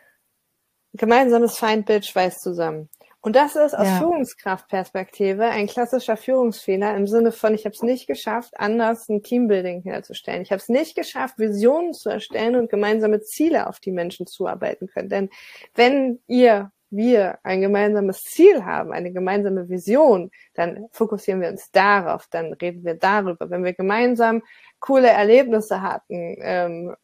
[0.96, 2.88] Gemeinsames Feindbild schweißt zusammen.
[3.26, 3.98] Und das ist aus ja.
[3.98, 9.82] Führungskraftperspektive ein klassischer Führungsfehler im Sinne von, ich habe es nicht geschafft, anders ein Teambuilding
[9.82, 10.42] herzustellen.
[10.42, 14.86] Ich habe es nicht geschafft, Visionen zu erstellen und gemeinsame Ziele auf die Menschen zuarbeiten
[14.86, 15.08] können.
[15.08, 15.30] Denn
[15.74, 22.28] wenn ihr, wir ein gemeinsames Ziel haben, eine gemeinsame Vision, dann fokussieren wir uns darauf,
[22.30, 23.50] dann reden wir darüber.
[23.50, 24.40] Wenn wir gemeinsam
[24.78, 26.94] coole Erlebnisse hatten, ähm,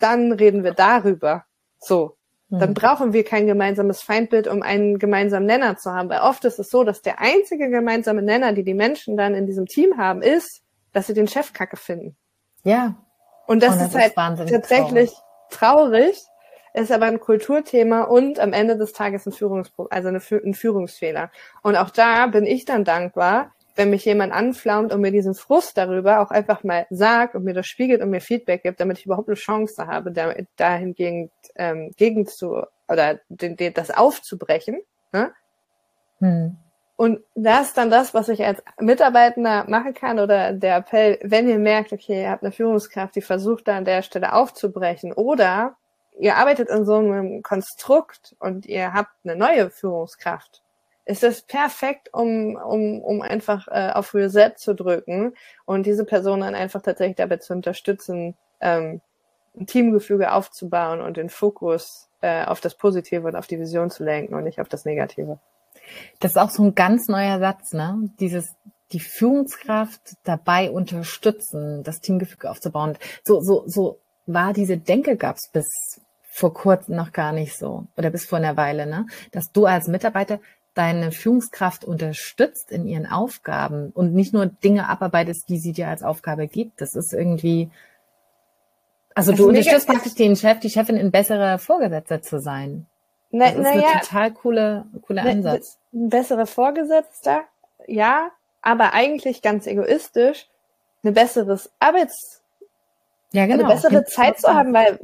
[0.00, 1.44] dann reden wir darüber.
[1.78, 2.16] So,
[2.58, 2.74] dann hm.
[2.74, 6.10] brauchen wir kein gemeinsames Feindbild, um einen gemeinsamen Nenner zu haben.
[6.10, 9.46] Weil oft ist es so, dass der einzige gemeinsame Nenner, die die Menschen dann in
[9.46, 12.14] diesem Team haben, ist, dass sie den Chef kacke finden.
[12.62, 12.94] Ja.
[13.46, 15.12] Und das, und das ist, ist halt tatsächlich
[15.50, 16.18] traurig.
[16.18, 16.22] traurig,
[16.74, 21.30] ist aber ein Kulturthema und am Ende des Tages ein, Führungspro also eine, ein Führungsfehler.
[21.62, 25.78] Und auch da bin ich dann dankbar, wenn mich jemand anflaumt und mir diesen Frust
[25.78, 29.06] darüber auch einfach mal sagt und mir das spiegelt und mir Feedback gibt, damit ich
[29.06, 34.80] überhaupt eine Chance habe, da, dahingegen ähm, gegen zu oder den, den, das aufzubrechen.
[35.12, 35.32] Ne?
[36.18, 36.56] Hm.
[36.96, 41.48] Und das ist dann das, was ich als Mitarbeitender machen kann oder der Appell, wenn
[41.48, 45.74] ihr merkt, okay, ihr habt eine Führungskraft, die versucht da an der Stelle aufzubrechen oder
[46.18, 50.62] ihr arbeitet in so einem Konstrukt und ihr habt eine neue Führungskraft
[51.04, 55.34] ist das perfekt, um, um, um einfach äh, auf Reset zu drücken
[55.64, 59.00] und diese Person dann einfach tatsächlich dabei zu unterstützen, ähm,
[59.58, 64.04] ein Teamgefüge aufzubauen und den Fokus äh, auf das Positive und auf die Vision zu
[64.04, 65.38] lenken und nicht auf das Negative.
[66.20, 68.10] Das ist auch so ein ganz neuer Satz, ne?
[68.20, 68.54] Dieses
[68.92, 72.98] die Führungskraft dabei unterstützen, das Teamgefüge aufzubauen.
[73.24, 75.66] So, so, so war diese Denke gab's bis
[76.30, 79.06] vor kurzem noch gar nicht so oder bis vor einer Weile, ne?
[79.32, 80.40] Dass du als Mitarbeiter
[80.74, 86.02] deine Führungskraft unterstützt in ihren Aufgaben und nicht nur Dinge abarbeitest, die sie dir als
[86.02, 86.80] Aufgabe gibt.
[86.80, 87.70] Das ist irgendwie,
[89.14, 92.86] also das du unterstützt praktisch den Chef, die Chefin in besserer Vorgesetzter zu sein.
[93.30, 95.78] Na, das ist na ein ja, total coole, cooler Ansatz.
[95.92, 97.44] Ein besserer Vorgesetzter,
[97.86, 98.30] ja,
[98.60, 100.48] aber eigentlich ganz egoistisch,
[101.02, 102.41] ein besseres Arbeits
[103.34, 103.64] Ja, genau.
[103.64, 104.98] Eine bessere Zeit zu haben, weil,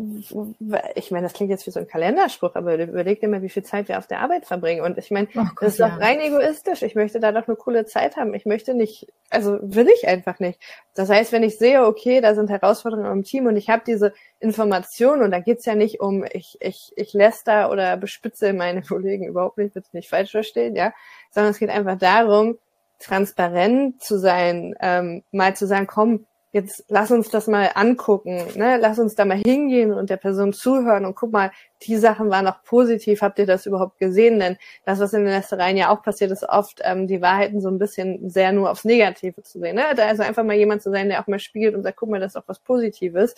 [0.95, 3.63] ich meine, das klingt jetzt wie so ein Kalenderspruch, aber überleg dir mal, wie viel
[3.63, 4.83] Zeit wir auf der Arbeit verbringen.
[4.83, 6.83] Und ich meine, oh Gott, das ist doch rein egoistisch.
[6.83, 8.35] Ich möchte da doch eine coole Zeit haben.
[8.35, 10.61] Ich möchte nicht, also will ich einfach nicht.
[10.95, 14.13] Das heißt, wenn ich sehe, okay, da sind Herausforderungen im Team und ich habe diese
[14.41, 19.27] Information und da geht's ja nicht um, ich, ich, ich läster oder bespitze meine Kollegen
[19.27, 20.93] überhaupt nicht, bitte nicht falsch verstehen, ja,
[21.31, 22.59] sondern es geht einfach darum,
[22.99, 26.27] transparent zu sein, ähm, mal zu sagen, komm,
[26.59, 28.79] jetzt lass uns das mal angucken, ne?
[28.79, 31.51] lass uns da mal hingehen und der Person zuhören und guck mal,
[31.83, 34.41] die Sachen waren auch positiv, habt ihr das überhaupt gesehen?
[34.41, 37.69] Denn das, was in den Lästereien ja auch passiert, ist oft ähm, die Wahrheiten so
[37.69, 39.77] ein bisschen sehr nur aufs Negative zu sehen.
[39.77, 39.85] Ne?
[39.97, 42.21] Da also einfach mal jemand zu sein, der auch mal spiegelt und sagt, guck mal,
[42.21, 43.35] das ist auch was Positives.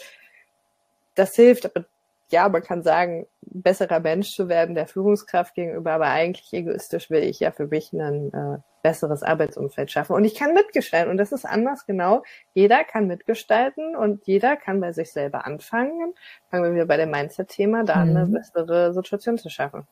[1.15, 1.85] Das hilft, aber
[2.33, 7.23] ja, man kann sagen, besserer Mensch zu werden der Führungskraft gegenüber, aber eigentlich egoistisch will
[7.23, 10.15] ich ja für mich ein äh, besseres Arbeitsumfeld schaffen.
[10.15, 11.11] Und ich kann mitgestalten.
[11.11, 12.23] Und das ist anders, genau.
[12.55, 16.15] Jeder kann mitgestalten und jeder kann bei sich selber anfangen.
[16.51, 18.17] Fangen wir wieder bei dem Mindset-Thema, da mhm.
[18.17, 19.87] eine bessere Situation zu schaffen.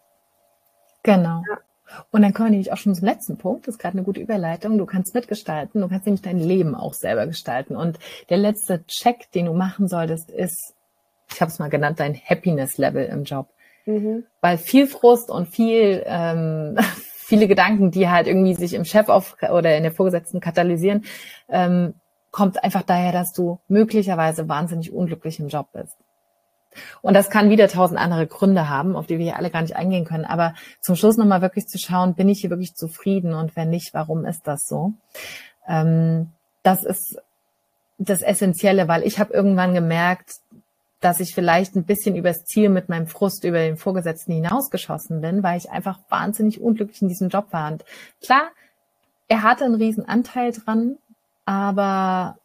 [1.03, 1.43] Genau.
[1.49, 1.59] Ja.
[2.11, 3.67] Und dann kommen wir nämlich auch schon zum letzten Punkt.
[3.67, 4.77] Das ist gerade eine gute Überleitung.
[4.77, 5.81] Du kannst mitgestalten.
[5.81, 7.77] Du kannst nämlich dein Leben auch selber gestalten.
[7.77, 7.99] Und
[8.29, 10.75] der letzte Check, den du machen solltest, ist,
[11.33, 13.49] ich habe es mal genannt, dein Happiness-Level im Job.
[13.87, 14.25] Mhm.
[14.41, 16.77] Weil viel Frust und viel, ähm,
[17.17, 21.05] viele Gedanken, die halt irgendwie sich im Chef auf oder in der Vorgesetzten katalysieren,
[21.49, 21.95] ähm,
[22.31, 25.97] kommt einfach daher, dass du möglicherweise wahnsinnig unglücklich im Job bist.
[27.01, 29.77] Und das kann wieder tausend andere Gründe haben, auf die wir hier alle gar nicht
[29.77, 30.25] eingehen können.
[30.25, 33.95] Aber zum Schluss nochmal wirklich zu schauen, bin ich hier wirklich zufrieden und wenn nicht,
[33.95, 34.93] warum ist das so?
[35.67, 36.31] Ähm,
[36.63, 37.19] das ist
[37.99, 40.37] das Essentielle, weil ich habe irgendwann gemerkt,
[41.01, 45.43] dass ich vielleicht ein bisschen übers Ziel mit meinem Frust über den Vorgesetzten hinausgeschossen bin,
[45.43, 47.71] weil ich einfach wahnsinnig unglücklich in diesem Job war.
[47.73, 47.85] Und
[48.23, 48.51] klar,
[49.29, 50.97] er hatte einen riesen Anteil dran,
[51.45, 52.39] aber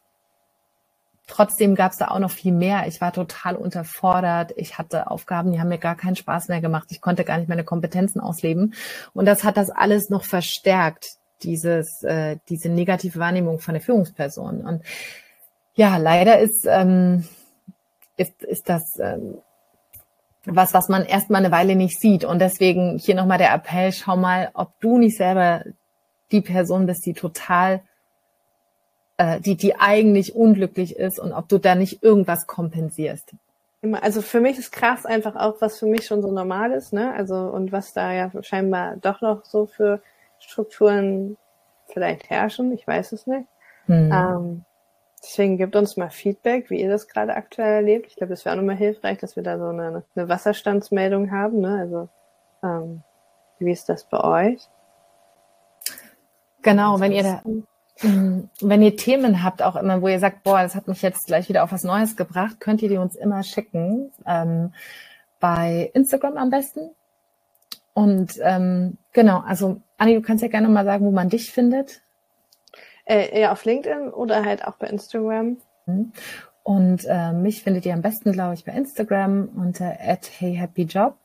[1.26, 2.86] trotzdem gab es da auch noch viel mehr.
[2.86, 4.52] Ich war total unterfordert.
[4.56, 6.88] Ich hatte Aufgaben, die haben mir gar keinen Spaß mehr gemacht.
[6.90, 8.74] Ich konnte gar nicht meine Kompetenzen ausleben.
[9.14, 11.06] Und das hat das alles noch verstärkt,
[11.42, 14.60] dieses, äh, diese negative Wahrnehmung von der Führungsperson.
[14.60, 14.82] Und
[15.74, 17.24] ja, leider ist ähm,
[18.16, 19.38] ist, ist das ähm,
[20.46, 22.24] was, was man erstmal eine Weile nicht sieht.
[22.24, 25.64] Und deswegen hier nochmal der Appell, schau mal, ob du nicht selber
[26.32, 27.80] die Person bist, die total,
[29.16, 33.34] äh, die, die eigentlich unglücklich ist und ob du da nicht irgendwas kompensierst.
[34.00, 37.12] Also für mich ist krass einfach auch, was für mich schon so normal ist, ne?
[37.12, 40.00] Also und was da ja scheinbar doch noch so für
[40.38, 41.36] Strukturen
[41.92, 43.46] vielleicht herrschen, ich weiß es nicht.
[43.86, 44.10] Hm.
[44.10, 44.64] Ähm,
[45.24, 48.08] Deswegen gebt uns mal Feedback, wie ihr das gerade aktuell erlebt.
[48.08, 51.60] Ich glaube, das wäre auch nochmal hilfreich, dass wir da so eine, eine Wasserstandsmeldung haben.
[51.60, 51.78] Ne?
[51.78, 52.08] Also
[52.62, 53.02] ähm,
[53.58, 54.68] wie ist das bei euch?
[56.62, 57.42] Genau, wenn ihr da,
[58.06, 61.26] mm, wenn ihr Themen habt, auch immer, wo ihr sagt, boah, das hat mich jetzt
[61.26, 64.12] gleich wieder auf was Neues gebracht, könnt ihr die uns immer schicken.
[64.26, 64.72] Ähm,
[65.40, 66.90] bei Instagram am besten.
[67.94, 72.02] Und ähm, genau, also Anni, du kannst ja gerne mal sagen, wo man dich findet.
[73.04, 75.58] Äh, eher auf LinkedIn oder halt auch bei Instagram.
[75.86, 76.12] Mhm.
[76.62, 81.16] Und äh, mich findet ihr am besten, glaube ich, bei Instagram unter @heyhappyjob.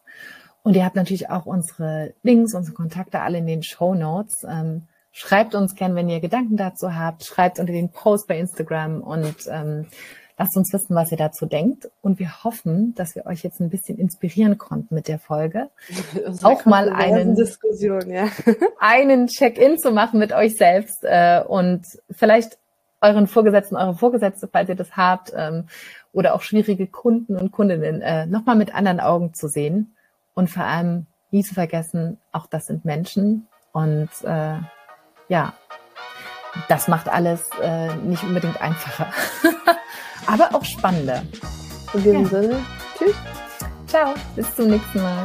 [0.63, 4.45] Und ihr habt natürlich auch unsere Links, unsere Kontakte alle in den Show Notes.
[4.47, 7.23] Ähm, schreibt uns gern, wenn ihr Gedanken dazu habt.
[7.23, 9.87] Schreibt unter den Post bei Instagram und ähm,
[10.39, 11.91] Lasst uns wissen, was ihr dazu denkt.
[12.01, 15.69] Und wir hoffen, dass wir euch jetzt ein bisschen inspirieren konnten mit der Folge.
[16.43, 18.29] Auch mal einen, Diskussion, ja.
[18.79, 22.57] einen Check-in zu machen mit euch selbst äh, und vielleicht
[23.01, 25.65] euren Vorgesetzten, eure Vorgesetzte, falls ihr das habt, ähm,
[26.13, 29.93] oder auch schwierige Kunden und Kundinnen äh, nochmal mit anderen Augen zu sehen.
[30.35, 33.47] Und vor allem nie zu vergessen, auch das sind Menschen.
[33.73, 34.55] Und äh,
[35.27, 35.53] ja,
[36.67, 39.07] das macht alles äh, nicht unbedingt einfacher.
[40.25, 41.23] aber auch spannender.
[41.93, 42.29] In diesem ja.
[42.29, 42.65] Sinne,
[42.97, 43.15] tschüss.
[43.87, 45.23] Ciao, bis zum nächsten Mal.